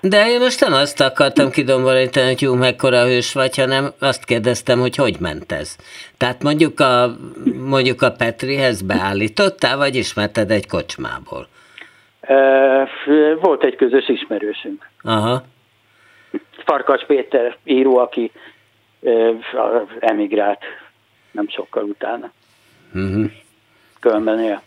De 0.00 0.28
én 0.28 0.40
most 0.40 0.60
nem 0.60 0.72
azt 0.72 1.00
akartam 1.00 1.50
kidomborítani, 1.50 2.26
hogy 2.26 2.40
jó, 2.40 2.54
mekkora 2.54 3.04
hős 3.04 3.32
vagy, 3.32 3.56
hanem 3.56 3.88
azt 4.00 4.24
kérdeztem, 4.24 4.78
hogy 4.78 4.96
hogy 4.96 5.16
ment 5.20 5.52
ez. 5.52 5.76
Tehát 6.16 6.42
mondjuk 6.42 6.80
a, 6.80 7.10
mondjuk 7.68 8.02
a 8.02 8.10
Petrihez 8.10 8.82
beállítottál, 8.82 9.76
vagy 9.76 9.94
ismerted 9.94 10.50
egy 10.50 10.66
kocsmából? 10.66 11.46
Volt 13.40 13.64
egy 13.64 13.76
közös 13.76 14.08
ismerősünk. 14.08 14.88
Aha. 15.02 15.42
Farkas 16.64 17.04
Péter 17.06 17.56
író, 17.64 17.96
aki 17.96 18.30
emigrált 20.00 20.60
nem 21.30 21.48
sokkal 21.48 21.82
utána. 21.82 22.30
Uh-huh. 22.94 23.30
Különben 24.00 24.40
él. 24.40 24.62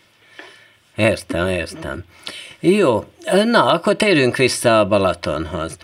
Értem, 0.96 1.48
értem. 1.48 2.04
Jó, 2.60 3.04
na, 3.44 3.66
akkor 3.66 3.96
térjünk 3.96 4.36
vissza 4.36 4.78
a 4.78 4.88
Balatonhoz. 4.88 5.78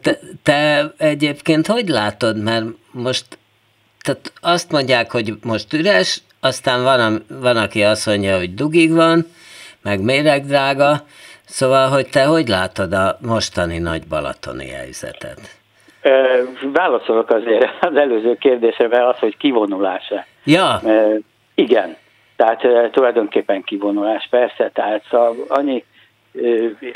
Te, 0.00 0.18
te 0.42 0.92
egyébként 0.96 1.66
hogy 1.66 1.88
látod, 1.88 2.42
mert 2.42 2.64
most 2.90 3.26
tehát 4.02 4.32
azt 4.40 4.70
mondják, 4.70 5.10
hogy 5.10 5.34
most 5.42 5.72
üres, 5.72 6.22
aztán 6.40 6.82
van, 6.82 7.24
van 7.28 7.56
aki 7.56 7.82
azt 7.82 8.06
mondja, 8.06 8.36
hogy 8.36 8.54
dugig 8.54 8.92
van, 8.92 9.26
meg 9.82 10.00
méregdrága, 10.00 11.06
szóval, 11.44 11.88
hogy 11.88 12.08
te 12.08 12.24
hogy 12.24 12.48
látod 12.48 12.92
a 12.92 13.18
mostani 13.20 13.78
nagy 13.78 14.06
balatoni 14.06 14.68
helyzetet? 14.68 15.61
Válaszolok 16.62 17.30
azért 17.30 17.84
az 17.84 17.96
előző 17.96 18.36
kérdésre, 18.36 19.06
az, 19.06 19.18
hogy 19.18 19.36
kivonulás-e. 19.36 20.26
Ja. 20.44 20.80
Igen, 21.54 21.96
tehát 22.36 22.90
tulajdonképpen 22.92 23.62
kivonulás, 23.62 24.26
persze, 24.30 24.70
tehát 24.74 25.04
szóval 25.10 25.34
annyi, 25.48 25.84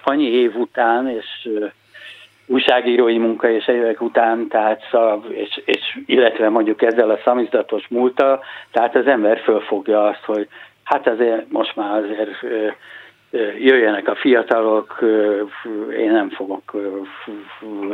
annyi 0.02 0.24
év 0.24 0.56
után, 0.56 1.08
és 1.08 1.48
újságírói 2.46 3.18
munka 3.18 3.50
és 3.50 3.68
évek 3.68 4.00
után, 4.00 4.48
tehát 4.48 4.86
szav, 4.90 5.24
és, 5.30 5.62
és, 5.64 5.98
illetve 6.06 6.48
mondjuk 6.48 6.82
ezzel 6.82 7.10
a 7.10 7.20
szamizdatos 7.24 7.88
múlta, 7.88 8.40
tehát 8.70 8.96
az 8.96 9.06
ember 9.06 9.38
fölfogja 9.38 10.04
azt, 10.04 10.24
hogy 10.24 10.48
hát 10.84 11.06
azért 11.06 11.50
most 11.50 11.76
már 11.76 12.02
azért 12.02 12.30
jöjjenek 13.58 14.08
a 14.08 14.14
fiatalok, 14.14 14.98
én 15.98 16.12
nem 16.12 16.30
fogok 16.30 16.76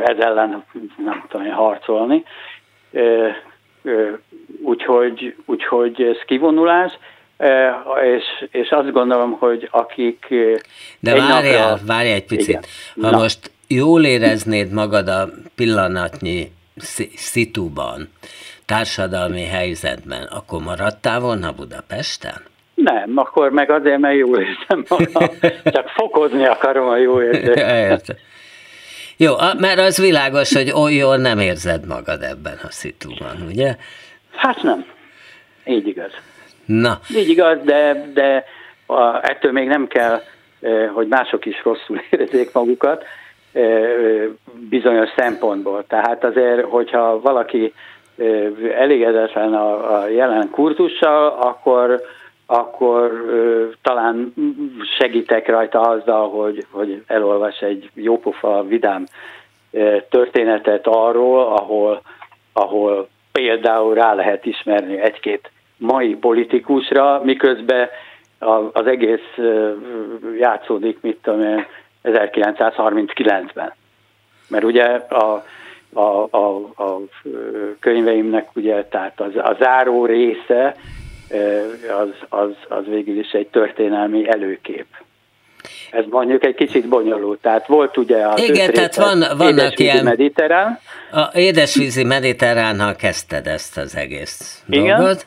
ez 0.05 0.19
ellen 0.19 0.65
nem 0.97 1.25
tudom 1.29 1.51
harcolni. 1.51 2.25
Úgyhogy, 4.63 5.35
úgyhogy 5.45 6.03
ez 6.03 6.19
kivonulás, 6.27 6.99
és, 8.03 8.25
és 8.51 8.71
azt 8.71 8.93
gondolom, 8.93 9.33
hogy 9.33 9.69
akik... 9.71 10.27
De 11.01 11.15
várjál, 11.15 11.71
napra... 11.71 11.87
várj 11.87 12.11
egy 12.11 12.25
picit. 12.25 12.49
Igen. 12.49 12.63
Ha 13.01 13.11
Na. 13.11 13.19
most 13.19 13.51
jól 13.69 14.05
éreznéd 14.05 14.73
magad 14.73 15.09
a 15.09 15.29
pillanatnyi 15.55 16.53
szituban, 17.15 18.09
társadalmi 18.67 19.45
helyzetben, 19.45 20.23
akkor 20.23 20.63
maradtál 20.63 21.21
volna 21.21 21.53
Budapesten? 21.53 22.51
Nem, 22.75 23.13
akkor 23.15 23.51
meg 23.51 23.71
azért, 23.71 23.99
mert 23.99 24.17
jól 24.17 24.39
érzem 24.39 24.85
magam. 24.89 25.29
Csak 25.65 25.89
fokozni 25.89 26.47
akarom 26.47 26.89
a 26.89 26.97
jó 26.97 27.23
érzést. 27.23 28.15
Jó, 29.17 29.35
mert 29.59 29.81
az 29.81 30.01
világos, 30.01 30.55
hogy 30.55 30.71
oly 30.71 30.95
jól 30.95 31.17
nem 31.17 31.39
érzed 31.39 31.87
magad 31.87 32.23
ebben 32.23 32.59
a 32.63 32.71
szitúban, 32.71 33.37
ugye? 33.49 33.77
Hát 34.35 34.63
nem. 34.63 34.85
Így 35.65 35.87
igaz. 35.87 36.11
Na. 36.65 36.99
Így 37.17 37.29
igaz, 37.29 37.59
de, 37.65 38.11
de 38.15 38.45
a, 38.87 39.29
ettől 39.29 39.53
még 39.53 39.69
nem 39.69 39.87
kell, 39.87 40.23
hogy 40.93 41.07
mások 41.07 41.47
is 41.47 41.63
rosszul 41.65 42.01
érezzék 42.11 42.53
magukat 42.53 43.05
bizonyos 44.69 45.09
szempontból. 45.17 45.85
Tehát 45.89 46.25
azért, 46.25 46.65
hogyha 46.65 47.21
valaki 47.21 47.73
elégedetlen 48.79 49.55
a, 49.55 49.99
a 50.01 50.09
jelen 50.09 50.51
kurzussal, 50.51 51.27
akkor 51.27 52.01
akkor 52.47 53.11
ö, 53.29 53.69
talán 53.83 54.35
segítek 54.99 55.49
rajta 55.49 55.81
azzal, 55.81 56.29
hogy, 56.29 56.67
hogy 56.71 57.03
elolvas 57.07 57.61
egy 57.61 57.91
jópofa, 57.95 58.65
vidám 58.65 59.05
ö, 59.71 59.97
történetet 60.11 60.87
arról, 60.87 61.47
ahol, 61.47 62.03
ahol 62.53 63.09
például 63.33 63.95
rá 63.95 64.15
lehet 64.15 64.47
ismerni 64.47 65.01
egy-két 65.01 65.51
mai 65.77 66.15
politikusra, 66.15 67.21
miközben 67.25 67.89
az 68.73 68.87
egész 68.87 69.39
játszódik, 70.39 70.99
mit 71.01 71.19
tudom 71.23 71.41
én, 71.41 71.67
1939-ben. 72.05 73.73
Mert 74.49 74.65
ugye 74.65 74.85
a, 75.09 75.45
a, 75.93 76.29
a, 76.31 76.57
a 76.77 77.01
könyveimnek 77.81 78.49
ugye, 78.55 78.85
tehát 78.85 79.21
az, 79.21 79.37
a 79.37 79.57
záró 79.59 80.07
része 80.07 80.77
az, 82.03 82.09
az, 82.29 82.51
az 82.69 82.85
végül 82.87 83.19
is 83.19 83.31
egy 83.31 83.47
történelmi 83.47 84.29
előkép. 84.29 84.87
Ez 85.91 86.05
mondjuk 86.11 86.45
egy 86.45 86.55
kicsit 86.55 86.89
bonyolult. 86.89 87.41
Tehát 87.41 87.67
volt 87.67 87.97
ugye 87.97 88.25
a 88.25 88.35
Igen, 88.37 88.73
tehát 88.73 88.97
van, 88.97 89.25
vannak 89.37 89.79
ilyen... 89.79 90.05
mediterrán. 90.05 90.79
A 91.13 91.31
édesvízi 91.33 92.05
mediterránnal 92.05 92.97
kezdted 92.97 93.47
ezt 93.47 93.79
az 93.79 93.97
egész 93.97 94.63
Igen. 94.69 94.97
dolgot. 94.97 95.27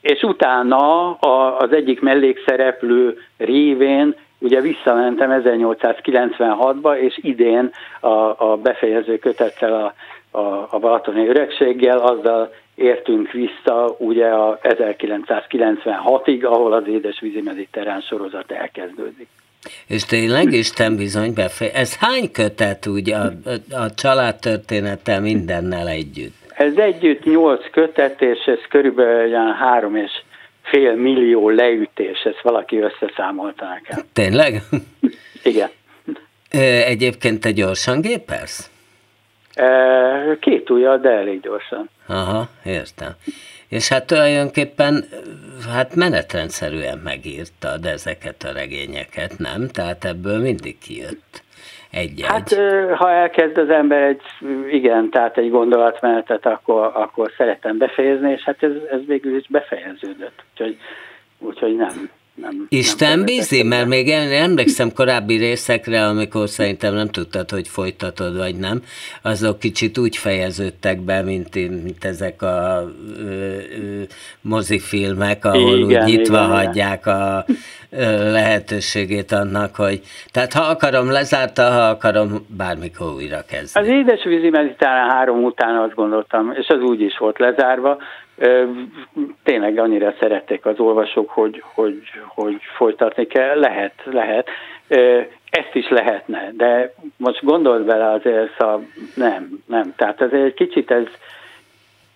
És 0.00 0.22
utána 0.22 1.12
az 1.58 1.72
egyik 1.72 2.00
mellékszereplő 2.00 3.18
révén 3.36 4.16
ugye 4.38 4.60
visszamentem 4.60 5.42
1896-ba, 5.44 6.96
és 6.96 7.18
idén 7.22 7.70
a, 8.00 8.08
a 8.50 8.56
befejező 8.62 9.18
kötettel 9.18 9.72
a, 9.72 9.94
a, 10.38 10.68
a 10.70 10.78
Balatoni 10.78 11.28
öregséggel, 11.28 11.98
azzal 11.98 12.52
értünk 12.78 13.32
vissza 13.32 13.96
ugye 13.98 14.26
a 14.26 14.58
1996-ig, 14.62 16.44
ahol 16.44 16.72
az 16.72 16.86
édesvízi 16.86 17.40
mediterrán 17.40 18.00
sorozat 18.00 18.50
elkezdődik. 18.50 19.28
És 19.86 20.04
tényleg 20.04 20.52
Isten 20.52 20.96
bizony 20.96 21.32
befej. 21.34 21.70
Ez 21.74 21.96
hány 21.96 22.30
kötet 22.32 22.86
úgy 22.86 23.10
a, 23.10 23.22
a 23.70 23.94
családtörténettel 23.94 25.20
mindennel 25.20 25.88
együtt? 25.88 26.34
Ez 26.48 26.76
együtt 26.76 27.24
nyolc 27.24 27.70
kötet, 27.70 28.22
és 28.22 28.44
ez 28.46 28.58
körülbelül 28.68 29.30
olyan 29.30 29.54
három 29.54 29.96
és 29.96 30.10
fél 30.62 30.94
millió 30.94 31.48
leütés, 31.48 32.22
ezt 32.24 32.40
valaki 32.42 32.78
összeszámolta 32.78 33.64
nekem. 33.64 34.04
Tényleg? 34.12 34.62
Igen. 35.42 35.68
Egyébként 36.84 37.40
te 37.40 37.50
gyorsan 37.50 38.00
gépelsz? 38.00 38.70
Két 40.40 40.70
ujjal, 40.70 40.98
de 40.98 41.10
elég 41.10 41.40
gyorsan. 41.40 41.90
Aha, 42.06 42.48
értem. 42.64 43.10
És 43.68 43.88
hát 43.88 44.06
tulajdonképpen 44.06 45.04
hát 45.74 45.94
menetrendszerűen 45.94 46.98
megírtad 46.98 47.84
ezeket 47.84 48.42
a 48.42 48.52
regényeket, 48.52 49.38
nem? 49.38 49.68
Tehát 49.68 50.04
ebből 50.04 50.38
mindig 50.38 50.78
kijött 50.78 51.42
egy-egy. 51.90 52.26
Hát 52.26 52.54
ha 52.94 53.10
elkezd 53.10 53.58
az 53.58 53.70
ember 53.70 54.02
egy, 54.02 54.22
igen, 54.70 55.10
tehát 55.10 55.38
egy 55.38 55.50
gondolatmenetet, 55.50 56.46
akkor, 56.46 56.90
akkor 56.94 57.32
szeretem 57.36 57.78
befejezni, 57.78 58.30
és 58.30 58.42
hát 58.42 58.62
ez, 58.62 58.72
ez 58.90 59.00
végül 59.06 59.36
is 59.36 59.46
befejeződött. 59.48 60.42
Úgyhogy, 60.52 60.76
úgyhogy 61.38 61.76
nem, 61.76 62.10
nem, 62.40 62.66
Isten 62.68 63.16
nem 63.16 63.24
bízi, 63.24 63.62
mert 63.62 63.86
még 63.86 64.10
emlékszem 64.10 64.92
korábbi 64.92 65.36
részekre, 65.36 66.06
amikor 66.06 66.48
szerintem 66.48 66.94
nem 66.94 67.08
tudtad, 67.08 67.50
hogy 67.50 67.68
folytatod, 67.68 68.36
vagy 68.36 68.56
nem, 68.56 68.82
azok 69.22 69.58
kicsit 69.58 69.98
úgy 69.98 70.16
fejeződtek 70.16 71.00
be, 71.00 71.22
mint, 71.22 71.54
mint 71.54 72.04
ezek 72.04 72.42
a 72.42 72.82
ö, 73.18 73.22
ö, 73.22 74.02
mozifilmek, 74.40 75.44
ahol 75.44 75.78
igen, 75.78 76.02
úgy 76.02 76.04
nyitva 76.04 76.38
igen, 76.38 76.50
hagyják 76.50 77.00
igen. 77.00 77.20
a 77.20 77.44
ö, 77.90 78.30
lehetőségét 78.32 79.32
annak, 79.32 79.76
hogy 79.76 80.00
tehát 80.32 80.52
ha 80.52 80.62
akarom 80.62 81.10
lezárta, 81.10 81.62
ha 81.70 81.88
akarom 81.88 82.46
bármikor 82.56 83.12
újra 83.12 83.42
kezdeni. 83.48 83.88
Az 83.88 83.94
édesvízi 83.94 84.50
meditálán 84.50 85.10
három 85.10 85.44
után 85.44 85.76
azt 85.76 85.94
gondoltam, 85.94 86.52
és 86.52 86.68
az 86.68 86.80
úgy 86.80 87.00
is 87.00 87.18
volt 87.18 87.38
lezárva, 87.38 87.98
tényleg 89.42 89.78
annyira 89.78 90.14
szerették 90.20 90.66
az 90.66 90.78
olvasók, 90.78 91.30
hogy, 91.30 91.62
hogy, 91.74 92.02
hogy 92.26 92.62
folytatni 92.76 93.26
kell. 93.26 93.58
Lehet, 93.58 93.94
lehet. 94.04 94.48
Ezt 95.50 95.74
is 95.74 95.88
lehetne, 95.88 96.50
de 96.52 96.94
most 97.16 97.44
gondold 97.44 97.86
bele 97.86 98.10
azért, 98.10 98.60
a, 98.60 98.80
nem, 99.14 99.62
nem. 99.66 99.94
Tehát 99.96 100.20
ez 100.20 100.32
egy 100.32 100.54
kicsit 100.54 100.90
ez, 100.90 101.06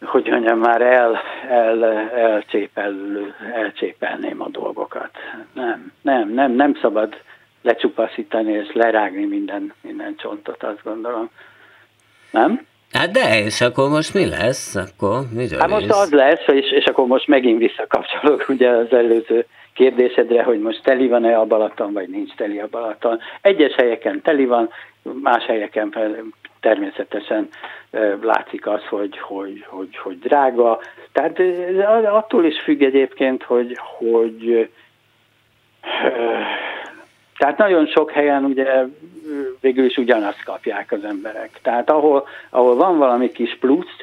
hogy 0.00 0.28
mondjam, 0.28 0.58
már 0.58 0.80
el, 0.80 1.20
el, 1.48 1.84
elcsépel, 2.14 2.94
elcsépelném 3.54 4.40
a 4.40 4.48
dolgokat. 4.48 5.10
Nem, 5.52 5.92
nem, 6.02 6.28
nem, 6.28 6.52
nem 6.52 6.74
szabad 6.80 7.16
lecsupaszítani 7.62 8.52
és 8.52 8.72
lerágni 8.72 9.24
minden, 9.24 9.72
minden 9.80 10.16
csontot, 10.16 10.62
azt 10.62 10.82
gondolom. 10.82 11.30
Nem? 12.30 12.66
Hát 12.92 13.10
de, 13.10 13.44
és 13.44 13.60
akkor 13.60 13.88
most 13.88 14.14
mi 14.14 14.28
lesz? 14.28 14.74
Akkor 14.74 15.20
miről 15.30 15.58
Hát 15.58 15.68
most 15.68 15.90
az 15.90 16.10
lesz, 16.10 16.46
és, 16.46 16.72
és 16.72 16.84
akkor 16.84 17.06
most 17.06 17.26
megint 17.26 17.58
visszakapcsolok 17.58 18.48
ugye 18.54 18.68
az 18.68 18.92
előző 18.92 19.46
kérdésedre, 19.74 20.42
hogy 20.42 20.60
most 20.60 20.82
teli 20.82 21.08
van-e 21.08 21.38
a 21.38 21.44
Balaton, 21.44 21.92
vagy 21.92 22.08
nincs 22.08 22.34
teli 22.34 22.58
a 22.58 22.68
Balaton. 22.70 23.18
Egyes 23.40 23.74
helyeken 23.74 24.22
teli 24.22 24.44
van, 24.44 24.68
más 25.22 25.44
helyeken 25.44 25.94
természetesen 26.60 27.48
látszik 28.22 28.66
az, 28.66 28.82
hogy, 28.88 29.18
hogy, 29.18 29.64
hogy, 29.68 29.96
hogy 29.96 30.18
drága. 30.18 30.80
Tehát 31.12 31.38
attól 32.06 32.44
is 32.44 32.60
függ 32.60 32.82
egyébként, 32.82 33.42
hogy, 33.42 33.78
hogy 33.98 34.68
tehát 37.42 37.58
nagyon 37.58 37.86
sok 37.86 38.10
helyen 38.10 38.44
ugye 38.44 38.84
végül 39.60 39.84
is 39.84 39.96
ugyanazt 39.96 40.44
kapják 40.44 40.92
az 40.92 41.04
emberek. 41.04 41.50
Tehát 41.62 41.90
ahol, 41.90 42.28
ahol 42.50 42.76
van 42.76 42.98
valami 42.98 43.30
kis 43.30 43.56
plusz, 43.60 43.96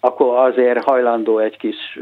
akkor 0.00 0.38
azért 0.38 0.84
hajlandó 0.84 1.38
egy 1.38 1.56
kis 1.56 1.98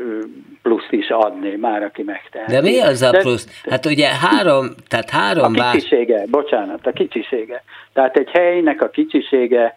pluszt 0.63 0.93
is 0.93 1.09
adni, 1.09 1.57
már 1.57 1.83
aki 1.83 2.03
megteheti. 2.03 2.53
De 2.53 2.61
mi 2.61 2.81
az 2.81 3.03
a 3.03 3.11
plusz? 3.11 3.63
Hát 3.71 3.87
ugye 3.87 4.09
három, 4.09 4.67
tehát 4.89 5.11
három... 5.11 5.55
A 5.57 5.71
kicsisége, 5.71 6.17
bár... 6.17 6.29
bocsánat, 6.29 6.87
a 6.87 6.93
kicsisége. 6.93 7.63
Tehát 7.93 8.17
egy 8.17 8.31
helynek 8.31 8.83
a 8.83 8.89
kicsisége 8.89 9.75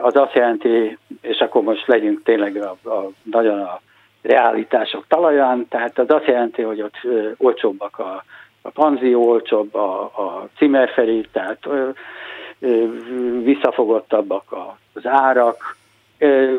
az 0.00 0.16
azt 0.16 0.34
jelenti, 0.34 0.98
és 1.22 1.38
akkor 1.38 1.62
most 1.62 1.86
legyünk 1.86 2.22
tényleg 2.22 2.56
a, 2.56 2.90
a, 2.90 3.10
nagyon 3.22 3.58
a 3.58 3.80
realitások 4.22 5.04
talaján, 5.08 5.66
tehát 5.68 5.98
az 5.98 6.10
azt 6.10 6.26
jelenti, 6.26 6.62
hogy 6.62 6.82
ott 6.82 6.98
olcsóbbak 7.36 7.98
a, 7.98 8.24
a 8.66 8.70
panzió 8.70 9.28
olcsóbb, 9.28 9.74
a, 9.74 10.02
a 10.02 10.48
cimmerferi, 10.56 11.26
tehát 11.32 11.58
ö, 11.66 11.88
ö, 12.60 12.86
visszafogottabbak 13.42 14.54
az 14.92 15.06
árak. 15.06 15.76
Ö, 16.18 16.54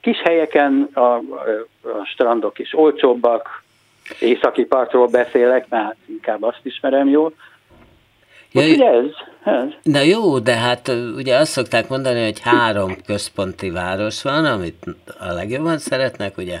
kis 0.00 0.20
helyeken 0.22 0.88
a, 0.92 1.00
a 1.00 1.22
strandok 2.04 2.58
is 2.58 2.74
olcsóbbak, 2.78 3.62
északi 4.20 4.64
partról 4.64 5.06
beszélek, 5.06 5.68
mert 5.68 5.84
hát 5.84 5.96
inkább 6.06 6.42
azt 6.42 6.60
ismerem 6.62 7.08
jól. 7.08 7.32
Ja, 8.52 8.62
ez, 8.62 9.04
ez. 9.44 9.68
Na 9.82 10.00
jó, 10.00 10.38
de 10.38 10.54
hát 10.54 10.88
ugye 11.16 11.36
azt 11.36 11.50
szokták 11.50 11.88
mondani, 11.88 12.24
hogy 12.24 12.40
három 12.40 12.96
központi 13.06 13.70
város 13.70 14.22
van, 14.22 14.44
amit 14.44 14.86
a 15.18 15.32
legjobban 15.32 15.78
szeretnek, 15.78 16.36
ugye 16.36 16.60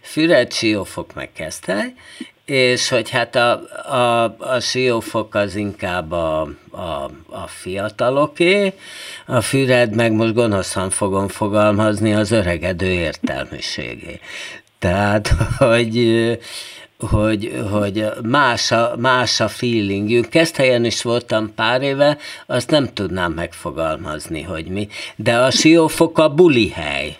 Füred, 0.00 0.52
Siófok, 0.52 1.14
meg 1.14 1.32
Keszthely, 1.32 1.92
és 2.48 2.88
hogy 2.88 3.10
hát 3.10 3.34
a, 3.34 3.50
a, 3.94 4.24
a 4.38 4.60
siófok 4.60 5.34
az 5.34 5.54
inkább 5.54 6.12
a, 6.12 6.40
a, 6.70 7.10
a 7.26 7.46
fiataloké, 7.46 8.72
a 9.26 9.40
füred 9.40 9.94
meg 9.94 10.12
most 10.12 10.34
gonoszan 10.34 10.90
fogom 10.90 11.28
fogalmazni 11.28 12.14
az 12.14 12.30
öregedő 12.30 12.90
értelmiségé. 12.90 14.20
Tehát, 14.78 15.28
hogy, 15.58 16.38
hogy, 16.98 17.62
hogy 17.70 18.04
más, 18.22 18.70
a, 18.70 18.94
más 18.98 19.40
a 19.40 19.48
feelingjünk. 19.48 20.28
helyen 20.56 20.84
is 20.84 21.02
voltam 21.02 21.54
pár 21.54 21.82
éve, 21.82 22.18
azt 22.46 22.70
nem 22.70 22.92
tudnám 22.92 23.32
megfogalmazni, 23.32 24.42
hogy 24.42 24.66
mi. 24.66 24.88
De 25.16 25.36
a 25.36 25.50
siófok 25.50 26.18
a 26.18 26.28
buli 26.28 26.68
hely. 26.68 27.16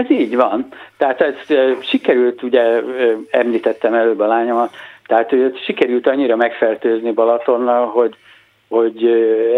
Ez 0.00 0.10
így 0.10 0.36
van. 0.36 0.68
Tehát 0.96 1.20
ez 1.20 1.34
sikerült, 1.80 2.42
ugye 2.42 2.82
említettem 3.30 3.94
előbb 3.94 4.18
a 4.18 4.26
lányomat, 4.26 4.74
tehát 5.06 5.30
hogy 5.30 5.60
sikerült 5.64 6.06
annyira 6.06 6.36
megfertőzni 6.36 7.12
Balatonnal, 7.12 7.86
hogy, 7.86 8.14
hogy 8.68 9.04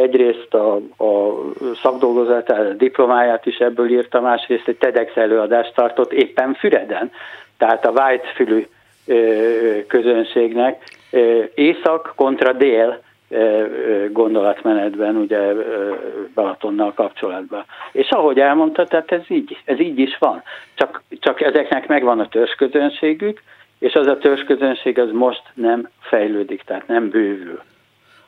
egyrészt 0.02 0.54
a, 0.54 0.74
a 1.04 1.40
szakdolgozatát, 1.82 2.58
a 2.58 2.72
diplomáját 2.72 3.46
is 3.46 3.56
ebből 3.56 3.90
írta, 3.90 4.20
másrészt 4.20 4.68
egy 4.68 4.76
TEDx 4.76 5.16
előadást 5.16 5.74
tartott 5.74 6.12
éppen 6.12 6.54
Füreden, 6.54 7.10
tehát 7.58 7.86
a 7.86 7.90
White-fülű 7.90 8.66
közönségnek 9.86 10.82
észak 11.54 12.12
kontra 12.16 12.52
dél 12.52 13.02
gondolatmenetben, 14.12 15.16
ugye 15.16 15.38
Balatonnal 16.34 16.92
kapcsolatban. 16.94 17.64
És 17.92 18.10
ahogy 18.10 18.38
elmondta, 18.38 18.84
tehát 18.84 19.12
ez 19.12 19.22
így, 19.28 19.56
ez 19.64 19.80
így 19.80 19.98
is 19.98 20.18
van. 20.18 20.42
Csak, 20.74 21.02
csak 21.20 21.40
ezeknek 21.40 21.86
megvan 21.88 22.20
a 22.20 22.28
törzsközönségük, 22.28 23.42
és 23.78 23.94
az 23.94 24.06
a 24.06 24.18
törzsközönség 24.18 24.98
az 24.98 25.10
most 25.12 25.42
nem 25.54 25.88
fejlődik, 26.00 26.62
tehát 26.62 26.86
nem 26.86 27.10
bővül. 27.10 27.60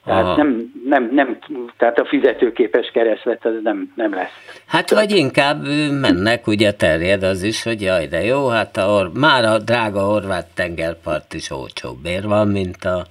Tehát, 0.04 0.36
nem, 0.36 0.72
nem, 0.84 1.08
nem, 1.12 1.38
tehát 1.76 1.98
a 1.98 2.04
fizetőképes 2.04 2.90
kereslet 2.92 3.44
az 3.44 3.52
nem, 3.62 3.92
nem 3.96 4.14
lesz. 4.14 4.62
Hát 4.66 4.90
vagy 4.90 5.10
inkább 5.10 5.62
mennek, 6.00 6.46
ugye 6.46 6.72
terjed 6.72 7.22
az 7.22 7.42
is, 7.42 7.62
hogy 7.62 7.80
jaj, 7.80 8.06
de 8.06 8.24
jó, 8.24 8.48
hát 8.48 8.76
a 8.76 8.82
or, 8.82 9.10
már 9.14 9.44
a 9.44 9.58
drága 9.58 10.00
horvát 10.00 10.46
tengerpart 10.54 11.34
is 11.34 11.50
olcsóbb 11.50 12.04
ér 12.04 12.22
van, 12.26 12.48
mint 12.48 12.84
a 12.84 13.04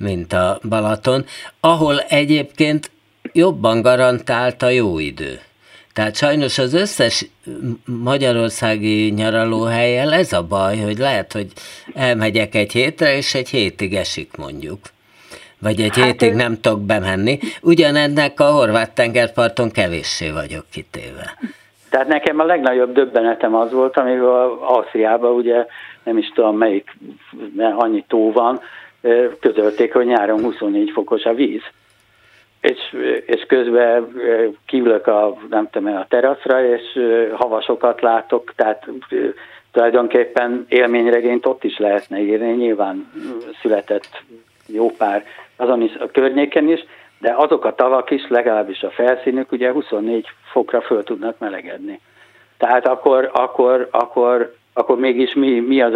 mint 0.00 0.32
a 0.32 0.58
Balaton, 0.68 1.24
ahol 1.60 2.00
egyébként 2.00 2.90
jobban 3.32 3.82
garantált 3.82 4.62
a 4.62 4.68
jó 4.68 4.98
idő. 4.98 5.40
Tehát 5.92 6.16
sajnos 6.16 6.58
az 6.58 6.74
összes 6.74 7.26
magyarországi 8.02 9.10
nyaralóhelyel 9.10 10.12
ez 10.12 10.32
a 10.32 10.42
baj, 10.42 10.76
hogy 10.76 10.98
lehet, 10.98 11.32
hogy 11.32 11.46
elmegyek 11.94 12.54
egy 12.54 12.72
hétre, 12.72 13.16
és 13.16 13.34
egy 13.34 13.48
hétig 13.48 13.94
esik 13.94 14.36
mondjuk. 14.36 14.78
Vagy 15.58 15.80
egy 15.80 15.96
hát 15.96 16.04
hétig 16.04 16.34
nem 16.34 16.60
tudok 16.60 16.80
bemenni. 16.80 17.38
Ugyanennek 17.62 18.40
a 18.40 18.50
horvát 18.50 18.94
tengerparton 18.94 19.70
kevéssé 19.70 20.30
vagyok 20.30 20.64
kitéve. 20.70 21.38
Tehát 21.90 22.08
nekem 22.08 22.38
a 22.40 22.44
legnagyobb 22.44 22.92
döbbenetem 22.92 23.54
az 23.54 23.72
volt, 23.72 23.96
amikor 23.96 24.58
Ausztriában 24.60 25.34
ugye 25.34 25.66
nem 26.04 26.18
is 26.18 26.32
tudom 26.34 26.56
melyik, 26.56 26.96
mert 27.56 27.74
annyi 27.76 28.04
tó 28.08 28.32
van, 28.32 28.60
közölték, 29.40 29.92
hogy 29.92 30.06
nyáron 30.06 30.42
24 30.42 30.90
fokos 30.90 31.24
a 31.24 31.34
víz. 31.34 31.62
És, 32.60 32.96
és 33.26 33.44
közben 33.46 34.12
kívülök 34.66 35.06
a, 35.06 35.36
nem 35.50 35.68
tudom, 35.70 35.96
a 35.96 36.06
teraszra, 36.08 36.64
és 36.64 36.82
havasokat 37.32 38.00
látok, 38.00 38.52
tehát 38.56 38.86
tulajdonképpen 39.72 40.66
élményregényt 40.68 41.46
ott 41.46 41.64
is 41.64 41.78
lehetne 41.78 42.18
írni, 42.18 42.52
nyilván 42.52 43.10
született 43.60 44.22
jó 44.66 44.90
pár 44.90 45.24
azon 45.56 45.82
is, 45.82 45.94
a 45.94 46.10
környéken 46.10 46.68
is, 46.68 46.84
de 47.18 47.34
azok 47.36 47.64
a 47.64 47.74
tavak 47.74 48.10
is, 48.10 48.28
legalábbis 48.28 48.82
a 48.82 48.90
felszínük 48.90 49.52
ugye 49.52 49.72
24 49.72 50.26
fokra 50.52 50.80
föl 50.80 51.02
tudnak 51.02 51.38
melegedni. 51.38 52.00
Tehát 52.58 52.86
akkor, 52.86 53.30
akkor, 53.32 53.88
akkor, 53.90 54.54
akkor 54.72 54.98
mégis 54.98 55.34
mi, 55.34 55.60
mi 55.60 55.82
az, 55.82 55.94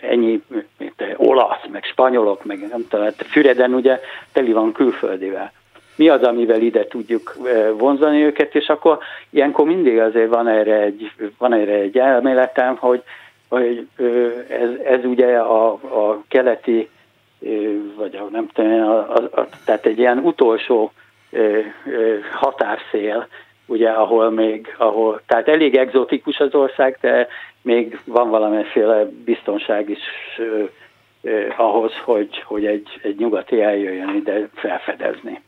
ennyi 0.00 0.42
mint 0.78 1.04
olasz, 1.16 1.66
meg 1.72 1.84
spanyolok, 1.84 2.44
meg 2.44 2.58
nem 2.58 2.86
tudom, 2.88 3.04
hát 3.04 3.26
Füreden 3.30 3.74
ugye 3.74 4.00
teli 4.32 4.52
van 4.52 4.72
külföldivel. 4.72 5.52
Mi 5.96 6.08
az, 6.08 6.22
amivel 6.22 6.60
ide 6.60 6.86
tudjuk 6.86 7.36
vonzani 7.76 8.22
őket, 8.22 8.54
és 8.54 8.68
akkor 8.68 8.98
ilyenkor 9.30 9.66
mindig 9.66 9.98
azért 9.98 10.28
van 10.28 10.48
erre 10.48 10.80
egy, 10.80 11.12
van 11.38 11.52
erre 11.52 11.72
egy 11.72 11.98
elméletem, 11.98 12.76
hogy, 12.76 13.02
hogy 13.48 13.86
ez, 14.48 14.70
ez 14.84 15.04
ugye 15.04 15.36
a, 15.36 15.72
a 15.72 16.22
keleti, 16.28 16.88
vagy 17.96 18.16
a, 18.16 18.28
nem 18.30 18.48
tudom, 18.52 18.72
a, 18.72 19.16
a, 19.16 19.40
a, 19.40 19.48
tehát 19.64 19.86
egy 19.86 19.98
ilyen 19.98 20.18
utolsó 20.18 20.92
határszél, 22.32 23.26
ugye, 23.68 23.88
ahol 23.88 24.30
még, 24.30 24.74
ahol, 24.78 25.22
tehát 25.26 25.48
elég 25.48 25.76
egzotikus 25.76 26.38
az 26.38 26.54
ország, 26.54 26.98
de 27.00 27.28
még 27.62 28.00
van 28.04 28.30
valamiféle 28.30 29.04
biztonság 29.24 29.90
is 29.90 29.98
eh, 30.38 30.68
eh, 31.32 31.60
ahhoz, 31.60 31.92
hogy, 32.04 32.42
hogy 32.44 32.66
egy, 32.66 32.88
egy 33.02 33.18
nyugati 33.18 33.60
eljöjjön 33.60 34.14
ide 34.14 34.48
felfedezni. 34.54 35.40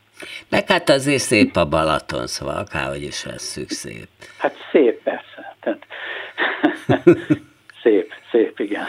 Meg 0.49 0.67
hát 0.67 0.89
azért 0.89 1.21
szép 1.21 1.55
a 1.55 1.65
Balaton, 1.65 2.27
szóval 2.27 2.57
akárhogy 2.57 3.03
is 3.03 3.23
vesszük 3.25 3.69
szép. 3.69 4.07
Hát 4.37 4.55
szép 4.71 5.03
persze. 5.03 5.55
Tehát, 5.59 5.85
szép, 7.83 8.13
szép, 8.31 8.59
igen. 8.59 8.85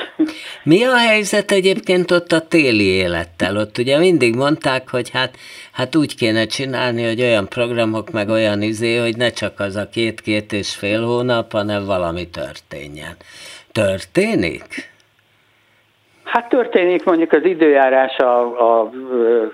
Mi 0.62 0.84
a 0.84 0.96
helyzet 0.96 1.50
egyébként 1.50 2.10
ott 2.10 2.32
a 2.32 2.46
téli 2.46 2.84
élettel? 2.84 3.56
Ott 3.56 3.78
ugye 3.78 3.98
mindig 3.98 4.34
mondták, 4.34 4.90
hogy 4.90 5.10
hát, 5.10 5.36
hát 5.72 5.96
úgy 5.96 6.16
kéne 6.16 6.46
csinálni, 6.46 7.04
hogy 7.04 7.20
olyan 7.20 7.48
programok, 7.48 8.10
meg 8.10 8.28
olyan 8.28 8.62
izé, 8.62 8.96
hogy 8.96 9.16
ne 9.16 9.30
csak 9.30 9.60
az 9.60 9.76
a 9.76 9.88
két-két 9.88 10.52
és 10.52 10.74
fél 10.74 11.04
hónap, 11.04 11.52
hanem 11.52 11.84
valami 11.84 12.28
történjen. 12.28 13.16
Történik? 13.72 14.90
Hát 16.24 16.48
történik 16.48 17.04
mondjuk 17.04 17.32
az 17.32 17.44
időjárás 17.44 18.16
a, 18.16 18.40
a, 18.40 18.80
a 18.80 18.90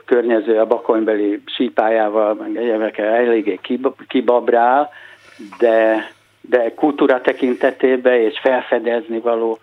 környező, 0.04 0.58
a 0.58 0.66
bakonybeli 0.66 1.42
sípájával, 1.56 2.34
meg 2.34 2.56
egyébként 2.56 2.98
eléggé 2.98 3.60
kibabrál, 4.08 4.90
de 5.58 6.10
de 6.48 6.74
kultúra 6.74 7.20
tekintetében 7.20 8.20
és 8.20 8.38
felfedezni 8.42 9.18
való 9.18 9.58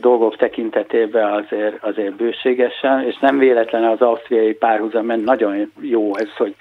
dolgok 0.00 0.36
tekintetében 0.36 1.32
azért, 1.32 1.84
azért 1.84 2.14
bőségesen, 2.14 3.06
és 3.06 3.18
nem 3.18 3.38
véletlen 3.38 3.84
az 3.84 4.00
ausztriai 4.00 4.52
párhuzam, 4.52 5.06
mert 5.06 5.24
nagyon 5.24 5.72
jó 5.80 6.16
ez, 6.16 6.36
hogy 6.36 6.54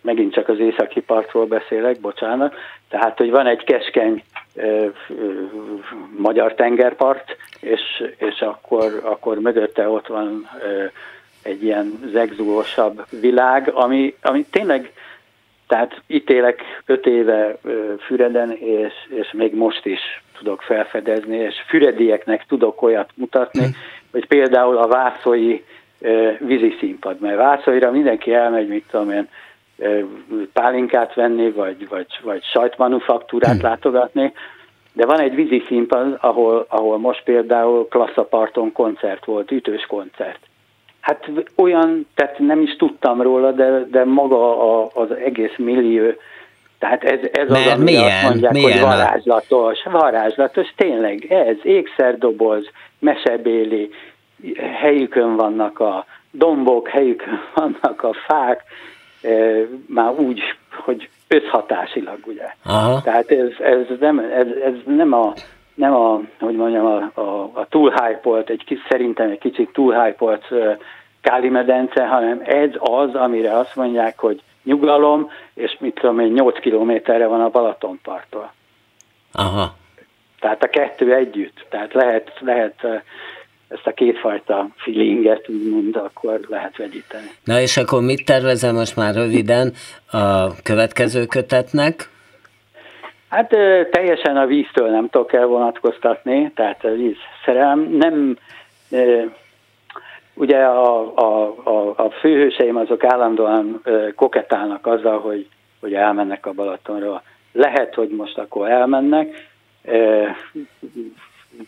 megint 0.00 0.32
csak 0.32 0.48
az 0.48 0.58
északi 0.58 1.00
partról 1.00 1.46
beszélek, 1.46 2.00
bocsánat, 2.00 2.54
tehát, 2.88 3.18
hogy 3.18 3.30
van 3.30 3.46
egy 3.46 3.64
keskeny 3.64 4.22
ö, 4.54 4.86
ö, 5.08 5.32
magyar 6.16 6.54
tengerpart, 6.54 7.36
és, 7.60 7.80
és 8.16 8.40
akkor, 8.40 9.00
akkor 9.02 9.38
mögötte 9.38 9.88
ott 9.88 10.06
van 10.06 10.48
ö, 10.62 10.84
egy 11.42 11.62
ilyen 11.62 11.98
zegzúosabb 12.12 13.04
világ, 13.20 13.70
ami, 13.74 14.14
ami 14.22 14.44
tényleg 14.50 14.92
tehát 15.70 16.00
itt 16.06 16.30
élek 16.30 16.62
öt 16.86 17.06
éve 17.06 17.56
Füreden, 17.98 18.50
és, 18.50 18.92
és 19.08 19.32
még 19.32 19.54
most 19.54 19.86
is 19.86 20.22
tudok 20.38 20.62
felfedezni, 20.62 21.36
és 21.36 21.54
füredieknek 21.66 22.46
tudok 22.46 22.82
olyat 22.82 23.10
mutatni, 23.14 23.64
hm. 23.64 23.70
hogy 24.12 24.26
például 24.26 24.76
a 24.76 24.86
vászói 24.86 25.62
vízi 26.38 26.76
színpad, 26.78 27.20
mert 27.20 27.36
Vászolyra 27.36 27.90
mindenki 27.90 28.34
elmegy, 28.34 28.68
mit 28.68 28.84
tudom 28.90 29.10
én, 29.10 29.28
pálinkát 30.52 31.14
venni, 31.14 31.50
vagy, 31.50 31.88
vagy, 31.88 32.06
vagy 32.22 32.44
sajtmanufaktúrát 32.44 33.52
hmm. 33.52 33.62
látogatni, 33.62 34.32
de 34.92 35.06
van 35.06 35.20
egy 35.20 35.34
vízi 35.34 35.64
színpad, 35.66 36.18
ahol, 36.20 36.66
ahol 36.68 36.98
most 36.98 37.22
például 37.24 37.88
klasszaparton 37.88 38.72
koncert 38.72 39.24
volt, 39.24 39.50
ütős 39.50 39.86
koncert. 39.86 40.49
Hát 41.00 41.30
olyan, 41.54 42.06
tehát 42.14 42.38
nem 42.38 42.60
is 42.60 42.76
tudtam 42.76 43.22
róla, 43.22 43.52
de, 43.52 43.84
de 43.90 44.04
maga 44.04 44.80
a, 44.82 44.90
az 44.94 45.10
egész 45.24 45.56
millió, 45.56 46.12
tehát 46.78 47.04
ez, 47.04 47.18
ez 47.32 47.50
az, 47.50 47.66
ami 47.66 47.96
azt 47.96 48.22
mondják, 48.22 48.52
milyen 48.52 48.72
hogy 48.72 48.80
varázslatos, 48.80 49.82
varázslatos, 49.84 50.72
tényleg 50.76 51.32
ez, 51.32 51.56
ékszerdoboz, 51.62 52.70
mesebéli, 52.98 53.90
helyükön 54.80 55.36
vannak 55.36 55.80
a 55.80 56.04
dombok, 56.30 56.88
helyükön 56.88 57.40
vannak 57.54 58.02
a 58.02 58.12
fák, 58.26 58.62
e, 59.22 59.28
már 59.86 60.10
úgy, 60.10 60.40
hogy 60.70 61.08
összhatásilag, 61.28 62.18
ugye. 62.26 62.54
Aha. 62.64 63.02
Tehát 63.02 63.30
ez, 63.30 63.48
ez, 63.58 63.98
nem, 64.00 64.18
ez, 64.18 64.46
ez 64.64 64.74
nem 64.86 65.12
a 65.12 65.32
nem 65.80 65.94
a, 65.94 66.20
hogy 66.38 66.54
mondjam, 66.54 66.86
a, 66.86 67.20
a, 67.20 67.50
a 67.54 67.66
túl 67.68 67.90
hype 67.90 68.52
egy 68.52 68.64
kis, 68.64 68.78
szerintem 68.88 69.30
egy 69.30 69.38
kicsit 69.38 69.72
túl 69.72 70.02
hype 70.02 70.38
Káli 71.20 71.48
medence, 71.48 72.06
hanem 72.06 72.40
ez 72.44 72.70
az, 72.78 73.14
amire 73.14 73.58
azt 73.58 73.76
mondják, 73.76 74.18
hogy 74.18 74.42
nyugalom, 74.64 75.30
és 75.54 75.76
mit 75.80 75.94
tudom 75.94 76.20
én, 76.20 76.32
8 76.32 76.60
kilométerre 76.60 77.26
van 77.26 77.40
a 77.40 77.48
Balatonparttól. 77.48 78.52
Aha. 79.32 79.74
Tehát 80.40 80.62
a 80.62 80.68
kettő 80.68 81.14
együtt. 81.14 81.66
Tehát 81.70 81.92
lehet, 81.92 82.32
lehet 82.40 82.74
ezt 83.68 83.86
a 83.86 83.92
kétfajta 83.92 84.68
feelinget, 84.76 85.48
úgymond, 85.48 85.96
akkor 85.96 86.40
lehet 86.48 86.76
vegyíteni. 86.76 87.30
Na 87.44 87.60
és 87.60 87.76
akkor 87.76 88.02
mit 88.02 88.24
tervezel 88.24 88.72
most 88.72 88.96
már 88.96 89.14
röviden 89.14 89.72
a 90.10 90.54
következő 90.62 91.26
kötetnek? 91.26 92.10
Hát 93.30 93.48
teljesen 93.90 94.36
a 94.36 94.46
víztől 94.46 94.90
nem 94.90 95.08
tudok 95.08 95.32
elvonatkoztatni, 95.32 96.52
tehát 96.54 96.84
a 96.84 96.92
víz 96.92 97.16
szerelem 97.44 97.80
nem, 97.80 98.36
ugye 100.34 100.58
a, 100.58 101.12
a, 101.14 101.54
a, 101.64 101.94
a 101.96 102.10
főhőseim 102.10 102.76
azok 102.76 103.04
állandóan 103.04 103.82
koketálnak 104.14 104.86
azzal, 104.86 105.20
hogy, 105.20 105.48
hogy 105.80 105.94
elmennek 105.94 106.46
a 106.46 106.52
Balatonra. 106.52 107.22
Lehet, 107.52 107.94
hogy 107.94 108.08
most 108.08 108.38
akkor 108.38 108.70
elmennek, 108.70 109.48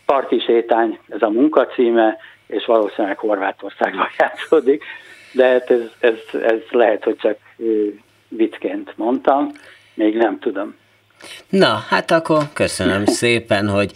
parti 0.05 0.39
sétány, 0.39 0.99
ez 1.09 1.21
a 1.21 1.29
munkacíme, 1.29 2.17
és 2.47 2.65
valószínűleg 2.65 3.17
Horvátországban 3.17 4.07
játszódik, 4.19 4.83
de 5.33 5.47
hát 5.47 5.71
ez, 5.71 5.91
ez, 5.99 6.41
ez 6.41 6.61
lehet, 6.69 7.03
hogy 7.03 7.15
csak 7.15 7.37
viccként 8.27 8.97
mondtam, 8.97 9.51
még 9.93 10.17
nem 10.17 10.39
tudom. 10.39 10.75
Na, 11.49 11.85
hát 11.89 12.11
akkor 12.11 12.49
köszönöm 12.53 13.05
szépen, 13.21 13.69
hogy 13.69 13.91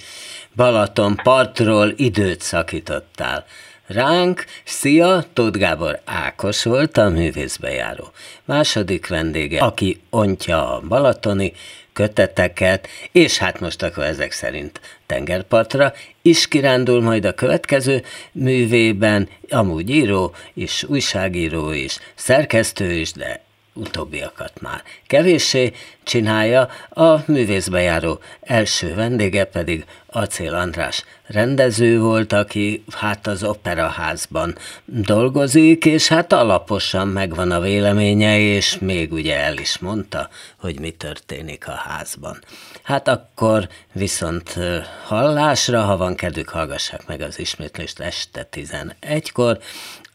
Balaton 0.56 1.20
partról 1.24 1.94
időt 1.96 2.42
szakítottál 2.42 3.46
ránk. 3.88 4.46
Szia, 4.64 5.24
Tóth 5.34 5.58
Gábor 5.58 6.00
Ákos 6.06 6.64
volt 6.64 6.98
a 6.98 7.10
művészbejáró. 7.10 8.12
Második 8.46 9.08
vendége, 9.08 9.60
aki 9.60 10.02
ontja 10.10 10.76
a 10.76 10.82
balatoni 10.88 11.54
köteteket, 11.94 12.88
és 13.12 13.38
hát 13.38 13.60
most 13.60 13.84
akkor 13.84 14.04
ezek 14.04 14.32
szerint 14.32 14.80
tengerpartra 15.06 15.94
is 16.22 16.48
kirándul 16.48 17.02
majd 17.02 17.26
a 17.26 17.34
következő 17.34 18.04
művében, 18.32 19.30
amúgy 19.50 19.90
író 19.90 20.36
és 20.54 20.84
újságíró 20.84 21.72
is, 21.72 21.98
szerkesztő 22.16 22.92
is, 22.92 23.12
de 23.12 23.47
utóbbiakat 23.78 24.62
már 24.62 24.84
kevéssé 25.08 25.74
csinálja, 26.04 26.70
a 26.90 27.18
művészbejáró 27.26 28.20
első 28.42 28.96
vendége 28.96 29.46
pedig 29.46 29.86
Acél 30.08 30.54
András 30.54 31.04
rendező 31.28 32.00
volt, 32.00 32.34
aki 32.34 32.84
hát 32.92 33.28
az 33.28 33.44
operaházban 33.44 34.58
dolgozik, 34.86 35.86
és 35.86 36.08
hát 36.08 36.34
alaposan 36.34 37.08
megvan 37.08 37.52
a 37.52 37.60
véleménye, 37.60 38.40
és 38.40 38.78
még 38.80 39.12
ugye 39.12 39.38
el 39.38 39.58
is 39.58 39.78
mondta, 39.78 40.30
hogy 40.60 40.80
mi 40.80 40.92
történik 40.92 41.68
a 41.68 41.72
házban. 41.72 42.44
Hát 42.84 43.08
akkor 43.08 43.68
viszont 43.94 44.58
hallásra, 45.06 45.82
ha 45.82 45.98
van 45.98 46.16
kedvük, 46.16 46.50
hallgassák 46.50 47.08
meg 47.08 47.22
az 47.22 47.40
ismétlést 47.40 48.00
este 48.00 48.48
11-kor, 48.52 49.60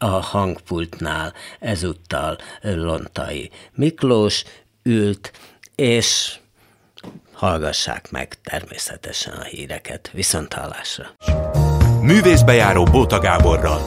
a 0.03 0.21
hangpultnál 0.21 1.33
ezúttal 1.59 2.37
Lontai 2.61 3.51
Miklós 3.73 4.43
ült, 4.83 5.31
és 5.75 6.39
hallgassák 7.33 8.11
meg 8.11 8.37
természetesen 8.43 9.33
a 9.33 9.43
híreket. 9.43 10.09
Viszont 10.13 10.53
hallásra! 10.53 11.05
Művészbejáró 12.01 12.83
Bóta 12.83 13.19
Gáborral 13.19 13.81